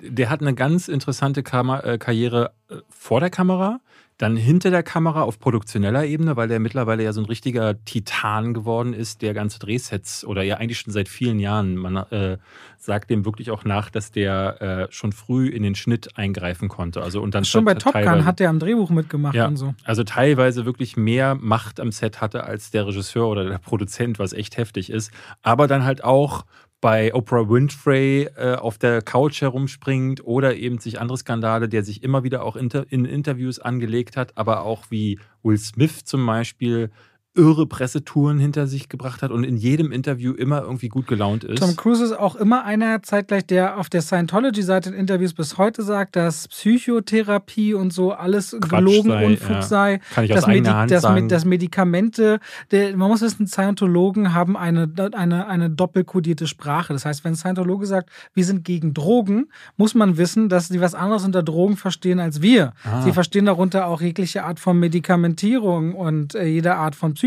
[0.00, 3.80] der hat eine ganz interessante Kama äh, Karriere äh, vor der Kamera,
[4.18, 8.54] dann hinter der Kamera auf produktioneller Ebene, weil der mittlerweile ja so ein richtiger Titan
[8.54, 11.76] geworden ist, der ganze Drehsets oder ja eigentlich schon seit vielen Jahren.
[11.76, 12.38] Man äh,
[12.78, 17.02] sagt dem wirklich auch nach, dass der äh, schon früh in den Schnitt eingreifen konnte.
[17.02, 19.74] Also und dann Schon bei Top Gun hat er am Drehbuch mitgemacht ja, und so.
[19.84, 24.32] also teilweise wirklich mehr Macht am Set hatte als der Regisseur oder der Produzent, was
[24.32, 25.10] echt heftig ist.
[25.42, 26.46] Aber dann halt auch
[26.86, 32.04] bei Oprah Winfrey äh, auf der Couch herumspringt oder eben sich andere Skandale, der sich
[32.04, 36.92] immer wieder auch inter in Interviews angelegt hat, aber auch wie Will Smith zum Beispiel
[37.36, 41.60] irre Pressetouren hinter sich gebracht hat und in jedem Interview immer irgendwie gut gelaunt ist.
[41.60, 45.82] Tom Cruise ist auch immer einer zeitgleich, der auf der Scientology-Seite in Interviews bis heute
[45.82, 49.62] sagt, dass Psychotherapie und so alles Quatsch gelogen, sei, Unfug ja.
[49.62, 50.00] sei.
[50.14, 51.28] Kann ich dass, aus eigener Hand dass, sagen.
[51.28, 56.92] dass Medikamente, der, man muss wissen, Scientologen haben eine, eine, eine doppelkodierte Sprache.
[56.92, 60.80] Das heißt, wenn ein Scientologe sagt, wir sind gegen Drogen, muss man wissen, dass sie
[60.80, 62.72] was anderes unter Drogen verstehen als wir.
[62.84, 63.02] Ah.
[63.02, 67.25] Sie verstehen darunter auch jegliche Art von Medikamentierung und äh, jede Art von Psychotherapie.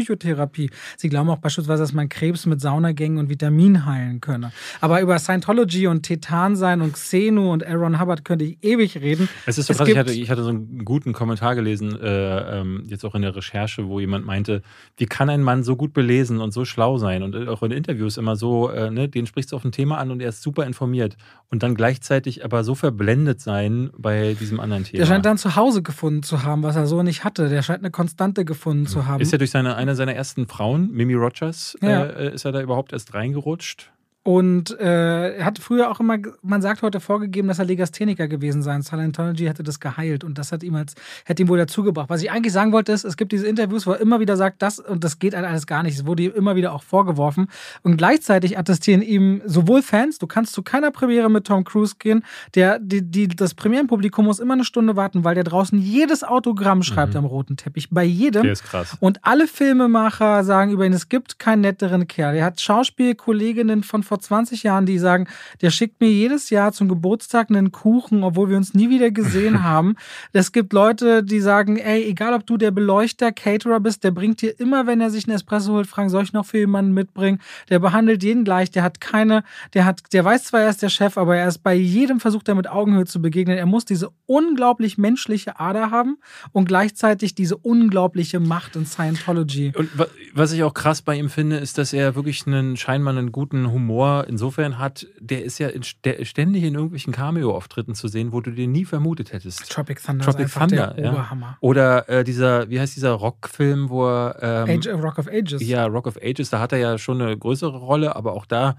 [0.98, 4.52] Sie glauben auch beispielsweise, dass man Krebs mit Saunagängen und Vitamin heilen könne.
[4.82, 9.30] Aber über Scientology und Tetan sein und Xenu und Aaron Hubbard könnte ich ewig reden.
[9.46, 12.60] Es ist so Es krass, ich hatte, ich hatte so einen guten Kommentar gelesen, äh,
[12.60, 14.62] ähm, jetzt auch in der Recherche, wo jemand meinte,
[14.98, 18.18] wie kann ein Mann so gut belesen und so schlau sein und auch in Interviews
[18.18, 20.66] immer so, äh, ne, den sprichst du auf ein Thema an und er ist super
[20.66, 21.18] informiert
[21.50, 25.00] und dann gleichzeitig aber so verblendet sein bei diesem anderen Thema.
[25.00, 27.50] Der scheint dann zu Hause gefunden zu haben, was er so nicht hatte.
[27.50, 29.22] Der scheint eine Konstante gefunden zu haben.
[29.22, 32.06] ist ja durch seine, eine seiner ersten Frauen, Mimi Rogers, Ja.
[32.06, 33.92] äh, ist er da überhaupt erst reingerutscht.
[34.24, 38.62] Und äh, er hat früher auch immer, man sagt heute vorgegeben, dass er Legastheniker gewesen
[38.62, 38.80] sei.
[38.82, 40.94] Scientology hätte das geheilt und das hat ihm als,
[41.24, 42.10] hätte ihm wohl dazugebracht.
[42.10, 44.62] Was ich eigentlich sagen wollte, ist, es gibt diese Interviews, wo er immer wieder sagt,
[44.62, 45.98] das und das geht halt alles gar nicht.
[45.98, 47.48] Es wurde ihm immer wieder auch vorgeworfen.
[47.82, 52.24] Und gleichzeitig attestieren ihm sowohl Fans, du kannst zu keiner Premiere mit Tom Cruise gehen,
[52.56, 56.84] der, die, die, das Premierenpublikum muss immer eine Stunde warten, weil der draußen jedes Autogramm
[56.84, 57.90] schreibt am roten Teppich.
[57.90, 58.44] Bei jedem.
[58.44, 58.98] Der ist krass.
[59.00, 62.36] Und alle Filmemacher sagen über ihn, es gibt keinen netteren Kerl.
[62.36, 65.28] Er hat Schauspielkolleginnen von vor 20 Jahren, die sagen,
[65.62, 69.64] der schickt mir jedes Jahr zum Geburtstag einen Kuchen, obwohl wir uns nie wieder gesehen
[69.64, 69.96] haben.
[70.34, 74.42] Es gibt Leute, die sagen, ey, egal ob du der Beleuchter, Caterer bist, der bringt
[74.42, 77.40] dir immer, wenn er sich einen Espresso holt, fragen, soll ich noch für jemanden mitbringen?
[77.70, 79.44] Der behandelt jeden gleich, der hat keine,
[79.74, 82.48] der hat, der weiß zwar, er ist der Chef, aber er ist bei jedem versucht,
[82.50, 83.58] er mit Augenhöhe zu begegnen.
[83.58, 86.18] Er muss diese unglaublich menschliche Ader haben
[86.52, 89.72] und gleichzeitig diese unglaubliche Macht in Scientology.
[89.78, 93.16] Und wa- was ich auch krass bei ihm finde, ist, dass er wirklich einen scheinbar
[93.16, 95.08] einen guten Humor insofern hat.
[95.20, 98.86] Der ist ja in, der ständig in irgendwelchen Cameo-Auftritten zu sehen, wo du den nie
[98.86, 99.72] vermutet hättest.
[99.72, 101.12] Tropic Thunder Tropic ist Thunder, der ja.
[101.12, 101.58] Oberhammer.
[101.62, 104.66] Oder äh, dieser, wie heißt dieser Rockfilm, wo er.
[104.68, 105.62] Ähm, Age, Rock of Ages.
[105.68, 108.76] ja, Rock of Ages, da hat er ja schon eine größere Rolle, aber auch da,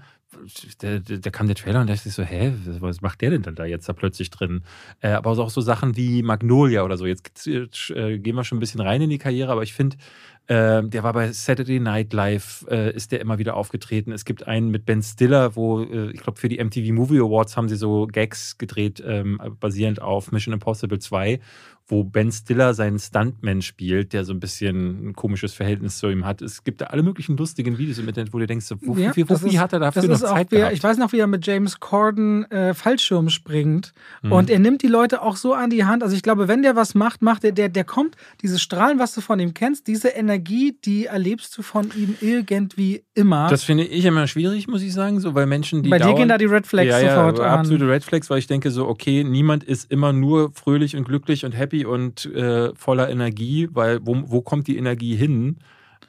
[0.81, 3.41] der, da kam der Trailer und da dachte ich so, hä, was macht der denn
[3.41, 4.63] dann da jetzt da plötzlich drin?
[5.01, 7.05] Äh, aber auch so Sachen wie Magnolia oder so.
[7.05, 7.67] Jetzt äh,
[8.17, 9.97] gehen wir schon ein bisschen rein in die Karriere, aber ich finde,
[10.51, 14.11] äh, der war bei Saturday Night Live, äh, ist der immer wieder aufgetreten.
[14.11, 17.55] Es gibt einen mit Ben Stiller, wo, äh, ich glaube, für die MTV Movie Awards
[17.55, 21.39] haben sie so Gags gedreht, ähm, basierend auf Mission Impossible 2,
[21.91, 26.25] wo Ben Stiller seinen Stuntman spielt, der so ein bisschen ein komisches Verhältnis zu ihm
[26.25, 26.41] hat.
[26.41, 29.29] Es gibt da alle möglichen lustigen Videos im Internet, wo du denkst, wo, ja, wie,
[29.29, 30.73] wofür hat er dafür noch Zeit wie, gehabt?
[30.73, 34.31] Ich weiß noch, wie er mit James Corden äh, Fallschirm springt mhm.
[34.31, 36.01] und er nimmt die Leute auch so an die Hand.
[36.01, 39.13] Also ich glaube, wenn der was macht, macht er, der, der kommt, diese Strahlen, was
[39.13, 43.49] du von ihm kennst, diese Energie, die erlebst du von ihm irgendwie immer.
[43.49, 46.29] Das finde ich immer schwierig, muss ich sagen, so, weil Menschen, die Bei dir gehen
[46.29, 47.59] da die Red Flags ja, sofort ja, an.
[47.59, 51.43] Absolute Red Flags, weil ich denke so, okay, niemand ist immer nur fröhlich und glücklich
[51.43, 55.57] und happy und äh, voller Energie, weil wo, wo kommt die Energie hin?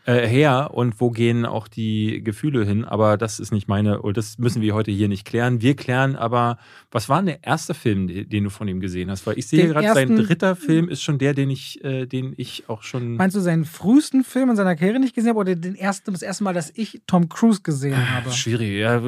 [0.05, 2.85] Äh, her und wo gehen auch die Gefühle hin.
[2.85, 5.63] Aber das ist nicht meine, und das müssen wir heute hier nicht klären.
[5.63, 6.59] Wir klären aber,
[6.91, 9.25] was war denn der erste Film, den du von ihm gesehen hast?
[9.29, 12.69] Weil ich sehe gerade, sein dritter Film ist schon der, den ich, äh, den ich
[12.69, 13.15] auch schon.
[13.15, 16.23] Meinst du seinen frühesten Film in seiner Karriere nicht gesehen habe oder den ersten, das
[16.23, 18.33] erste Mal, dass ich Tom Cruise gesehen ah, habe?
[18.33, 18.81] Schwierig.
[18.81, 19.01] Ja,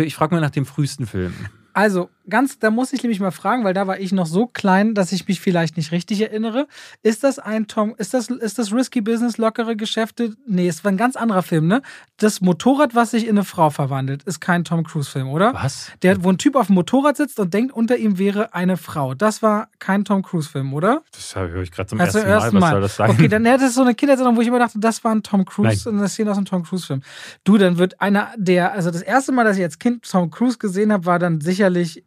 [0.00, 1.32] ich frage mal nach dem frühesten Film.
[1.74, 4.94] Also, ganz, da muss ich nämlich mal fragen, weil da war ich noch so klein,
[4.94, 6.66] dass ich mich vielleicht nicht richtig erinnere.
[7.02, 10.34] Ist das ein Tom, ist das, ist das Risky Business, lockere Geschäfte?
[10.46, 11.82] Nee, es war ein ganz anderer Film, ne?
[12.16, 15.54] Das Motorrad, was sich in eine Frau verwandelt, ist kein Tom Cruise-Film, oder?
[15.54, 15.90] Was?
[16.02, 19.14] Der, wo ein Typ auf dem Motorrad sitzt und denkt, unter ihm wäre eine Frau.
[19.14, 21.02] Das war kein Tom Cruise-Film, oder?
[21.12, 22.62] Das höre ich gerade zum also ersten, ersten Mal.
[22.62, 23.10] Was soll das sein?
[23.10, 25.44] Okay, dann hätte es so eine Kindheitserinnerung, wo ich immer dachte, das war ein Tom
[25.44, 25.98] Cruise, Nein.
[25.98, 27.02] eine Szene aus einem Tom Cruise-Film.
[27.44, 30.58] Du, dann wird einer der, also das erste Mal, dass ich als Kind Tom Cruise
[30.58, 32.04] gesehen habe, war dann sicherlich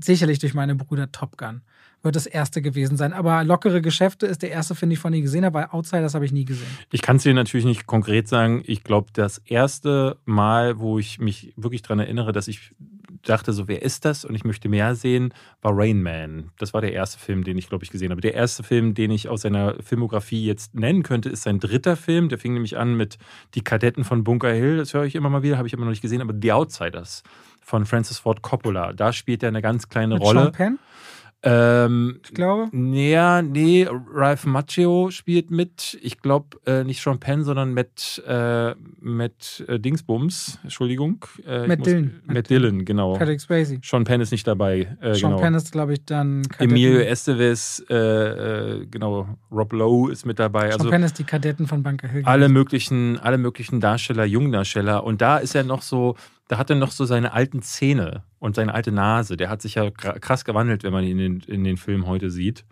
[0.00, 1.62] sicherlich durch meine Brüder Top Gun
[2.02, 3.12] wird das erste gewesen sein.
[3.12, 6.32] Aber lockere Geschäfte ist der erste, finde ich, von ihm gesehen weil Outsiders habe ich
[6.32, 6.68] nie gesehen.
[6.92, 8.62] Ich kann es dir natürlich nicht konkret sagen.
[8.66, 12.72] Ich glaube, das erste Mal, wo ich mich wirklich daran erinnere, dass ich
[13.22, 14.24] dachte, so, wer ist das?
[14.24, 16.50] Und ich möchte mehr sehen, war Rain Man.
[16.58, 18.20] Das war der erste Film, den ich, glaube ich, gesehen habe.
[18.20, 22.28] Der erste Film, den ich aus seiner Filmografie jetzt nennen könnte, ist sein dritter Film.
[22.28, 23.18] Der fing nämlich an mit
[23.54, 24.78] Die Kadetten von Bunker Hill.
[24.78, 26.22] Das höre ich immer mal wieder, habe ich immer noch nicht gesehen.
[26.22, 27.22] Aber The Outsiders
[27.60, 28.92] von Francis Ford Coppola.
[28.92, 30.42] Da spielt er eine ganz kleine Mit Rolle.
[30.42, 30.78] Sean Penn?
[31.42, 32.68] Ähm, ich glaube.
[32.76, 35.98] Ja, nee, Ralph Macchio spielt mit.
[36.02, 40.58] Ich glaube äh, nicht Sean Penn, sondern Matt, äh, Matt äh, Dingsbums.
[40.62, 41.24] Entschuldigung.
[41.46, 42.20] Äh, Matt Dillon.
[42.26, 43.14] Matt Dillon, genau.
[43.16, 43.78] Patrick Swayze.
[43.82, 44.96] Sean Penn ist nicht dabei.
[45.00, 45.42] Äh, Sean genau.
[45.42, 46.42] Penn ist, glaube ich, dann.
[46.42, 46.76] Kadetten.
[46.76, 49.38] Emilio Estevez, äh, genau.
[49.50, 50.72] Rob Lowe ist mit dabei.
[50.72, 52.22] Sean also, Penn ist die Kadetten von Bunker Hill.
[52.26, 55.04] Alle möglichen, alle möglichen Darsteller, Jungdarsteller.
[55.04, 56.16] Und da ist er noch so
[56.50, 59.36] da hat er noch so seine alten Zähne und seine alte Nase.
[59.36, 62.28] Der hat sich ja krass gewandelt, wenn man ihn in den, in den Film heute
[62.28, 62.64] sieht.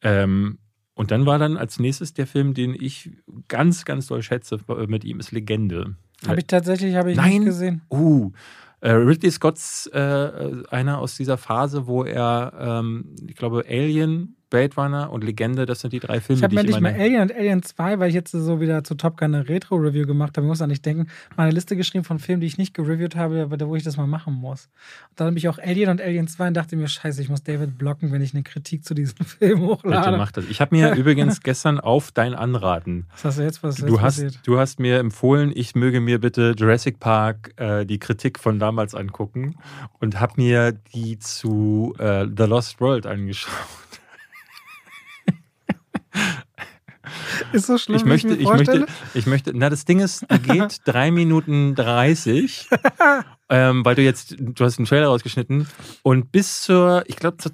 [0.00, 0.58] Ähm,
[0.94, 3.10] und dann war dann als nächstes der Film, den ich
[3.48, 5.94] ganz, ganz doll schätze mit ihm, ist Legende.
[6.26, 7.32] Habe ich tatsächlich habe ich Nein.
[7.32, 7.82] nicht gesehen.
[7.90, 8.32] Uh,
[8.80, 14.74] äh, Ridley Scott's äh, einer aus dieser Phase, wo er, ähm, ich glaube, Alien Blade
[14.76, 17.34] Runner und Legende, das sind die drei Filme, ich habe mir nicht mal Alien und
[17.34, 20.46] Alien 2, weil ich jetzt so wieder zu Top Gun eine Retro-Review gemacht habe.
[20.46, 23.42] Ich muss an nicht denken, meine Liste geschrieben von Filmen, die ich nicht gereviewt habe,
[23.42, 24.68] aber wo ich das mal machen muss.
[25.10, 27.42] Und dann habe ich auch Alien und Alien 2 und dachte mir, scheiße, ich muss
[27.42, 30.06] David blocken, wenn ich eine Kritik zu diesem Film hochlade.
[30.06, 30.44] Bitte mach das.
[30.46, 33.06] Ich habe mir übrigens gestern auf dein Anraten.
[33.12, 34.40] Was hast du jetzt was du hast, passiert?
[34.44, 38.94] Du hast mir empfohlen, ich möge mir bitte Jurassic Park äh, die Kritik von damals
[38.94, 39.56] angucken
[40.00, 43.52] und habe mir die zu äh, The Lost World angeschaut.
[47.52, 50.38] Ist so schlimm, ich möchte, ich, ich möchte, ich möchte, na, das Ding ist, die
[50.38, 52.68] geht 3 Minuten 30
[53.50, 55.66] ähm, weil du jetzt, du hast einen Trailer rausgeschnitten
[56.02, 57.52] und bis zur, ich glaube, zur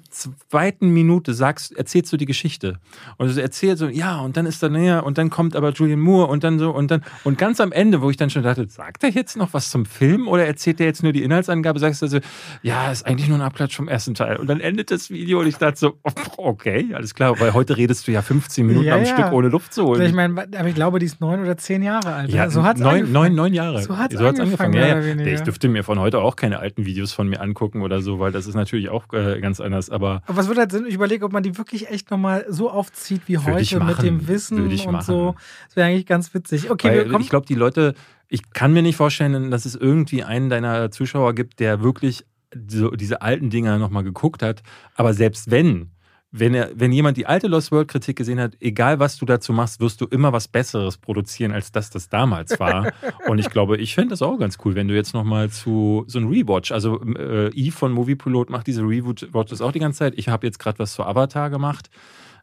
[0.49, 2.79] zweiten Minute sagst, erzählst du die Geschichte.
[3.17, 5.99] Und du erzählst so, ja, und dann ist er näher und dann kommt aber Julian
[5.99, 8.67] Moore und dann so und dann, und ganz am Ende, wo ich dann schon dachte,
[8.69, 12.01] sagt er jetzt noch was zum Film oder erzählt er jetzt nur die Inhaltsangabe, sagst
[12.01, 12.19] du so,
[12.61, 14.37] ja, ist eigentlich nur ein Abklatsch vom ersten Teil.
[14.37, 15.97] Und dann endet das Video und ich dachte so,
[16.37, 19.13] okay, alles klar, weil heute redest du ja 15 Minuten ja, am ja.
[19.13, 20.01] Stück ohne Luft zu holen.
[20.01, 22.29] Ich meine, aber ich glaube, die ist neun oder zehn Jahre alt.
[22.31, 23.81] Ja, so hat's neun, neun, neun Jahre.
[23.81, 24.75] So hat es so angefangen.
[24.75, 25.19] angefangen.
[25.19, 25.33] Ja, ja.
[25.33, 28.31] Ich dürfte mir von heute auch keine alten Videos von mir angucken oder so, weil
[28.31, 29.89] das ist natürlich auch äh, ganz anders.
[29.89, 30.85] Aber, aber was würde halt Sinn?
[30.85, 34.61] Ich überlege, ob man die wirklich echt nochmal so aufzieht wie heute mit dem Wissen
[34.61, 35.05] und machen.
[35.05, 35.35] so.
[35.67, 36.69] Das wäre eigentlich ganz witzig.
[36.69, 37.93] Okay, weil, ich glaube, die Leute,
[38.27, 42.25] ich kann mir nicht vorstellen, dass es irgendwie einen deiner Zuschauer gibt, der wirklich
[42.67, 44.63] so diese alten Dinger nochmal geguckt hat.
[44.95, 45.91] Aber selbst wenn,
[46.37, 49.53] wenn, er, wenn jemand die alte Lost World Kritik gesehen hat, egal was du dazu
[49.53, 52.91] machst, wirst du immer was Besseres produzieren, als das das damals war.
[53.27, 56.19] Und ich glaube, ich fände das auch ganz cool, wenn du jetzt nochmal zu so
[56.19, 60.13] ein Rewatch, also äh, Eve von Movie Pilot macht diese Rewatches auch die ganze Zeit.
[60.17, 61.89] Ich habe jetzt gerade was zu Avatar gemacht.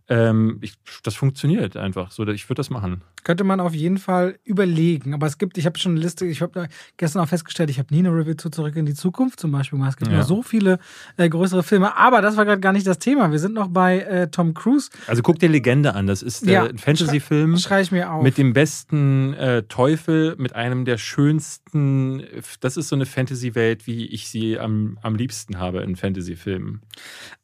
[0.08, 2.26] Ähm, ich, das funktioniert einfach so.
[2.28, 3.02] Ich würde das machen.
[3.24, 5.14] Könnte man auf jeden Fall überlegen.
[5.14, 7.94] Aber es gibt, ich habe schon eine Liste, ich habe gestern auch festgestellt, ich habe
[7.94, 9.92] nie eine Review zu Zurück in die Zukunft zum Beispiel gemacht.
[9.92, 10.18] Es gibt ja.
[10.18, 10.78] noch so viele
[11.16, 11.96] äh, größere Filme.
[11.96, 13.30] Aber das war gerade gar nicht das Thema.
[13.30, 14.90] Wir sind noch bei äh, Tom Cruise.
[15.06, 16.06] Also guck dir Legende an.
[16.06, 17.56] Das ist äh, ja, ein Fantasy-Film.
[17.58, 18.22] Schrei ich mir auf.
[18.22, 22.24] Mit dem besten äh, Teufel, mit einem der schönsten.
[22.60, 26.82] Das ist so eine Fantasy-Welt, wie ich sie am, am liebsten habe in Fantasy-Filmen.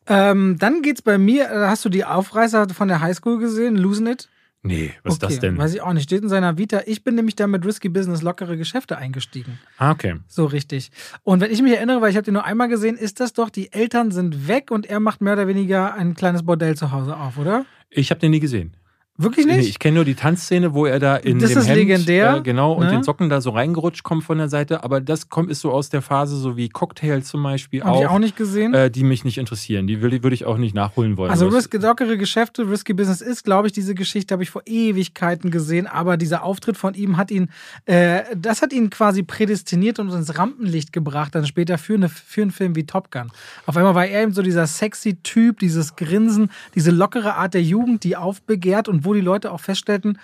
[0.09, 4.07] Ähm, dann geht's bei mir, äh, hast du die Aufreißer von der Highschool gesehen, Losing
[4.07, 4.29] It?
[4.63, 5.57] Nee, was ist das denn?
[5.57, 6.05] Weiß ich auch nicht.
[6.05, 6.83] Steht in seiner Vita.
[6.87, 9.59] Ich bin nämlich da mit Risky Business lockere Geschäfte eingestiegen.
[9.77, 10.17] Ah, okay.
[10.27, 10.91] So richtig.
[11.23, 13.51] Und wenn ich mich erinnere, weil ich habe den nur einmal gesehen, ist das doch,
[13.51, 17.17] die Eltern sind weg und er macht mehr oder weniger ein kleines Bordell zu Hause
[17.17, 17.67] auf, oder?
[17.91, 18.75] Ich habe den nie gesehen.
[19.21, 19.57] Wirklich nicht?
[19.57, 22.37] Nee, ich kenne nur die Tanzszene, wo er da in Das dem ist Hemd, legendär,
[22.37, 22.93] äh, genau, und ne?
[22.93, 24.85] den Socken da so reingerutscht kommt von der Seite.
[24.85, 28.01] Aber das kommt, ist so aus der Phase, so wie Cocktail zum Beispiel Habe auch,
[28.01, 28.75] ich auch nicht gesehen.
[28.75, 29.89] äh, die mich nicht interessieren.
[29.89, 31.33] Die würde, ich auch nicht nachholen wollen.
[31.33, 35.51] Also risky, lockere Geschäfte, Risky Business ist, glaube ich, diese Geschichte habe ich vor Ewigkeiten
[35.51, 37.49] gesehen, aber dieser Auftritt von ihm hat ihn,
[37.87, 42.43] äh, das hat ihn quasi prädestiniert und ins Rampenlicht gebracht, dann später für, eine, für
[42.43, 43.33] einen Film wie Top Gun.
[43.67, 47.63] Auf einmal war er eben so dieser sexy Typ, dieses Grinsen, diese lockere Art der
[47.63, 50.19] Jugend, die aufbegehrt und wo die Leute auch feststellten,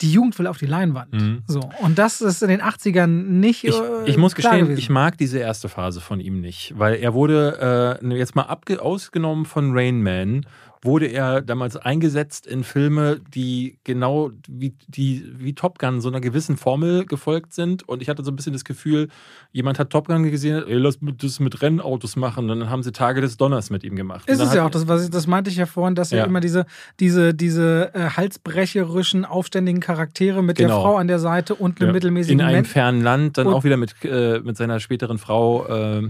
[0.00, 1.12] die Jugend will auf die Leinwand.
[1.12, 1.42] Mhm.
[1.46, 1.60] So.
[1.80, 3.64] Und das ist in den 80ern nicht.
[3.64, 4.78] Ich, äh, ich muss gestehen, gewesen.
[4.78, 8.80] ich mag diese erste Phase von ihm nicht, weil er wurde äh, jetzt mal abge
[8.80, 10.46] ausgenommen von Rain Man,
[10.82, 16.22] wurde er damals eingesetzt in Filme, die genau wie, die, wie Top Gun so einer
[16.22, 17.86] gewissen Formel gefolgt sind.
[17.86, 19.08] Und ich hatte so ein bisschen das Gefühl,
[19.52, 22.48] jemand hat Top Gun gesehen, ey, lass das mit Rennautos machen.
[22.48, 24.26] Und dann haben sie Tage des Donners mit ihm gemacht.
[24.26, 26.24] Ist es ja auch, das, was ich, das meinte ich ja vorhin, dass ja, Ja.
[26.24, 26.64] immer diese,
[26.98, 30.80] diese, diese äh, halsbrecherischen, aufständigen Charaktere mit der Genau.
[30.82, 31.92] Frau an der Seite und einem Ja.
[31.92, 35.66] mittelmäßigen in einem fernen Land, dann Und- auch wieder mit, äh, mit seiner späteren Frau,
[35.66, 36.08] äh,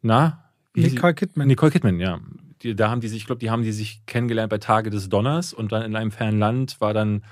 [0.00, 0.44] na?
[0.74, 1.48] Nicole Kidman.
[1.48, 2.18] Nicole Kidman, ja.
[2.62, 5.08] Die, da haben die sich, ich glaube, die haben die sich kennengelernt bei Tage des
[5.08, 7.22] Donners und dann in einem fernen Land war dann,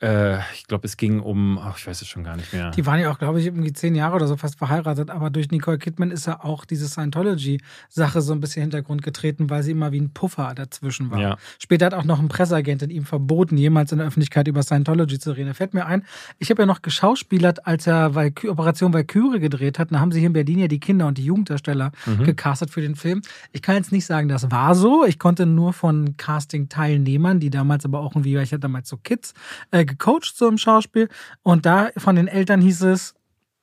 [0.00, 2.70] äh, ich glaube, es ging um, ach, ich weiß es schon gar nicht mehr.
[2.70, 5.50] Die waren ja auch, glaube ich, irgendwie zehn Jahre oder so fast verheiratet, aber durch
[5.50, 9.62] Nicole Kidman ist ja auch diese Scientology-Sache so ein bisschen in den Hintergrund getreten, weil
[9.62, 11.20] sie immer wie ein Puffer dazwischen war.
[11.20, 11.36] Ja.
[11.58, 15.18] Später hat auch noch ein Presseagent in ihm verboten, jemals in der Öffentlichkeit über Scientology
[15.18, 15.48] zu reden.
[15.48, 16.04] Da fällt mir ein,
[16.38, 19.92] ich habe ja noch geschauspielert, als er Valky Operation Valkyrie gedreht hat.
[19.92, 22.24] Da haben sie hier in Berlin ja die Kinder- und die Jugenddarsteller Mhm.
[22.24, 23.22] gecastet für den Film.
[23.52, 25.04] Ich kann jetzt nicht sagen, das war so.
[25.04, 28.96] Ich konnte nur von Casting-Teilnehmern, die damals aber auch irgendwie, weil ich hatte damals so
[28.96, 29.34] Kids,
[29.70, 31.08] äh, gecoacht so im Schauspiel.
[31.42, 33.14] Und da von den Eltern hieß es,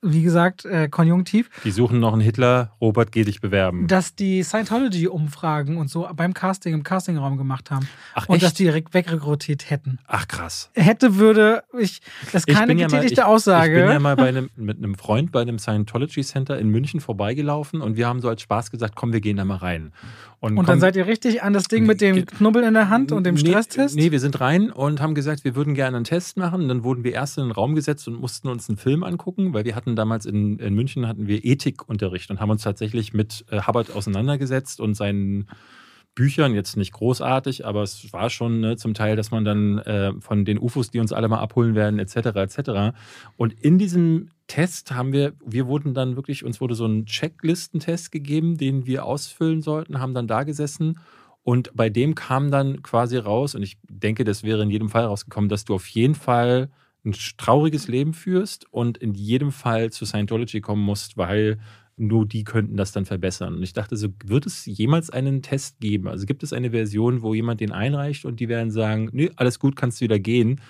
[0.02, 3.86] wie gesagt, äh, konjunktiv, Die suchen noch einen Hitler, Robert, geh dich bewerben.
[3.88, 7.88] dass die Scientology-Umfragen und so beim Casting, im Castingraum gemacht haben.
[8.14, 8.44] Ach, und echt?
[8.44, 9.98] dass die direkt wegrekrutiert hätten.
[10.06, 10.70] Ach, krass.
[10.74, 12.00] Hätte, würde, ich,
[12.32, 13.78] das ist keine bin ja mal- getätigte ich, Aussage.
[13.78, 17.00] Ich bin ja mal bei einem, mit einem Freund bei einem Scientology Center in München
[17.00, 19.92] vorbeigelaufen und wir haben so als Spaß gesagt, komm, wir gehen da mal rein.
[20.40, 23.10] Und komm, dann seid ihr richtig an das Ding mit dem Knubbel in der Hand
[23.10, 23.96] und dem Nee, Stresstest?
[23.96, 26.62] Nee, wir sind rein und haben gesagt, wir würden gerne einen Test machen.
[26.62, 29.54] Und dann wurden wir erst in den Raum gesetzt und mussten uns einen Film angucken,
[29.54, 33.44] weil wir hatten damals in, in München hatten wir Ethikunterricht und haben uns tatsächlich mit
[33.50, 35.48] äh, Hubbard auseinandergesetzt und seinen
[36.16, 40.12] Büchern, jetzt nicht großartig, aber es war schon ne, zum Teil, dass man dann äh,
[40.20, 42.96] von den UFOs, die uns alle mal abholen werden, etc., etc.
[43.36, 48.10] Und in diesem Test haben wir, wir wurden dann wirklich, uns wurde so ein Checklistentest
[48.10, 50.98] gegeben, den wir ausfüllen sollten, haben dann da gesessen
[51.42, 55.04] und bei dem kam dann quasi raus, und ich denke, das wäre in jedem Fall
[55.04, 56.70] rausgekommen, dass du auf jeden Fall
[57.04, 61.58] ein trauriges Leben führst und in jedem Fall zu Scientology kommen musst, weil
[61.96, 63.54] nur die könnten das dann verbessern.
[63.54, 66.08] Und ich dachte so, wird es jemals einen Test geben?
[66.08, 69.58] Also gibt es eine Version, wo jemand den einreicht und die werden sagen, nee, alles
[69.58, 70.60] gut, kannst du wieder gehen.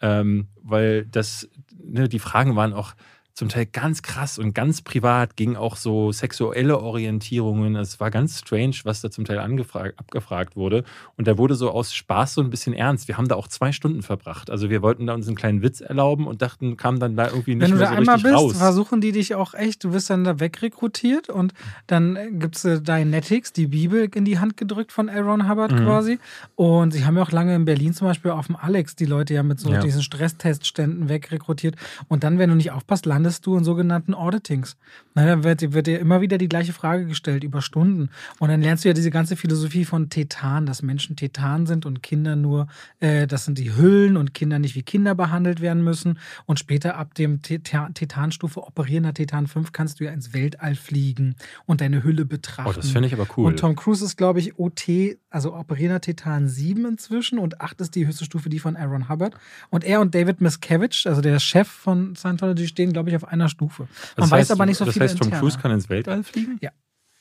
[0.00, 2.94] Ähm, weil das, ne, die Fragen waren auch
[3.38, 7.76] zum Teil ganz krass und ganz privat, ging auch so sexuelle Orientierungen.
[7.76, 10.82] Es war ganz strange, was da zum Teil abgefragt wurde.
[11.16, 13.06] Und da wurde so aus Spaß so ein bisschen ernst.
[13.06, 14.50] Wir haben da auch zwei Stunden verbracht.
[14.50, 17.54] Also wir wollten da uns einen kleinen Witz erlauben und dachten, kamen dann da irgendwie
[17.54, 18.56] nicht Wenn du mehr da so einmal richtig bist, raus.
[18.58, 21.54] versuchen die dich auch echt, du wirst dann da wegrekrutiert und
[21.86, 25.84] dann gibt es äh, Dianetics, die Bibel in die Hand gedrückt von Aaron Hubbard Mhm.
[25.84, 26.18] quasi.
[26.56, 29.34] Und sie haben ja auch lange in Berlin zum Beispiel auf dem Alex die Leute
[29.34, 29.78] ja mit so Ja.
[29.80, 31.76] diesen Stresstestständen wegrekrutiert.
[32.08, 34.76] Und dann, wenn du nicht aufpasst, landest du in sogenannten Auditings.
[35.14, 38.10] Na, dann wird, wird dir immer wieder die gleiche Frage gestellt über Stunden.
[38.38, 42.02] Und dann lernst du ja diese ganze Philosophie von Tetan, dass Menschen Tetan sind und
[42.02, 42.68] Kinder nur,
[43.00, 46.18] äh, das sind die Hüllen und Kinder nicht wie Kinder behandelt werden müssen.
[46.46, 51.36] Und später ab dem Teta- Tetanstufe operierender Tetan 5 kannst du ja ins Weltall fliegen
[51.66, 52.70] und deine Hülle betrachten.
[52.70, 53.46] Oh, das finde ich aber cool.
[53.46, 57.94] Und Tom Cruise ist, glaube ich, OT, also operierender Tetan 7 inzwischen und 8 ist
[57.94, 59.34] die höchste Stufe, die von Aaron Hubbard.
[59.70, 63.48] Und er und David Miscavige, also der Chef von Scientology, stehen, glaube ich, auf einer
[63.48, 63.82] Stufe.
[63.82, 65.02] Man Das weiß heißt, aber nicht so das viel.
[65.02, 65.30] heißt, Tom.
[65.30, 66.58] Cruise kann ins Weltall fliegen?
[66.60, 66.70] Ja.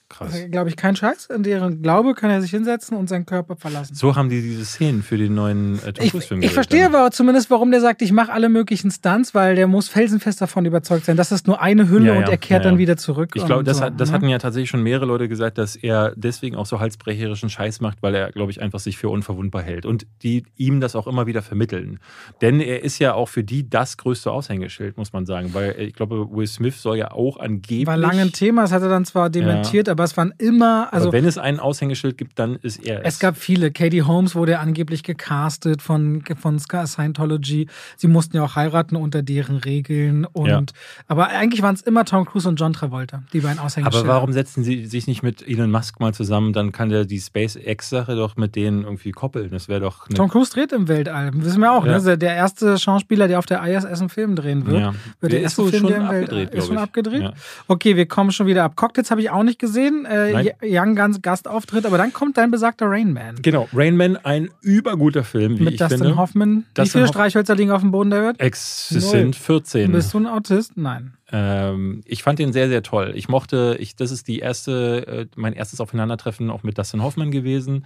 [0.09, 0.33] Krass.
[0.49, 1.25] Glaube ich, kein Scheiß.
[1.25, 3.93] In deren Glaube kann er sich hinsetzen und seinen Körper verlassen.
[3.93, 6.83] So haben die diese Szenen für den neuen äh, Tom Ich, Cruise-Film ich gedreht verstehe
[6.83, 6.95] dann.
[6.95, 10.65] aber zumindest, warum der sagt, ich mache alle möglichen Stunts, weil der muss felsenfest davon
[10.65, 11.17] überzeugt sein.
[11.17, 13.31] Das ist nur eine Hülle Ja, ja, und er kehrt ja, dann wieder zurück.
[13.35, 14.15] Ich glaube, das, so, hat, das ne?
[14.15, 18.01] hatten ja tatsächlich schon mehrere Leute gesagt, dass er deswegen auch so halsbrecherischen Scheiß macht,
[18.01, 19.85] weil er, glaube ich, einfach sich für unverwundbar hält.
[19.85, 21.99] Und die ihm das auch immer wieder vermitteln.
[22.41, 25.53] Denn er ist ja auch für die das größte Aushängeschild, muss man sagen.
[25.53, 27.87] Weil äh, ich glaube, Will Smith soll ja auch angeblich.
[27.87, 31.07] War lange ein Thema, das hat er dann zwar dementiert, aber es waren immer, also
[31.07, 33.15] aber wenn es ein Aushängeschild gibt, dann ist er es.
[33.15, 33.71] Es gab viele.
[33.71, 37.67] Katie Holmes wurde angeblich gecastet von, von Scientology.
[37.95, 40.25] Sie mussten ja auch heiraten unter deren Regeln.
[40.25, 40.63] Und, ja.
[41.07, 44.09] Aber eigentlich waren es immer Tom Cruise und John Travolta, die beiden Aushängeschilder.
[44.09, 46.53] Aber warum setzen sie sich nicht mit Elon Musk mal zusammen?
[46.53, 49.51] Dann kann der die SpaceX-Sache doch mit denen irgendwie koppeln.
[49.51, 50.07] Das wäre doch.
[50.09, 51.31] Tom Cruise dreht im Weltall.
[51.33, 51.99] Wissen wir auch, ja.
[51.99, 52.17] ne?
[52.17, 54.79] Der erste Schauspieler, der auf der ISS einen Film drehen wird.
[54.79, 54.93] Ja.
[55.19, 57.31] Wird der, der erste Film, der im Weltall ist schon abgedreht.
[57.67, 58.75] Okay, wir kommen schon wieder ab.
[58.75, 59.86] Cocktails habe ich auch nicht gesehen.
[60.05, 63.41] Äh, Young Guns Gastauftritt, aber dann kommt dein besagter Rain Man.
[63.41, 66.17] Genau, Rain Man, ein überguter Film, wie Mit ich Dustin finde.
[66.17, 66.65] Hoffman.
[66.73, 68.39] Dustin wie viele Hoff Streichhölzer liegen auf dem Boden, David?
[68.39, 69.91] Ex es sind 14.
[69.91, 70.77] Bist du ein Autist?
[70.77, 71.13] Nein.
[71.31, 73.11] Ähm, ich fand den sehr, sehr toll.
[73.15, 77.31] Ich mochte, ich, das ist die erste, äh, mein erstes Aufeinandertreffen auch mit Dustin Hoffman
[77.31, 77.85] gewesen.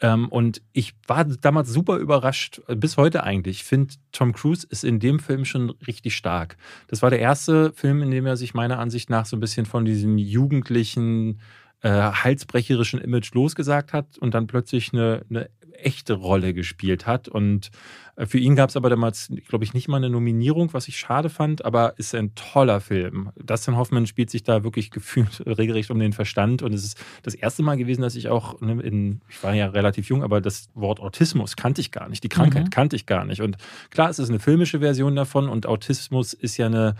[0.00, 3.58] Ähm, und ich war damals super überrascht, bis heute eigentlich.
[3.58, 6.56] Ich finde, Tom Cruise ist in dem Film schon richtig stark.
[6.88, 9.64] Das war der erste Film, in dem er sich meiner Ansicht nach so ein bisschen
[9.64, 11.40] von diesem jugendlichen,
[11.82, 15.50] äh, halsbrecherischen Image losgesagt hat und dann plötzlich eine, eine
[15.84, 17.28] echte Rolle gespielt hat.
[17.28, 17.70] Und
[18.16, 20.98] äh, für ihn gab es aber damals, glaube ich, nicht mal eine Nominierung, was ich
[20.98, 23.30] schade fand, aber ist ein toller Film.
[23.36, 26.62] Dustin Hoffman spielt sich da wirklich gefühlt regelrecht um den Verstand.
[26.62, 29.68] Und es ist das erste Mal gewesen, dass ich auch ne, in, ich war ja
[29.68, 32.24] relativ jung, aber das Wort Autismus kannte ich gar nicht.
[32.24, 32.70] Die Krankheit mhm.
[32.70, 33.40] kannte ich gar nicht.
[33.42, 33.56] Und
[33.90, 36.94] klar, es ist eine filmische Version davon und Autismus ist ja eine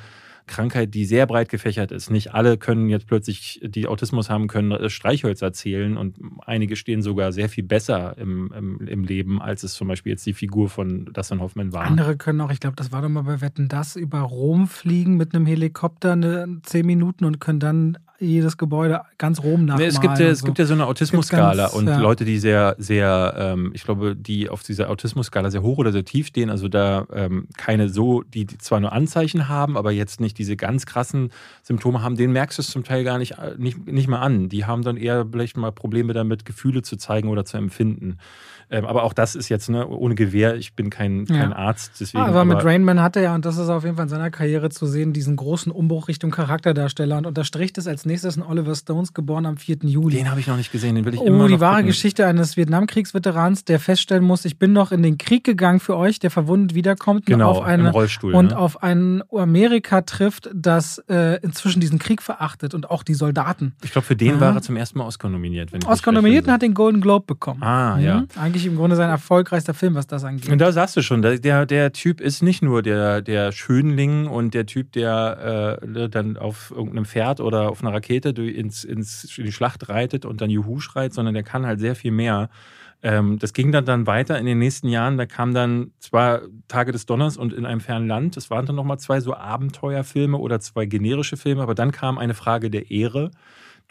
[0.46, 2.10] Krankheit, die sehr breit gefächert ist.
[2.10, 7.02] Nicht alle können jetzt plötzlich, die Autismus haben, können äh, Streichhölzer zählen und einige stehen
[7.02, 10.68] sogar sehr viel besser im, im, im Leben, als es zum Beispiel jetzt die Figur
[10.68, 11.84] von Dustin Hoffman war.
[11.84, 15.16] Andere können auch, ich glaube, das war doch mal bei Wetten, das über Rom fliegen
[15.16, 19.88] mit einem Helikopter eine, zehn Minuten und können dann jedes Gebäude ganz Rom nachmalen.
[19.88, 20.46] Nee, es gibt ja, es so.
[20.46, 21.98] gibt ja so eine Autismus-Skala und ja.
[21.98, 26.04] Leute, die sehr, sehr, ähm, ich glaube, die auf dieser Autismus-Skala sehr hoch oder sehr
[26.04, 30.20] tief stehen, also da ähm, keine so, die, die, zwar nur Anzeichen haben, aber jetzt
[30.20, 31.30] nicht diese ganz krassen
[31.62, 34.48] Symptome haben, denen merkst du es zum Teil gar nicht, äh, nicht, nicht mal an.
[34.48, 38.18] Die haben dann eher vielleicht mal Probleme damit, Gefühle zu zeigen oder zu empfinden.
[38.68, 40.56] Ähm, aber auch das ist jetzt ne, ohne Gewehr.
[40.56, 41.56] Ich bin kein, kein ja.
[41.56, 41.92] Arzt.
[42.00, 44.08] Deswegen, aber, aber mit Rainman hat er ja, und das ist auf jeden Fall in
[44.08, 48.42] seiner Karriere zu sehen, diesen großen Umbruch Richtung Charakterdarsteller und unterstricht es als nächstes in
[48.42, 49.78] Oliver Stones, geboren am 4.
[49.82, 50.16] Juli.
[50.16, 51.86] Den habe ich noch nicht gesehen, den will ich oh, immer Oh, die wahre gucken.
[51.86, 56.18] Geschichte eines Vietnamkriegsveterans, der feststellen muss, ich bin noch in den Krieg gegangen für euch,
[56.18, 58.58] der verwundet wiederkommt genau, und auf, eine, Rollstuhl, und ne?
[58.58, 63.74] auf ein Amerika trifft, das äh, inzwischen diesen Krieg verachtet und auch die Soldaten.
[63.84, 64.40] Ich glaube, für den ja.
[64.40, 65.70] war er zum ersten Mal Oscar nominiert.
[65.86, 67.62] Oscar nominiert und hat den Golden Globe bekommen.
[67.62, 68.02] Ah, mhm.
[68.02, 68.24] ja.
[68.56, 70.50] Eigentlich im Grunde sein Erfolg erfolgreichster Film, was das angeht.
[70.50, 74.54] Und da sagst du schon, der, der Typ ist nicht nur der, der Schönling und
[74.54, 79.44] der Typ, der äh, dann auf irgendeinem Pferd oder auf einer Rakete ins, ins, in
[79.44, 82.48] die Schlacht reitet und dann Juhu schreit, sondern der kann halt sehr viel mehr.
[83.02, 85.18] Ähm, das ging dann, dann weiter in den nächsten Jahren.
[85.18, 88.38] Da kam dann zwei Tage des Donners und in einem fernen Land.
[88.38, 91.62] Das waren dann nochmal zwei so Abenteuerfilme oder zwei generische Filme.
[91.62, 93.32] Aber dann kam eine Frage der Ehre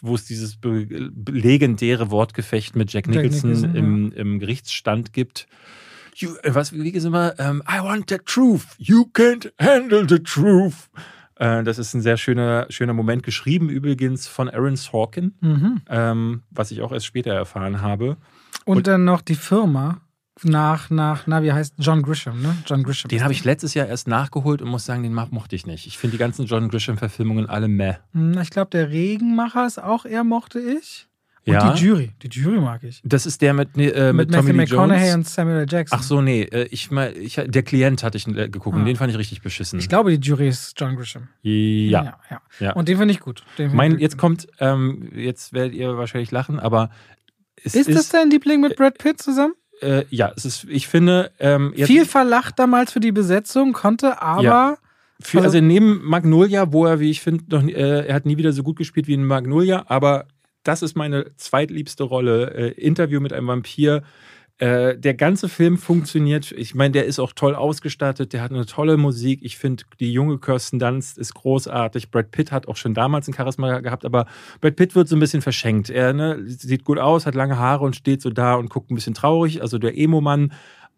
[0.01, 0.59] wo es dieses
[1.27, 4.17] legendäre Wortgefecht mit Jack Nicholson, Jack Nicholson im, ja.
[4.17, 5.47] im, Gerichtsstand gibt.
[6.15, 7.33] You, äh, was, wie ist immer?
[7.37, 8.65] Um, ähm, I want the truth.
[8.77, 10.89] You can't handle the truth.
[11.35, 15.81] Äh, das ist ein sehr schöner, schöner Moment, geschrieben übrigens von Aaron Sorkin, mhm.
[15.89, 18.17] ähm, was ich auch erst später erfahren habe.
[18.65, 20.01] Und, Und dann noch die Firma
[20.43, 22.57] nach, nach, na, wie heißt John Grisham, ne?
[22.65, 23.09] John Grisham.
[23.09, 25.87] Den habe ich letztes Jahr erst nachgeholt und muss sagen, den mochte ich nicht.
[25.87, 27.95] Ich finde die ganzen John Grisham-Verfilmungen alle meh.
[28.11, 31.07] Hm, ich glaube, der Regenmacher ist auch eher mochte ich.
[31.47, 31.73] Und ja.
[31.73, 32.11] die Jury.
[32.23, 33.01] Die Jury mag ich.
[33.05, 35.67] Das ist der mit, äh, mit, mit Matthew McConaughey und Samuel L.
[35.69, 35.99] Jackson.
[35.99, 36.41] Ach so, nee.
[36.41, 38.79] Äh, ich, ich, der Klient hatte ich äh, geguckt ah.
[38.79, 39.77] und den fand ich richtig beschissen.
[39.77, 41.27] Ich glaube, die Jury ist John Grisham.
[41.43, 42.03] Ja.
[42.03, 42.41] ja, ja.
[42.59, 42.73] ja.
[42.73, 43.43] Und den finde ich gut.
[43.55, 46.89] Find mein, ich jetzt kommt, ähm, jetzt werdet ihr wahrscheinlich lachen, aber.
[47.61, 49.53] ist, ist das dein Liebling mit Brad Pitt zusammen?
[49.81, 51.31] Äh, ja, es ist, ich finde.
[51.39, 54.43] Ähm, Viel verlacht damals für die Besetzung, konnte aber.
[54.43, 54.77] Ja.
[55.21, 58.51] Für, also, also, neben Magnolia, wo er, wie ich finde, äh, er hat nie wieder
[58.51, 60.27] so gut gespielt wie in Magnolia, aber
[60.63, 62.53] das ist meine zweitliebste Rolle.
[62.53, 64.03] Äh, Interview mit einem Vampir
[64.57, 66.53] äh, der ganze Film funktioniert.
[66.53, 69.41] Ich meine, der ist auch toll ausgestattet, der hat eine tolle Musik.
[69.43, 72.09] Ich finde, die junge Kirsten Dunst ist großartig.
[72.09, 74.27] Brad Pitt hat auch schon damals ein Charisma gehabt, aber
[74.61, 75.89] Brad Pitt wird so ein bisschen verschenkt.
[75.89, 78.95] Er ne, sieht gut aus, hat lange Haare und steht so da und guckt ein
[78.95, 79.61] bisschen traurig.
[79.61, 80.53] Also der Emo-Mann.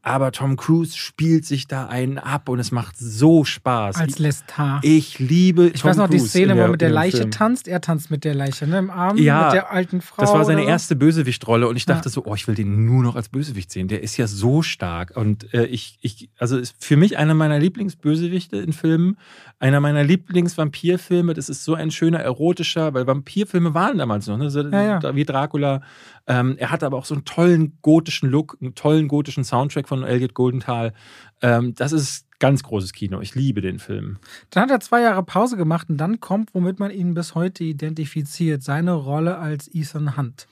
[0.07, 3.97] Aber Tom Cruise spielt sich da einen ab und es macht so Spaß.
[3.97, 4.85] Als Lestat.
[4.85, 7.31] Ich liebe Ich Tom weiß noch Cruise die Szene, wo er mit der Leiche Film.
[7.31, 7.67] tanzt.
[7.67, 8.77] Er tanzt mit der Leiche, ne?
[8.77, 10.21] Im Arm ja, mit der alten Frau.
[10.21, 12.11] Das war seine erste Bösewichtrolle und ich dachte ja.
[12.13, 13.89] so, oh, ich will den nur noch als Bösewicht sehen.
[13.89, 15.11] Der ist ja so stark.
[15.17, 19.17] Und äh, ich, ich, also ist für mich einer meiner Lieblingsbösewichte in Filmen,
[19.59, 21.33] einer meiner Lieblingsvampirfilme.
[21.33, 24.49] Das ist so ein schöner, erotischer, weil Vampirfilme waren damals noch, ne?
[24.49, 25.81] So, ja, wie Dracula.
[26.27, 29.96] Ähm, er hat aber auch so einen tollen gotischen Look, einen tollen gotischen Soundtrack von
[30.03, 30.93] Elliot Goldenthal.
[31.41, 33.19] Ähm, das ist Ganz großes Kino.
[33.19, 34.17] Ich liebe den Film.
[34.51, 37.63] Dann hat er zwei Jahre Pause gemacht und dann kommt, womit man ihn bis heute
[37.63, 40.45] identifiziert, seine Rolle als Ethan Hunt.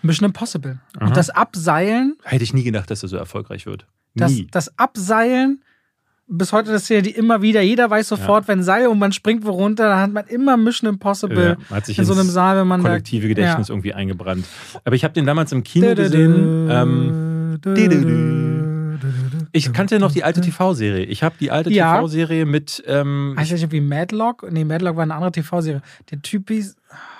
[0.00, 0.78] Mission Impossible.
[0.96, 1.06] Aha.
[1.06, 3.84] Und das Abseilen, Hätte ich nie gedacht, dass er so erfolgreich wird.
[4.14, 4.46] das, Nie.
[4.50, 5.62] das Abseilen,
[6.26, 9.44] bis heute das Szene, die immer wieder, jeder weiß sofort, wenn Seil und man springt
[9.44, 12.56] wo runter, dann hat man immer Mission Impossible Ja, hat sich in so einem Saal,
[12.56, 12.88] wenn man da.
[12.88, 14.46] kollektive Gedächtnis irgendwie eingebrannt.
[14.84, 16.70] Aber ich habe den damals im Kino gesehen.
[19.54, 21.04] Ich kannte noch die alte TV-Serie.
[21.06, 21.96] Ich habe die alte Ja.
[21.96, 24.44] TV-Serie mit, ähm, Heißt das nicht wie Madlock?
[24.50, 25.80] Nee, Madlock war eine andere TV-Serie.
[26.10, 26.76] Der Typ hieß.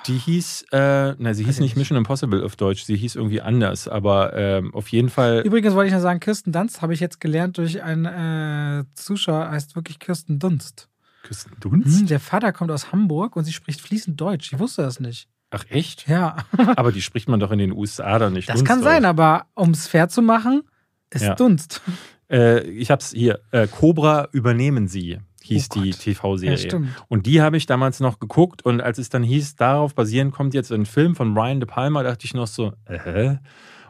[0.06, 1.76] die hieß, äh, na, sie hieß ich nicht.
[1.76, 5.40] Mission Impossible auf Deutsch, sie hieß irgendwie anders, aber ähm, auf jeden Fall.
[5.44, 9.50] Übrigens wollte ich noch sagen, Kirsten Dunst habe ich jetzt gelernt durch einen äh, Zuschauer,
[9.50, 10.88] heißt wirklich Kirsten Dunst.
[11.26, 12.10] Kirsten Hm, Dunst?
[12.10, 14.52] der Vater kommt aus Hamburg und sie spricht fließend Deutsch.
[14.52, 15.28] Ich wusste das nicht.
[15.50, 16.08] Ach echt?
[16.08, 16.36] Ja,
[16.76, 18.48] Aber die spricht man doch in den USA dann nicht.
[18.48, 19.10] das Dunst kann sein, aus.
[19.10, 20.62] aber um es fair zu machen,
[21.10, 21.34] ist Ja.
[21.36, 21.80] Dunst.
[22.30, 23.40] Äh, ich hab's hier.
[23.50, 25.90] Äh, Cobra übernehmen sie, hieß Oh die.
[25.90, 26.68] TV-Serie.
[26.68, 26.80] Ja.
[27.08, 30.54] Und die habe ich damals noch geguckt und als es dann hieß, darauf basierend kommt
[30.54, 33.36] jetzt ein Film von Brian De Palma, dachte ich noch so, äh.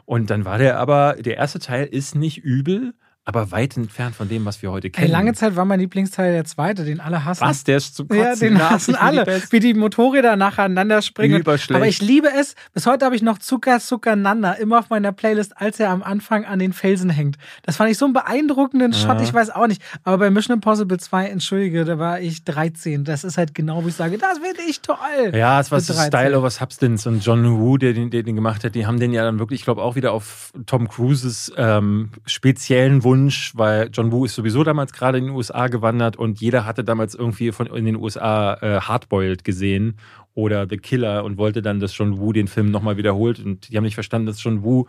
[0.05, 2.93] Und dann war der aber, der erste Teil ist nicht übel,
[3.25, 5.11] aber weit entfernt von dem, was wir heute Ey, kennen.
[5.11, 7.41] lange Zeit war mein Lieblingsteil der zweite, den alle hassen.
[7.43, 7.63] Was?
[7.63, 8.23] Der ist zu kotzen.
[8.23, 11.39] Ja, den hassen die alle, Best- wie die Motorräder nacheinander springen.
[11.41, 11.75] Überschlecht.
[11.75, 12.53] Aber ich liebe es.
[12.73, 16.03] Bis heute habe ich noch Zucker Zucker Nanda immer auf meiner Playlist, als er am
[16.03, 17.37] Anfang an den Felsen hängt.
[17.63, 19.21] Das fand ich so einen beeindruckenden Shot, Ja.
[19.23, 19.81] ich weiß auch nicht.
[20.03, 23.03] Aber bei Mission Impossible 2, entschuldige, da war ich 13.
[23.05, 24.97] Das ist halt genau, wo ich sage, das finde ich toll.
[25.33, 26.07] Ja, es war so 13.
[26.11, 29.11] Style over Substance und John Woo, der den, der den gemacht hat, die haben den
[29.13, 33.14] ja dann wirklich, ich glaube, auch wieder auf Tom Cruises ähm, speziellen Wunsch,
[33.55, 37.15] weil John Woo ist sowieso damals gerade in den USA gewandert und jeder hatte damals
[37.15, 39.95] irgendwie von in den USA äh, Hardboiled gesehen
[40.33, 43.77] oder The Killer und wollte dann, dass John Woo den Film nochmal wiederholt und die
[43.77, 44.85] haben nicht verstanden, dass John Woo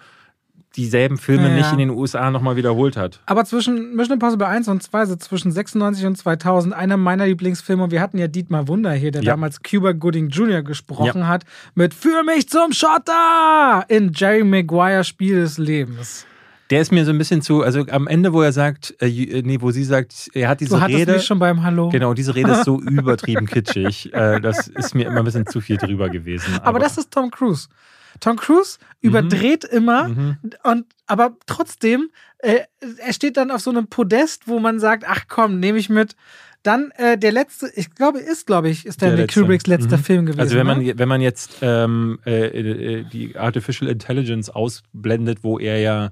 [0.74, 1.56] dieselben Filme Ja, ja.
[1.56, 3.20] nicht in den USA nochmal wiederholt hat.
[3.26, 7.84] Aber zwischen Mission Impossible 1 und 2, so zwischen 96 und 2000, einer meiner Lieblingsfilme.
[7.84, 9.32] Und wir hatten ja Dietmar Wunder hier, der Ja.
[9.32, 10.62] damals Cuba Gooding Jr.
[10.62, 11.44] gesprochen hat,
[11.74, 16.26] mit Für mich zum Schotter in Jerry Maguire Spiel des Lebens.
[16.70, 19.42] Der ist mir so ein bisschen zu, also am Ende, wo er sagt, äh, äh,
[19.42, 21.12] nee, wo sie sagt, er hat diese Du hattest Rede.
[21.12, 21.90] mich schon beim Hallo.
[21.90, 24.12] Genau, diese Rede ist so übertrieben kitschig.
[24.12, 26.58] Äh, das ist mir immer ein bisschen zu viel drüber gewesen.
[26.62, 27.68] Aber das ist Tom Cruise.
[28.18, 30.36] Tom Cruise überdreht immer Mhm.
[30.64, 32.60] und aber trotzdem, äh,
[32.98, 36.16] er steht dann auf so einem Podest, wo man sagt, ach komm, nehme ich mit.
[36.62, 39.40] Dann äh, der letzte, ich glaube, ist, glaube ich, ist Der Stanley letzte.
[39.40, 40.02] Kubricks letzter Mhm.
[40.02, 40.40] Film gewesen.
[40.40, 40.94] Also wenn man, ne?
[40.98, 46.10] wenn man jetzt ähm, äh, äh, die Artificial Intelligence ausblendet, wo er ja,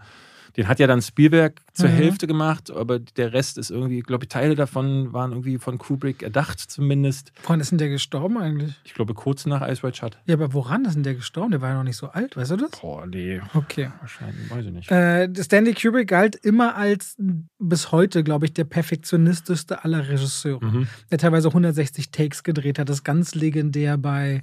[0.56, 1.94] den hat ja dann Spielberg zur Mhm.
[1.94, 6.22] Hälfte gemacht, aber der Rest ist irgendwie, glaube ich, Teile davon waren irgendwie von Kubrick
[6.22, 7.32] erdacht zumindest.
[7.46, 8.80] Wann ist denn der gestorben eigentlich?
[8.84, 10.18] Ich glaube kurz nach Ice White Shut.
[10.26, 11.50] Ja, aber woran ist denn der gestorben?
[11.50, 12.70] Der war ja noch nicht so alt, weißt du das?
[12.80, 13.90] Boah, nee, Okay.
[14.00, 14.90] wahrscheinlich, weiß ich nicht.
[14.90, 17.16] Äh, Stanley Kubrick galt immer als
[17.58, 20.64] bis heute, glaube ich, der perfektionistischste aller Regisseure.
[20.64, 20.86] Mhm.
[21.10, 22.88] Der teilweise 160 Takes gedreht hat.
[22.88, 24.42] Das ist ganz legendär bei.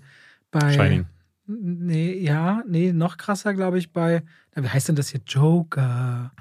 [0.51, 1.05] bei Shining.
[1.59, 4.23] Nee, ja, nee, noch krasser, glaube ich, bei.
[4.55, 5.21] Wie heißt denn das hier?
[5.25, 6.31] Joker.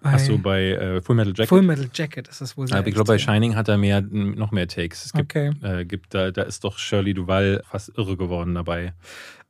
[0.00, 1.48] Bei Achso, bei äh, Full Metal Jacket.
[1.48, 3.18] Full Metal Jacket ist das wohl Aber ich glaube, bei.
[3.18, 5.06] Shining hat er mehr, noch mehr Takes.
[5.06, 5.50] Es gibt, Okay.
[5.62, 8.94] äh, gibt da, da ist doch Shirley Duval fast irre geworden dabei.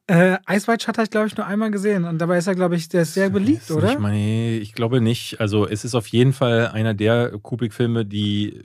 [0.07, 2.05] Äh, Ice White Shut ich, glaube ich, nur einmal gesehen.
[2.05, 3.89] Und dabei ist er, glaube ich, der ist sehr beliebt, oder?
[3.89, 5.39] Nicht, meine, ich glaube nicht.
[5.39, 8.65] Also es ist auf jeden Fall einer der Kubrick-Filme, die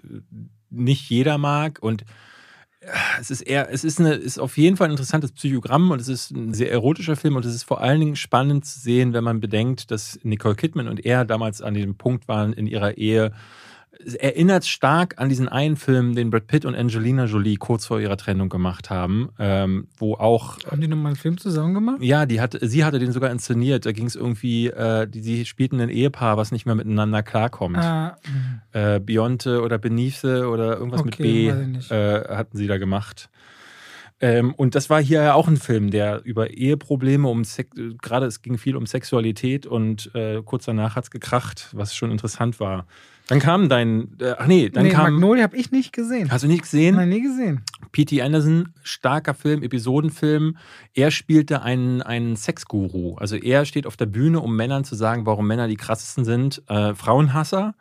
[0.70, 2.06] nicht jeder mag und
[3.19, 6.07] es ist eher, es ist, eine, ist auf jeden Fall ein interessantes Psychogramm und es
[6.07, 9.23] ist ein sehr erotischer Film und es ist vor allen Dingen spannend zu sehen, wenn
[9.23, 13.31] man bedenkt, dass Nicole Kidman und er damals an dem Punkt waren in ihrer Ehe.
[14.06, 17.99] Es erinnert stark an diesen einen Film, den Brad Pitt und Angelina Jolie kurz vor
[18.02, 22.02] ihrer Trennung gemacht haben, ähm, wo auch Haben die nochmal einen Film zusammen gemacht?
[22.02, 23.86] ja, die hat, sie hatte den sogar inszeniert.
[23.86, 27.78] Da ging es irgendwie, äh, die, sie spielten ein Ehepaar, was nicht mehr miteinander klarkommt.
[27.78, 28.18] Ah,
[28.72, 31.91] Äh, Beyonce oder Benice oder irgendwas mit Okay, B ich nicht.
[31.91, 33.30] äh, hatten sie da gemacht.
[34.20, 37.70] Ähm, und das war hier ja auch ein Film, der über Eheprobleme, um Sex,
[38.02, 42.11] gerade es ging viel um Sexualität und äh, kurz danach hat es gekracht, was schon
[42.11, 42.86] interessant war.
[43.28, 46.30] Dann kam dein, äh, ach nee, dann nee, kam, Magnolia habe ich nicht gesehen.
[46.32, 46.95] hast du nicht gesehen?
[46.95, 47.62] Nein, nie gesehen.
[47.94, 48.22] P.T.
[48.22, 50.58] Anderson, starker Film, Episodenfilm.
[50.94, 53.16] Er spielte einen, einen Sexguru.
[53.16, 56.64] Also er steht auf der Bühne, um Männern zu sagen, warum Männer die krassesten sind.
[56.68, 57.76] Äh, Frauenhasser,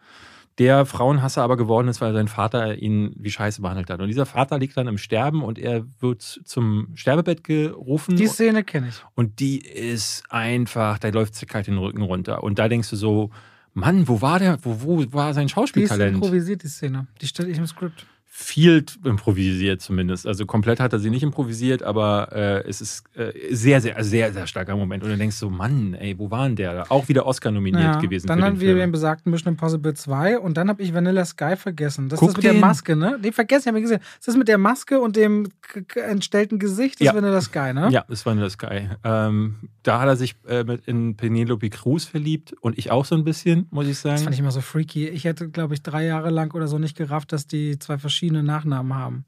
[0.59, 4.01] der Frauenhasser aber geworden ist, weil sein Vater ihn wie Scheiße behandelt hat.
[4.01, 8.17] Und dieser Vater liegt dann im Sterben und er wird zum Sterbebett gerufen.
[8.17, 9.03] Die Szene kenne ich.
[9.15, 12.45] und die ist einfach, da läuft sie kalt den Rücken runter.
[12.45, 13.31] Und da denkst du so,
[13.75, 16.15] Mann, wo war der, wo, wo war sein Die ist Schauspieltalent?
[16.17, 17.07] improvisiert, die Szene.
[17.21, 18.07] Die steht nicht im Skript.
[18.35, 20.27] Viel improvisiert zumindest.
[20.27, 24.33] Also komplett hat er sie nicht improvisiert, aber äh, es ist äh, sehr, sehr, sehr,
[24.33, 25.05] sehr starker Moment.
[25.05, 26.91] Und dann denkst du, Mann, ey, wo war denn der?
[26.91, 28.29] Auch wieder Oscar nominiert ja, gewesen.
[28.29, 32.09] Dann haben wir den besagten Mission Impossible 2 und dann habe ich Vanilla Sky vergessen.
[32.09, 32.53] Das Guck ist mit den.
[32.53, 33.19] der Maske, ne?
[33.23, 34.01] Den vergessen, ich habe gesehen.
[34.19, 35.49] Das ist mit der Maske und dem
[35.95, 37.13] entstellten Gesicht, das ja.
[37.13, 37.91] ist Vanilla Sky, ne?
[37.91, 38.89] Ja, das ist Vanilla Sky.
[39.05, 43.15] Ähm, da hat er sich äh, mit in Penelope Cruz verliebt und ich auch so
[43.15, 44.15] ein bisschen, muss ich sagen.
[44.15, 45.07] Das fand ich immer so freaky.
[45.09, 48.22] Ich hätte, glaube ich, drei Jahre lang oder so nicht gerafft, dass die zwei verschiedene
[48.23, 49.25] verschiedene Nachnamen haben.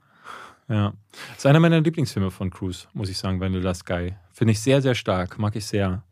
[0.69, 0.93] Ja.
[1.31, 4.15] Das ist einer meiner Lieblingsfilme von Cruise, muss ich sagen, Vanilla Sky.
[4.33, 5.37] Finde ich sehr, sehr stark.
[5.39, 6.05] Mag ich sehr.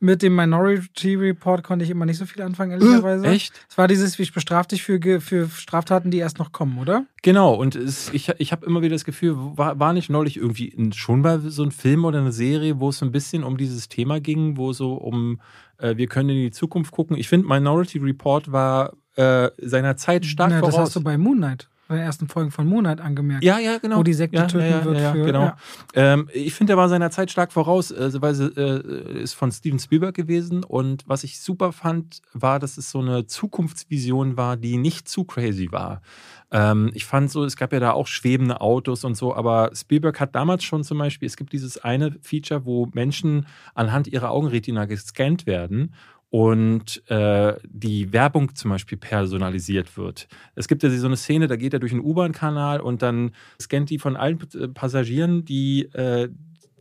[0.00, 3.26] Mit dem Minority Report konnte ich immer nicht so viel anfangen, ehrlicherweise.
[3.26, 3.52] Echt?
[3.68, 7.04] Es war dieses, wie ich bestrafe dich für, für Straftaten, die erst noch kommen, oder?
[7.22, 10.74] Genau, und es, ich, ich habe immer wieder das Gefühl, war, war nicht neulich irgendwie
[10.94, 13.88] schon bei so einem Film oder eine Serie, wo es so ein bisschen um dieses
[13.88, 15.40] Thema ging, wo so um,
[15.78, 17.16] äh, wir können in die Zukunft gucken.
[17.16, 20.74] Ich finde, Minority Report war äh, seiner Zeit stark Na, voraus.
[20.74, 23.44] Das hast du bei Moon Knight bei den ersten Folgen von Monat angemerkt.
[23.44, 23.98] Ja, ja, genau.
[23.98, 24.98] Wo die Sekte ja, töten ja, wird.
[24.98, 25.52] Ja, für, genau.
[25.94, 29.52] Ähm, ich finde, er war seiner Zeit stark voraus, äh, weil sie äh, ist von
[29.52, 30.64] Steven Spielberg gewesen.
[30.64, 35.24] Und was ich super fand, war, dass es so eine Zukunftsvision war, die nicht zu
[35.24, 36.02] crazy war.
[36.50, 40.18] Ähm, ich fand so, es gab ja da auch schwebende Autos und so, aber Spielberg
[40.20, 44.84] hat damals schon zum Beispiel, es gibt dieses eine Feature, wo Menschen anhand ihrer Augenretina
[44.84, 45.94] gescannt werden
[46.34, 50.26] und äh, die Werbung zum Beispiel personalisiert wird.
[50.56, 53.30] Es gibt ja so eine Szene, da geht er durch einen U-Bahn-Kanal und dann
[53.62, 56.28] scannt die von allen äh, Passagieren die, äh,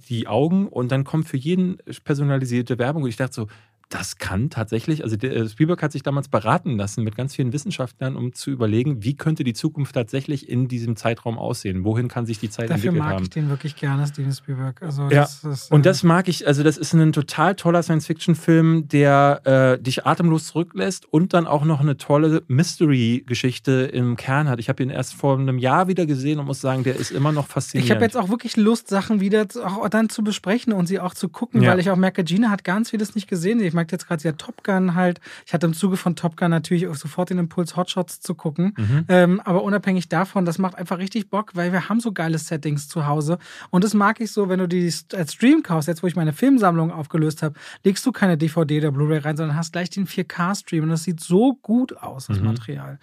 [0.09, 3.03] die Augen und dann kommt für jeden personalisierte Werbung.
[3.03, 3.47] Und ich dachte so,
[3.93, 8.15] das kann tatsächlich, also äh, Spielberg hat sich damals beraten lassen mit ganz vielen Wissenschaftlern,
[8.15, 11.83] um zu überlegen, wie könnte die Zukunft tatsächlich in diesem Zeitraum aussehen?
[11.83, 13.09] Wohin kann sich die Zeit Dafür entwickelt haben?
[13.09, 14.81] Dafür mag ich den wirklich gerne, Steven Spielberg.
[14.81, 15.21] Also ja.
[15.21, 19.41] Das ist, äh Und das mag ich, also das ist ein total toller Science-Fiction-Film, der
[19.77, 24.59] äh, dich atemlos zurücklässt und dann auch noch eine tolle Mystery-Geschichte im Kern hat.
[24.59, 27.31] Ich habe ihn erst vor einem Jahr wieder gesehen und muss sagen, der ist immer
[27.31, 27.91] noch faszinierend.
[27.91, 31.13] Ich habe jetzt auch wirklich Lust, Sachen wieder auch dann zu besprechen und sie auch
[31.13, 31.71] zu gucken, ja.
[31.71, 33.59] weil ich auch merke, Gina hat ganz vieles nicht gesehen.
[33.59, 35.19] Ich mag jetzt gerade ja Top Gun halt.
[35.45, 38.73] Ich hatte im Zuge von Top Gun natürlich auch sofort den Impuls, Hotshots zu gucken.
[38.77, 39.05] Mhm.
[39.09, 42.87] Ähm, aber unabhängig davon, das macht einfach richtig Bock, weil wir haben so geile Settings
[42.87, 43.37] zu Hause.
[43.71, 46.31] Und das mag ich so, wenn du die als Stream kaufst, jetzt wo ich meine
[46.31, 50.83] Filmsammlung aufgelöst habe, legst du keine DVD oder Blu-ray rein, sondern hast gleich den 4K-Stream.
[50.83, 52.45] Und das sieht so gut aus, das mhm.
[52.45, 52.99] Material.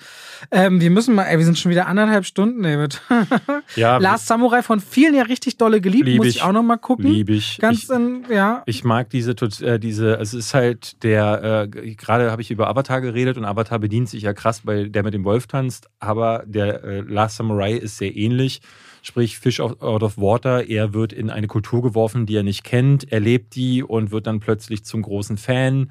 [0.50, 3.02] Ähm, wir müssen mal, ey, wir sind schon wieder anderthalb Stunden, David.
[3.76, 6.78] ja, Last Samurai von vielen ja richtig dolle geliebt, muss ich, ich auch noch mal
[6.78, 7.06] gucken.
[7.06, 7.58] Lieb ich.
[7.58, 8.62] Ganz ich, in, ja.
[8.64, 13.00] Ich mag diese, äh, diese, es ist halt der, äh, gerade habe ich über Avatar
[13.00, 16.84] geredet und Avatar bedient sich ja krass, weil der mit dem Wolf tanzt, aber der
[16.84, 18.60] äh, Last Samurai ist sehr ähnlich.
[19.02, 20.68] Sprich, Fish out of water.
[20.68, 24.40] Er wird in eine Kultur geworfen, die er nicht kennt, erlebt die und wird dann
[24.40, 25.90] plötzlich zum großen Fan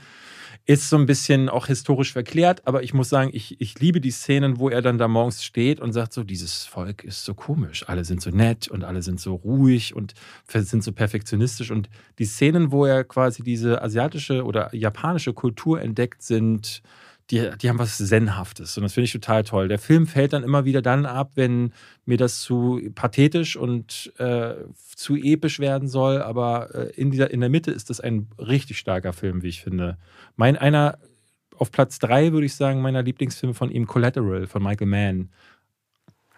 [0.65, 4.11] ist so ein bisschen auch historisch verklärt, aber ich muss sagen, ich, ich liebe die
[4.11, 7.85] Szenen, wo er dann da morgens steht und sagt so, dieses Volk ist so komisch.
[7.87, 10.13] Alle sind so nett und alle sind so ruhig und
[10.47, 11.71] sind so perfektionistisch.
[11.71, 16.83] Und die Szenen, wo er quasi diese asiatische oder japanische Kultur entdeckt, sind
[17.31, 19.67] die, die haben was Zenhaftes und das finde ich total toll.
[19.67, 21.73] Der Film fällt dann immer wieder dann ab, wenn
[22.05, 24.55] mir das zu pathetisch und äh,
[24.95, 28.79] zu episch werden soll, aber äh, in, dieser, in der Mitte ist das ein richtig
[28.79, 29.97] starker Film, wie ich finde.
[30.35, 30.97] Mein einer
[31.55, 35.29] auf Platz drei würde ich sagen, meiner Lieblingsfilme von ihm, Collateral von Michael Mann.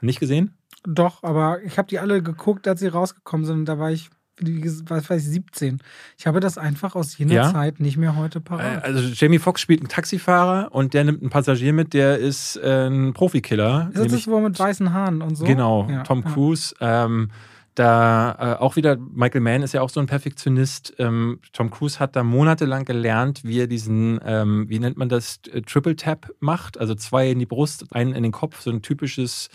[0.01, 0.57] Nicht gesehen?
[0.83, 3.65] Doch, aber ich habe die alle geguckt, als sie rausgekommen sind.
[3.65, 4.09] Da war ich
[4.39, 5.79] was weiß ich, 17.
[6.17, 7.51] Ich habe das einfach aus jener ja?
[7.51, 8.83] Zeit nicht mehr heute parat.
[8.83, 12.57] Äh, also Jamie Foxx spielt einen Taxifahrer und der nimmt einen Passagier mit, der ist
[12.57, 13.89] äh, ein Profikiller.
[13.93, 15.45] Ist das das, wo mit weißen Haaren und so?
[15.45, 16.73] Genau, ja, Tom Cruise.
[16.79, 17.05] Ja.
[17.05, 17.29] Ähm,
[17.75, 20.93] da äh, auch wieder, Michael Mann ist ja auch so ein Perfektionist.
[20.99, 25.39] Ähm, Tom Cruise hat da monatelang gelernt, wie er diesen, ähm, wie nennt man das,
[25.51, 26.77] äh, Triple Tap macht.
[26.77, 29.49] Also zwei in die Brust, einen in den Kopf, so ein typisches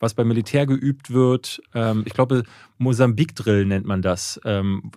[0.00, 1.62] was beim Militär geübt wird.
[1.74, 2.42] Ähm, ich glaube,
[2.78, 4.40] Mosambik-Drill nennt man das.
[4.44, 4.90] Ähm,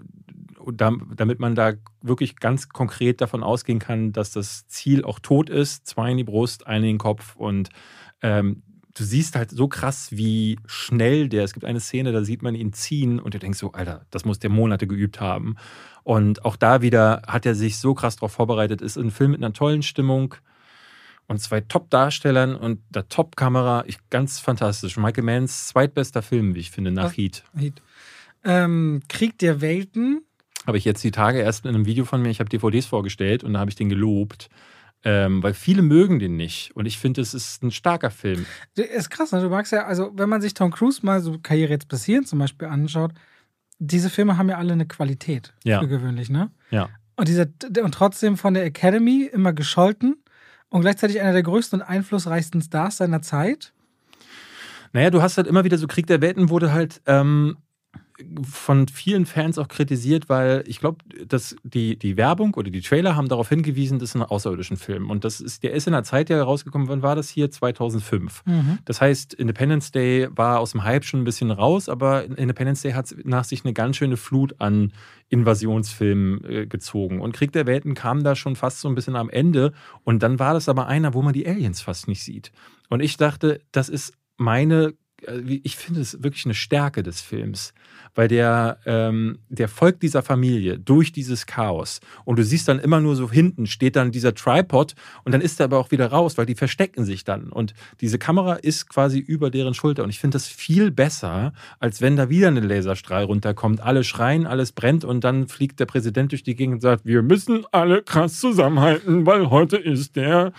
[0.65, 5.85] damit man da wirklich ganz konkret davon ausgehen kann, dass das Ziel auch tot ist.
[5.85, 7.67] Zwei in die Brust, einen in den Kopf und
[8.21, 8.63] ähm,
[8.93, 12.55] du siehst halt so krass, wie schnell der, es gibt eine Szene, da sieht man
[12.55, 15.55] ihn ziehen und du denkst so, Alter, das muss der Monate geübt haben.
[16.03, 19.43] Und auch da wieder hat er sich so krass darauf vorbereitet, ist ein Film mit
[19.43, 20.35] einer tollen Stimmung,
[21.27, 23.85] und zwei Top-Darstellern und der Top-Kamera.
[24.09, 24.97] Ganz fantastisch.
[24.97, 27.43] Michael Manns zweitbester Film, wie ich finde, nach Heat.
[27.55, 27.81] Heat.
[28.43, 30.21] Ähm, Krieg der Welten.
[30.67, 33.43] Habe ich jetzt die Tage erst in einem Video von mir, ich habe DVDs vorgestellt
[33.43, 34.49] und da habe ich den gelobt.
[35.05, 36.73] Ähm, weil viele mögen den nicht.
[36.75, 38.45] Und ich finde, es ist ein starker Film.
[38.75, 39.41] Ist krass, ne?
[39.41, 42.39] du magst ja, also wenn man sich Tom Cruise mal so Karriere jetzt passieren zum
[42.39, 43.11] Beispiel anschaut,
[43.79, 45.81] diese Filme haben ja alle eine Qualität ja.
[45.81, 46.51] für gewöhnlich, ne?
[46.71, 46.89] Ja.
[47.17, 47.47] Und, dieser,
[47.83, 50.22] und trotzdem von der Academy immer gescholten
[50.73, 53.73] und gleichzeitig einer der größten und einflussreichsten Stars seiner Zeit?
[54.91, 57.57] Naja, du hast halt immer wieder so Krieg der Welten wurde halt ähm,
[58.43, 63.15] von vielen Fans auch kritisiert, weil ich glaube, dass die, die Werbung oder die Trailer
[63.15, 65.09] haben darauf hingewiesen, das ist ein außerirdischen Film.
[65.09, 67.49] Und das ist, der ist in der Zeit ja rausgekommen, wann war das hier?
[67.49, 68.43] 2005.
[68.45, 68.79] Mhm.
[68.85, 72.91] Das heißt, Independence Day war aus dem Hype schon ein bisschen raus, aber Independence Day
[72.91, 74.93] hat nach sich eine ganz schöne Flut an
[75.29, 77.19] Invasionsfilmen äh, gezogen.
[77.19, 79.73] Und Krieg der Welten kam da schon fast so ein bisschen am Ende.
[80.03, 82.51] Und dann war das aber einer, wo man die Aliens fast nicht sieht.
[82.89, 84.93] Und ich dachte, das ist meine
[85.47, 87.73] ich finde es wirklich eine Stärke des Films,
[88.15, 91.99] weil der, ähm, der folgt dieser Familie durch dieses Chaos.
[92.25, 94.93] Und du siehst dann immer nur so hinten steht dann dieser Tripod
[95.23, 97.49] und dann ist er aber auch wieder raus, weil die verstecken sich dann.
[97.49, 100.03] Und diese Kamera ist quasi über deren Schulter.
[100.03, 103.81] Und ich finde das viel besser, als wenn da wieder ein Laserstrahl runterkommt.
[103.81, 107.21] Alle schreien, alles brennt und dann fliegt der Präsident durch die Gegend und sagt, wir
[107.21, 110.53] müssen alle krass zusammenhalten, weil heute ist der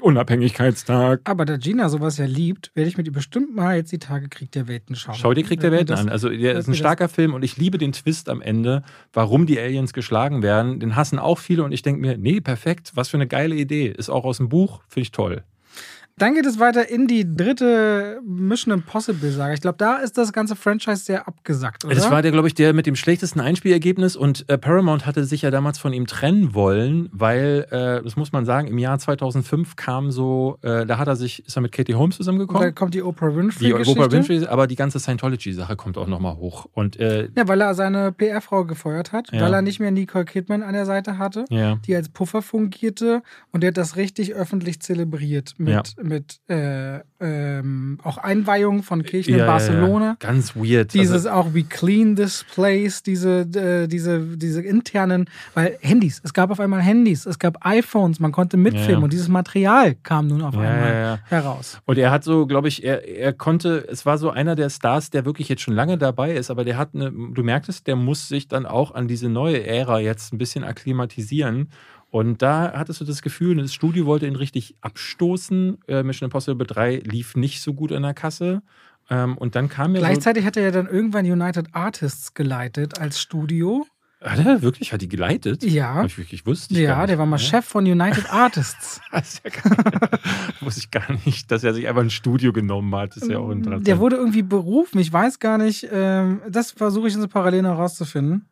[0.00, 1.20] Unabhängigkeitstag.
[1.24, 4.28] Aber da Gina sowas ja liebt, werde ich mit ihr bestimmt mal jetzt die Tage
[4.28, 5.14] Krieg der Welten schauen.
[5.14, 6.08] Schau dir Krieg der Welten an.
[6.08, 9.58] Also der ist ein starker Film und ich liebe den Twist am Ende, warum die
[9.58, 10.80] Aliens geschlagen werden.
[10.80, 13.88] Den hassen auch viele und ich denke mir, nee, perfekt, was für eine geile Idee.
[13.88, 15.44] Ist auch aus dem Buch, finde ich toll.
[16.20, 19.54] Dann geht es weiter in die dritte Mission Impossible Saga.
[19.54, 21.94] Ich glaube, da ist das ganze Franchise sehr abgesackt, oder?
[21.94, 25.40] Das war der, glaube ich, der mit dem schlechtesten Einspielergebnis und äh, Paramount hatte sich
[25.40, 29.76] ja damals von ihm trennen wollen, weil, äh, das muss man sagen, im Jahr 2005
[29.76, 32.60] kam so, äh, da hat er sich, ist er mit Katie Holmes zusammengekommen.
[32.64, 33.68] Da kommt die Oprah Winfrey.
[33.68, 33.72] Die.
[33.72, 36.66] Oprah Winfrey, aber die ganze Scientology-Sache kommt auch nochmal hoch.
[36.74, 39.40] Und, äh, ja, weil er seine PR-Frau gefeuert hat, ja.
[39.40, 41.76] weil er nicht mehr Nicole Kidman an der Seite hatte, ja.
[41.86, 43.22] die als Puffer fungierte
[43.52, 45.82] und der hat das richtig öffentlich zelebriert mit, ja.
[46.10, 50.04] Mit äh, ähm, auch Einweihungen von Kirchen ja, in Barcelona.
[50.04, 50.16] Ja, ja.
[50.18, 50.92] Ganz weird.
[50.92, 56.34] Dieses also, auch, we clean this place, diese, äh, diese, diese internen, weil Handys, es
[56.34, 60.42] gab auf einmal Handys, es gab iPhones, man konnte mitfilmen und dieses Material kam nun
[60.42, 61.80] auf einmal heraus.
[61.86, 65.10] Und er hat so, glaube ich, er, er konnte, es war so einer der Stars,
[65.10, 68.28] der wirklich jetzt schon lange dabei ist, aber der hat eine, du merktest, der muss
[68.28, 71.68] sich dann auch an diese neue Ära jetzt ein bisschen akklimatisieren.
[72.10, 75.78] Und da hattest du das Gefühl, das Studio wollte ihn richtig abstoßen.
[75.86, 78.62] Äh, Mission Impossible 3 lief nicht so gut in der Kasse.
[79.08, 80.00] Ähm, und dann kam ja.
[80.00, 83.86] Gleichzeitig so hat er ja dann irgendwann United Artists geleitet als Studio.
[84.22, 84.92] Hat er wirklich?
[84.92, 85.62] Hat die geleitet?
[85.62, 85.94] Ja.
[85.94, 87.46] Hab ich wirklich wusste ich Ja, der war mal ja.
[87.46, 89.00] Chef von United Artists.
[89.10, 89.50] das ist ja
[90.60, 93.16] wusste ich gar nicht, dass er sich einfach ein Studio genommen hat.
[93.16, 93.86] Das ist ja auch interessant.
[93.86, 94.98] Der wurde irgendwie berufen.
[94.98, 95.88] Ich weiß gar nicht.
[95.90, 98.46] Ähm, das versuche ich in so parallel noch rauszufinden.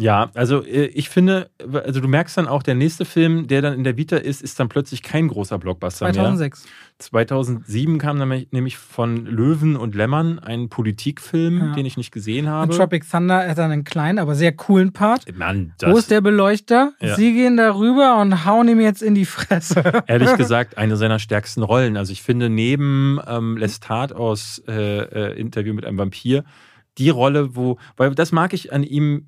[0.00, 3.74] Ja, also äh, ich finde, also du merkst dann auch, der nächste Film, der dann
[3.74, 6.64] in der Vita ist, ist dann plötzlich kein großer Blockbuster 2006.
[6.64, 6.72] mehr.
[7.00, 11.72] 2007 kam dann nämlich von Löwen und Lämmern ein Politikfilm, ja.
[11.74, 12.70] den ich nicht gesehen habe.
[12.70, 15.24] Und Tropic Thunder hat dann einen kleinen, aber sehr coolen Part.
[15.36, 16.92] Mann, Wo ist der Beleuchter?
[17.00, 17.16] Ja.
[17.16, 19.82] Sie gehen darüber und hauen ihm jetzt in die Fresse.
[20.06, 21.96] Ehrlich gesagt, eine seiner stärksten Rollen.
[21.96, 26.44] Also ich finde, neben ähm, Lestat aus äh, äh, Interview mit einem Vampir,
[26.98, 29.26] die Rolle, wo, weil das mag ich an ihm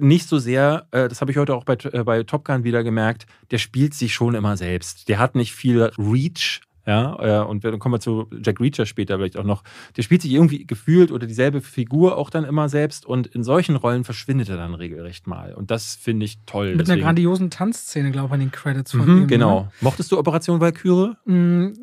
[0.00, 2.82] nicht so sehr, äh, das habe ich heute auch bei, äh, bei Top Gun wieder
[2.82, 5.08] gemerkt, der spielt sich schon immer selbst.
[5.08, 9.16] Der hat nicht viel Reach, ja, äh, und dann kommen wir zu Jack Reacher später
[9.16, 9.62] vielleicht auch noch.
[9.96, 13.76] Der spielt sich irgendwie gefühlt oder dieselbe Figur auch dann immer selbst und in solchen
[13.76, 15.54] Rollen verschwindet er dann regelrecht mal.
[15.54, 16.70] Und das finde ich toll.
[16.70, 16.94] Mit deswegen.
[16.94, 19.26] einer grandiosen Tanzszene, glaube ich, an den Credits von mhm, ihm.
[19.28, 19.60] Genau.
[19.60, 19.72] Ne?
[19.82, 21.14] Mochtest du Operation Valkyrie?
[21.26, 21.74] Mm,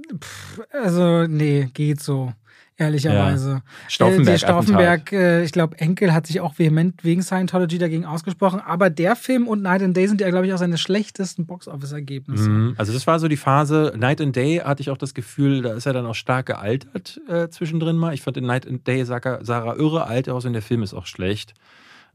[0.72, 2.34] also, nee, geht so
[2.78, 3.50] ehrlicherweise.
[3.50, 3.62] Ja.
[3.88, 4.36] Stauffenberg.
[4.36, 8.62] Äh, Stauffenberg, äh, ich glaube, Enkel hat sich auch vehement wegen Scientology dagegen ausgesprochen.
[8.66, 12.50] Aber der Film und Night and Day sind ja, glaube ich, auch seine schlechtesten Box-Office-Ergebnisse.
[12.50, 12.76] Mhm.
[12.78, 13.94] Also, das war so die Phase.
[13.98, 17.20] Night and Day hatte ich auch das Gefühl, da ist er dann auch stark gealtert
[17.28, 18.14] äh, zwischendrin mal.
[18.14, 20.94] Ich fand in Night and Day Sarah, Sarah irre alt aus und der Film ist
[20.94, 21.54] auch schlecht.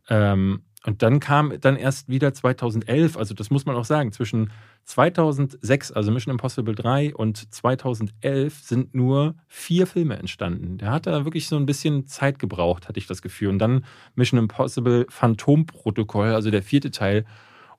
[0.09, 4.51] Ähm, und dann kam dann erst wieder 2011, also das muss man auch sagen, zwischen
[4.85, 10.79] 2006, also Mission Impossible 3 und 2011 sind nur vier Filme entstanden.
[10.79, 13.49] Der hat da wirklich so ein bisschen Zeit gebraucht, hatte ich das Gefühl.
[13.49, 13.85] Und dann
[14.15, 17.25] Mission Impossible Phantomprotokoll, also der vierte Teil.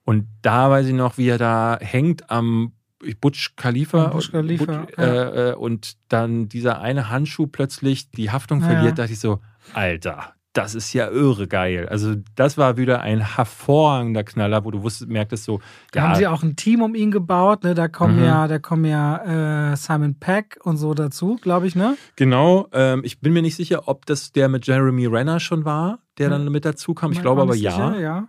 [0.04, 2.72] Und da weiß ich noch, wie er da hängt am
[3.20, 8.60] Butch Khalifa, Butch Khalifa Butch, äh, äh, und dann dieser eine Handschuh plötzlich die Haftung
[8.60, 9.04] verliert, ja.
[9.04, 9.40] dachte ich so,
[9.72, 11.88] Alter, das ist ja irre geil.
[11.88, 15.60] Also, das war wieder ein hervorragender Knaller, wo du wusstest, merktest so.
[15.92, 17.74] Da ja, haben sie auch ein Team um ihn gebaut, ne?
[17.74, 18.24] Da kommen mhm.
[18.24, 21.96] ja, da kommen ja äh, Simon Peck und so dazu, glaube ich, ne?
[22.16, 22.68] Genau.
[22.72, 26.30] Ähm, ich bin mir nicht sicher, ob das der mit Jeremy Renner schon war, der
[26.30, 27.10] dann mit dazu kam.
[27.10, 27.72] Ich glaube aber ja.
[27.72, 28.28] Sicher, ja.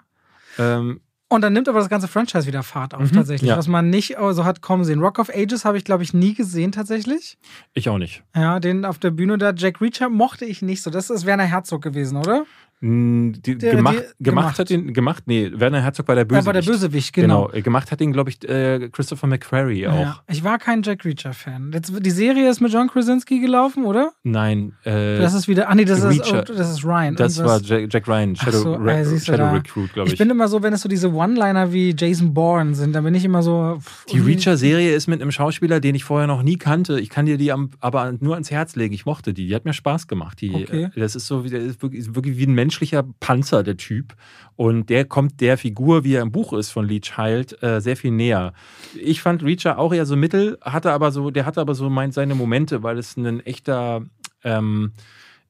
[0.58, 1.02] Ähm,
[1.36, 3.50] und dann nimmt aber das ganze Franchise wieder Fahrt auf, mhm, tatsächlich.
[3.50, 3.58] Ja.
[3.58, 5.00] Was man nicht so hat kommen sehen.
[5.00, 7.38] Rock of Ages habe ich, glaube ich, nie gesehen, tatsächlich.
[7.74, 8.24] Ich auch nicht.
[8.36, 10.90] Ja, den auf der Bühne da, Jack Reacher, mochte ich nicht so.
[10.90, 12.46] Das ist Werner Herzog gewesen, oder?
[12.82, 16.44] Die, Der- gemacht, die- gemacht, hat ihn, gemacht, nee, Werner Herzog war der Bösewicht.
[16.44, 17.48] Er war der Bösewicht, genau.
[17.48, 20.00] Genau, gemacht hat ihn, glaube ich, äh, Christopher McQuarrie auch.
[20.00, 20.20] Ja.
[20.28, 21.72] Ich war kein Jack Reacher-Fan.
[21.74, 24.12] Jetzt- Die Serie ist mit John Krasinski gelaufen, oder?
[24.24, 25.70] Nein, äh, Das ist wieder.
[25.70, 26.44] Ah, nee, das, ist, Reacher.
[26.48, 27.16] oh, das ist Ryan.
[27.16, 29.54] das war Jack, Jack Ryan, Shadow, so, Re äh, Shadow.
[29.54, 30.14] Recruit, glaube ich.
[30.14, 33.16] Ich bin immer so, wenn es so diese One-Liner wie Jason Bourne sind, dann bin
[33.16, 33.78] ich immer so.
[33.80, 37.00] pff, die Reacher-Serie ist mit einem Schauspieler, den ich vorher noch nie kannte.
[37.00, 38.94] Ich kann dir die am, aber nur ans Herz legen.
[38.94, 39.48] Ich mochte die.
[39.48, 40.42] Die hat mir Spaß gemacht.
[40.42, 40.90] Die, Okay.
[40.96, 44.16] Das ist so wie, der ist wirklich, ist wirklich wie ein menschlicher Panzer, der Typ.
[44.56, 47.96] Und der kommt der Figur, wie er im Buch ist von Lee Child, äh, sehr
[47.96, 48.54] viel näher.
[49.00, 52.12] Ich fand Reacher auch eher so mittel, hatte aber so, der hatte aber so mein,
[52.12, 54.04] seine Momente, weil es ein echter
[54.44, 54.94] ähm,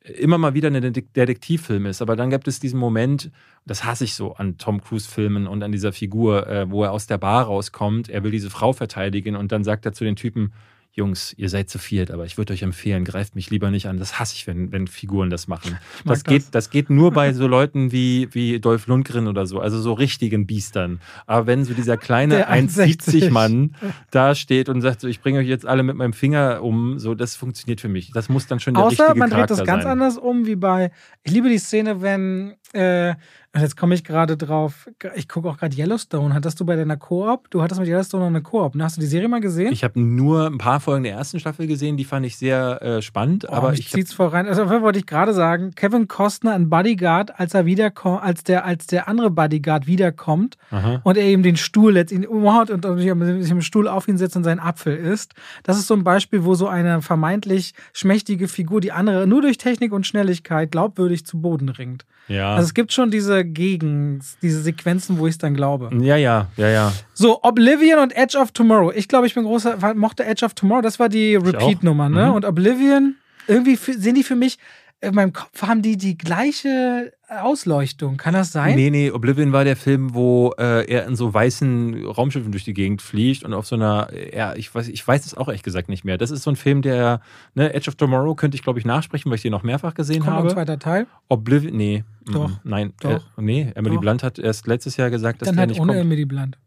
[0.01, 2.01] immer mal wieder ein Detek- Detektivfilm ist.
[2.01, 3.31] Aber dann gibt es diesen Moment,
[3.65, 7.07] das hasse ich so an Tom Cruise-Filmen und an dieser Figur, äh, wo er aus
[7.07, 10.51] der Bar rauskommt, er will diese Frau verteidigen und dann sagt er zu den Typen,
[10.97, 13.99] Jungs, ihr seid zu viert, aber ich würde euch empfehlen, greift mich lieber nicht an.
[13.99, 15.77] Das hasse ich, wenn, wenn Figuren das machen.
[16.05, 16.51] mag Das geht, das.
[16.51, 20.47] das geht nur bei so Leuten wie, wie Dolph Lundgren oder so, also so richtigen
[20.47, 21.01] Biestern.
[21.25, 23.75] Aber wenn so dieser kleine Der 1,70 Mann
[24.09, 27.13] da steht und sagt so, ich bringe euch jetzt alle mit meinem Finger um, so,
[27.13, 28.11] das funktioniert für mich.
[28.13, 29.91] Das muss dann schon der Außer richtige man dreht Charakter das ganz sein.
[29.91, 30.91] anders um, wie bei.
[31.23, 32.53] Ich liebe die Szene, wenn.
[32.75, 33.15] Äh,
[33.57, 34.89] jetzt komme ich gerade drauf.
[35.15, 36.33] Ich gucke auch gerade Yellowstone.
[36.33, 37.49] Hattest du bei deiner Koop?
[37.51, 38.75] Du hattest mit Yellowstone noch eine Koop.
[38.75, 38.83] ne?
[38.83, 39.71] Hast du die Serie mal gesehen?
[39.71, 43.01] Ich habe nur ein paar Folgen der ersten Staffel gesehen, die fand ich sehr äh,
[43.01, 44.45] spannend, Oh, aber ich hab, zieht's voll rein.
[44.47, 48.87] Also, wollte ich gerade sagen, Kevin Costner, ein Bodyguard, als er wiederkommt, als der, als
[48.87, 50.99] der andere Bodyguard wiederkommt Aha.
[51.03, 53.05] und er ihm den Stuhl letzt ihn umhaut und sich
[53.41, 55.33] sich im Stuhl auf ihn setzt und seinen Apfel isst.
[55.63, 59.57] Das ist so ein Beispiel, wo so eine vermeintlich schmächtige Figur die andere nur durch
[59.57, 62.05] Technik und Schnelligkeit glaubwürdig zu Boden ringt.
[62.27, 62.55] ja.
[62.55, 65.89] Also es gibt schon diese Gegen, diese Sequenzen, wo ich es dann glaube.
[66.01, 66.93] ja, ja, ja, ja.
[67.13, 68.91] So, Oblivion und Edge of Tomorrow.
[68.93, 72.27] Ich glaube, ich bin großer, mochte Edge of Tomorrow, das war die Repeat-Nummer, ne?
[72.27, 72.33] Mhm.
[72.33, 73.15] Und Oblivion,
[73.47, 74.57] irgendwie sind die für mich,
[75.01, 78.17] in meinem Kopf haben die die gleiche Ausleuchtung.
[78.17, 78.75] Kann das sein?
[78.75, 82.73] Nee, nee, Oblivion war der Film, wo äh, er in so weißen Raumschiffen durch die
[82.73, 85.89] Gegend fliegt und auf so einer, ja, ich weiß, ich weiß es auch ehrlich gesagt
[85.89, 86.17] nicht mehr.
[86.17, 87.19] Das ist so ein Film, der,
[87.53, 90.21] ne, Edge of Tomorrow könnte ich, glaube ich, nachsprechen, weil ich den noch mehrfach gesehen
[90.21, 90.53] Kommt noch ein habe.
[90.53, 91.07] zweiter Teil.
[91.29, 92.03] Oblivion, nee.
[92.31, 92.47] Doch.
[92.49, 93.11] mhm, Nein, Doch.
[93.37, 94.01] Äh, nee, Emily Doch.
[94.01, 96.01] Blunt hat erst letztes Jahr gesagt, dass Dann der halt nicht ohne kommt.
[96.05, 96.57] Emily Blunt.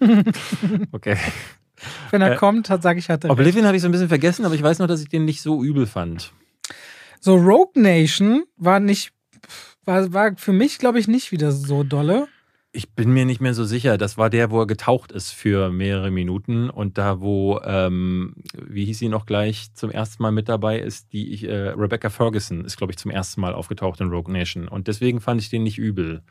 [0.92, 1.16] Okay.
[2.10, 3.28] Wenn er Äh, kommt, sage ich, hatte.
[3.30, 5.42] Oblivion habe ich so ein bisschen vergessen, aber ich weiß noch, dass ich den nicht
[5.42, 6.32] so übel fand.
[7.24, 9.12] So, Rogue Nation war nicht,
[9.84, 12.26] war, war für mich, glaube ich, nicht wieder so dolle.
[12.72, 13.96] Ich bin mir nicht mehr so sicher.
[13.96, 18.86] Das war der, wo er getaucht ist für mehrere Minuten und da, wo, ähm, wie
[18.86, 22.76] hieß sie noch gleich, zum ersten Mal mit dabei ist, die äh, Rebecca Ferguson ist,
[22.76, 25.78] glaube ich, zum ersten Mal aufgetaucht in Rogue Nation und deswegen fand ich den nicht
[25.78, 26.24] übel.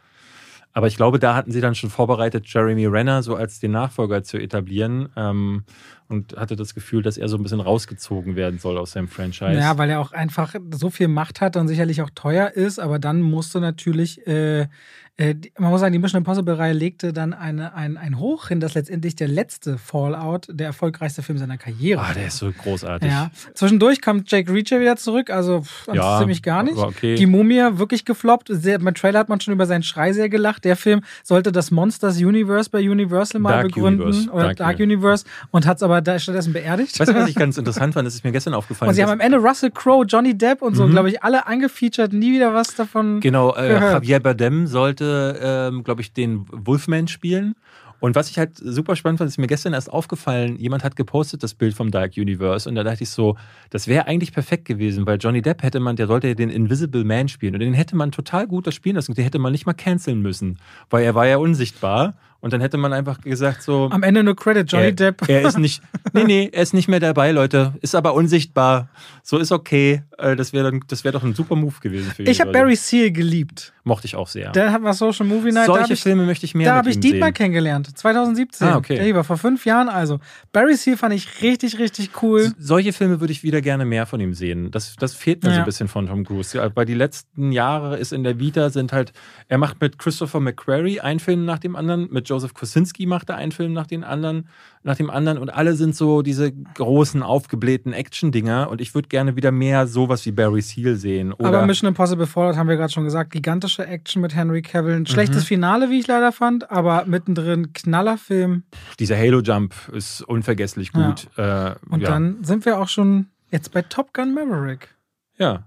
[0.73, 4.23] Aber ich glaube, da hatten sie dann schon vorbereitet, Jeremy Renner so als den Nachfolger
[4.23, 5.63] zu etablieren ähm,
[6.07, 9.59] und hatte das Gefühl, dass er so ein bisschen rausgezogen werden soll aus seinem Franchise.
[9.59, 12.99] Ja, weil er auch einfach so viel Macht hat und sicherlich auch teuer ist, aber
[12.99, 14.67] dann musste natürlich, äh,
[15.17, 18.59] äh, die- man muss sagen, die Mission Impossible-Reihe legte dann eine, ein, ein Hoch hin,
[18.59, 22.13] dass letztendlich der letzte Fallout der erfolgreichste Film seiner Karriere Ah, war.
[22.13, 23.09] der ist so großartig.
[23.09, 23.29] Ja.
[23.53, 26.77] Zwischendurch kam Jake Reacher wieder zurück, also pff, Ja, ziemlich gar nicht.
[26.77, 27.15] okay.
[27.15, 28.47] Die Mumie wirklich gefloppt.
[28.51, 30.63] Sehr, beim Trailer hat man schon über seinen Schrei sehr gelacht.
[30.65, 34.29] Der Film sollte das Monsters Universe bei Universal mal Dark begründen Universe.
[34.31, 36.99] oder Dark Dark, Universe und hat es aber da stattdessen beerdigt.
[36.99, 38.07] Weißt du, was ich ganz interessant fand?
[38.07, 38.89] Das ist mir gestern aufgefallen.
[38.89, 40.91] und sie haben am Ende Russell Crowe, Johnny Depp und so, Mhm.
[40.91, 43.19] glaube ich, alle angefeatured, nie wieder was davon.
[43.19, 43.93] Genau, äh, gehört.
[43.93, 47.55] Javier Bardem sollte, ähm, glaube ich, den Wolfman spielen.
[48.01, 51.43] Und was ich halt super spannend fand, ist mir gestern erst aufgefallen, jemand hat gepostet
[51.43, 53.37] das Bild vom Dark Universe und da dachte ich so,
[53.69, 57.03] das wäre eigentlich perfekt gewesen, weil Johnny Depp hätte man, der sollte ja den Invisible
[57.03, 59.67] Man spielen und den hätte man total gut das spielen lassen, den hätte man nicht
[59.67, 60.57] mal canceln müssen,
[60.89, 64.35] weil er war ja unsichtbar und dann hätte man einfach gesagt so, Am Ende nur
[64.35, 65.29] Credit, Johnny er, Depp.
[65.29, 65.83] Er ist nicht,
[66.13, 67.75] nee, nee, er ist nicht mehr dabei, Leute.
[67.81, 68.89] Ist aber unsichtbar.
[69.21, 70.01] So ist okay.
[70.17, 72.29] Äh, Das wäre das wäre doch ein super Move gewesen für ihn.
[72.29, 73.73] Ich habe Barry Seal geliebt.
[73.83, 74.51] Mochte ich auch sehr.
[74.51, 75.65] Der hat was Social Movie Night.
[75.65, 77.33] Solche ich, Filme möchte ich mehr Da habe ich Dietmar sehen.
[77.33, 78.67] kennengelernt, 2017.
[78.67, 78.95] Ah, okay.
[78.95, 80.19] Der lieber, vor fünf Jahren also.
[80.53, 82.41] Barry Seal fand ich richtig, richtig cool.
[82.41, 84.69] S- Solche Filme würde ich wieder gerne mehr von ihm sehen.
[84.69, 85.61] Das, das fehlt mir so Ja.
[85.63, 86.71] ein bisschen von Tom Cruise.
[86.75, 89.13] Weil die letzten Jahre ist in der Vita sind halt,
[89.47, 93.37] er macht mit Christopher McQuarrie einen Film nach dem anderen, mit Joseph Kosinski macht er
[93.37, 94.47] einen Film nach dem anderen,
[94.83, 99.35] nach dem anderen und alle sind so diese großen, aufgeblähten Action-Dinger und ich würde gerne
[99.35, 101.33] wieder mehr sowas wie Barry Seal sehen.
[101.33, 103.31] Oder Aber Mission Impossible Fallout haben wir gerade schon gesagt.
[103.31, 104.95] Gigantische Action mit Henry Cavill.
[104.95, 105.05] Ein Mhm.
[105.07, 108.63] schlechtes Finale, wie ich leider fand, aber mittendrin Knallerfilm.
[108.99, 111.07] dieser Halo-Jump ist unvergesslich Ja.
[111.07, 111.27] gut.
[111.37, 112.09] Äh, Und ja.
[112.09, 114.89] dann sind wir auch schon jetzt bei Top Gun Maverick.
[115.37, 115.65] Ja.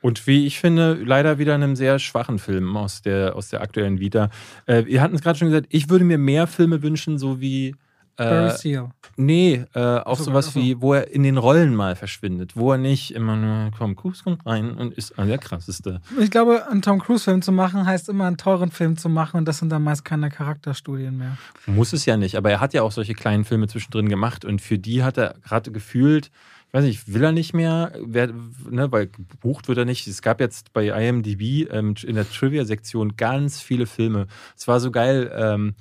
[0.00, 3.98] Und wie ich finde, leider wieder einem sehr schwachen Film aus der, aus der aktuellen
[3.98, 4.30] Vita.
[4.66, 7.74] Äh, wir hatten es gerade schon gesagt, ich würde mir mehr Filme wünschen, so wie
[8.16, 8.90] Barry Äh, Seal.
[9.16, 10.60] nee, äh, auch so, sowas ach so.
[10.60, 14.22] wie, wo er in den Rollen mal verschwindet, wo er nicht immer nur, komm, Cruise
[14.24, 16.00] kommt rein und ist der krasseste.
[16.20, 19.44] Ich glaube, einen Tom Cruise-Film zu machen, heißt immer einen teuren Film zu machen und
[19.46, 21.36] das sind dann meist keine Charakterstudien mehr.
[21.66, 24.60] Muss es ja nicht, aber er hat ja auch solche kleinen Filme zwischendrin gemacht und
[24.62, 26.30] für die hat er gerade gefühlt,
[26.68, 28.28] ich weiß nicht, will er nicht mehr, wer,
[28.68, 30.06] ne, weil gebucht wird er nicht.
[30.08, 34.26] Es gab jetzt bei IMDb ähm, in der Trivia-Sektion ganz viele Filme.
[34.56, 35.74] Es war so geil, ähm,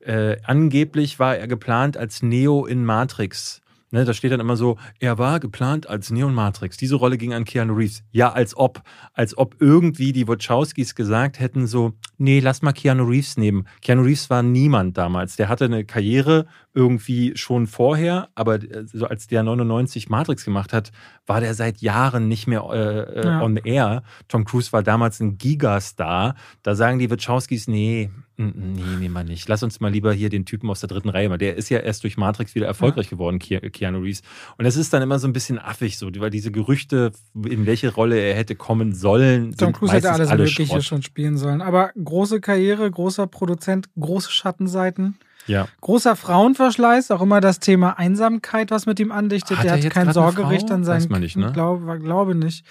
[0.00, 3.60] äh, angeblich war er geplant als Neo in Matrix.
[3.92, 6.76] Ne, da steht dann immer so, er war geplant als Neo in Matrix.
[6.76, 8.04] Diese Rolle ging an Keanu Reeves.
[8.12, 8.82] Ja, als ob,
[9.14, 13.66] als ob irgendwie die Wachowskis gesagt hätten so, nee, lass mal Keanu Reeves nehmen.
[13.82, 15.34] Keanu Reeves war niemand damals.
[15.34, 20.72] Der hatte eine Karriere irgendwie schon vorher, aber äh, so als der 99 Matrix gemacht
[20.72, 20.92] hat,
[21.26, 23.42] war der seit Jahren nicht mehr äh, äh, Ja.
[23.42, 24.04] on air.
[24.28, 26.36] Tom Cruise war damals ein Gigastar.
[26.62, 28.10] Da sagen die Wachowskis, nee,
[28.40, 29.48] nee, nehmen wir nicht.
[29.48, 31.78] Lass uns mal lieber hier den Typen aus der dritten Reihe, weil der ist ja
[31.78, 34.22] erst durch Matrix wieder erfolgreich geworden, Ke Keanu Reeves.
[34.58, 37.92] Und es ist dann immer so ein bisschen affig, so, weil diese Gerüchte, in welche
[37.92, 40.84] Rolle er hätte kommen sollen, Tom Cruise hätte alles alle Mögliche Schrott.
[40.84, 41.62] schon spielen sollen.
[41.62, 45.18] Aber große Karriere, großer Produzent, große Schattenseiten.
[45.46, 45.68] Ja.
[45.80, 49.58] Großer Frauenverschleiß, auch immer das Thema Einsamkeit, was mit ihm andichtet.
[49.58, 51.50] Hat der er hat kein Sorgerecht an seinen Weiß man nicht, ne?
[51.52, 52.64] Glaube, glaube nicht.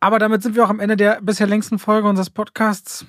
[0.00, 3.04] Aber damit sind wir auch am Ende der bisher längsten Folge unseres Podcasts.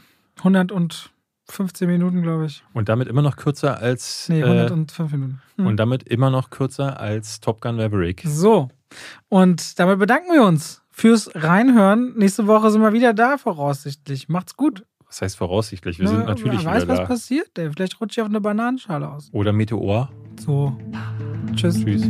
[1.49, 2.63] 115 Minuten, glaube ich.
[2.73, 5.41] Und damit immer noch kürzer als Nee, äh, 105 Minuten.
[5.57, 5.65] Hm.
[5.65, 8.23] und damit immer noch kürzer als Top Gun Maverick.
[8.26, 8.69] So.
[9.27, 12.13] Und damit bedanken wir uns fürs Reinhören.
[12.17, 14.30] Nächste Woche sind wir wieder da, voraussichtlich.
[14.30, 14.85] Macht's gut.
[15.07, 15.97] Was heißt voraussichtlich?
[15.97, 17.05] Wir Na, sind natürlich wer weiß, wieder was da.
[17.05, 17.57] passiert.
[17.57, 17.71] Ey.
[17.71, 19.30] Vielleicht rutscht ich auf eine Bananenschale aus.
[19.31, 20.09] Oder Meteor.
[20.39, 20.77] So.
[21.55, 21.84] Tschüss.
[21.84, 22.09] Tschüss.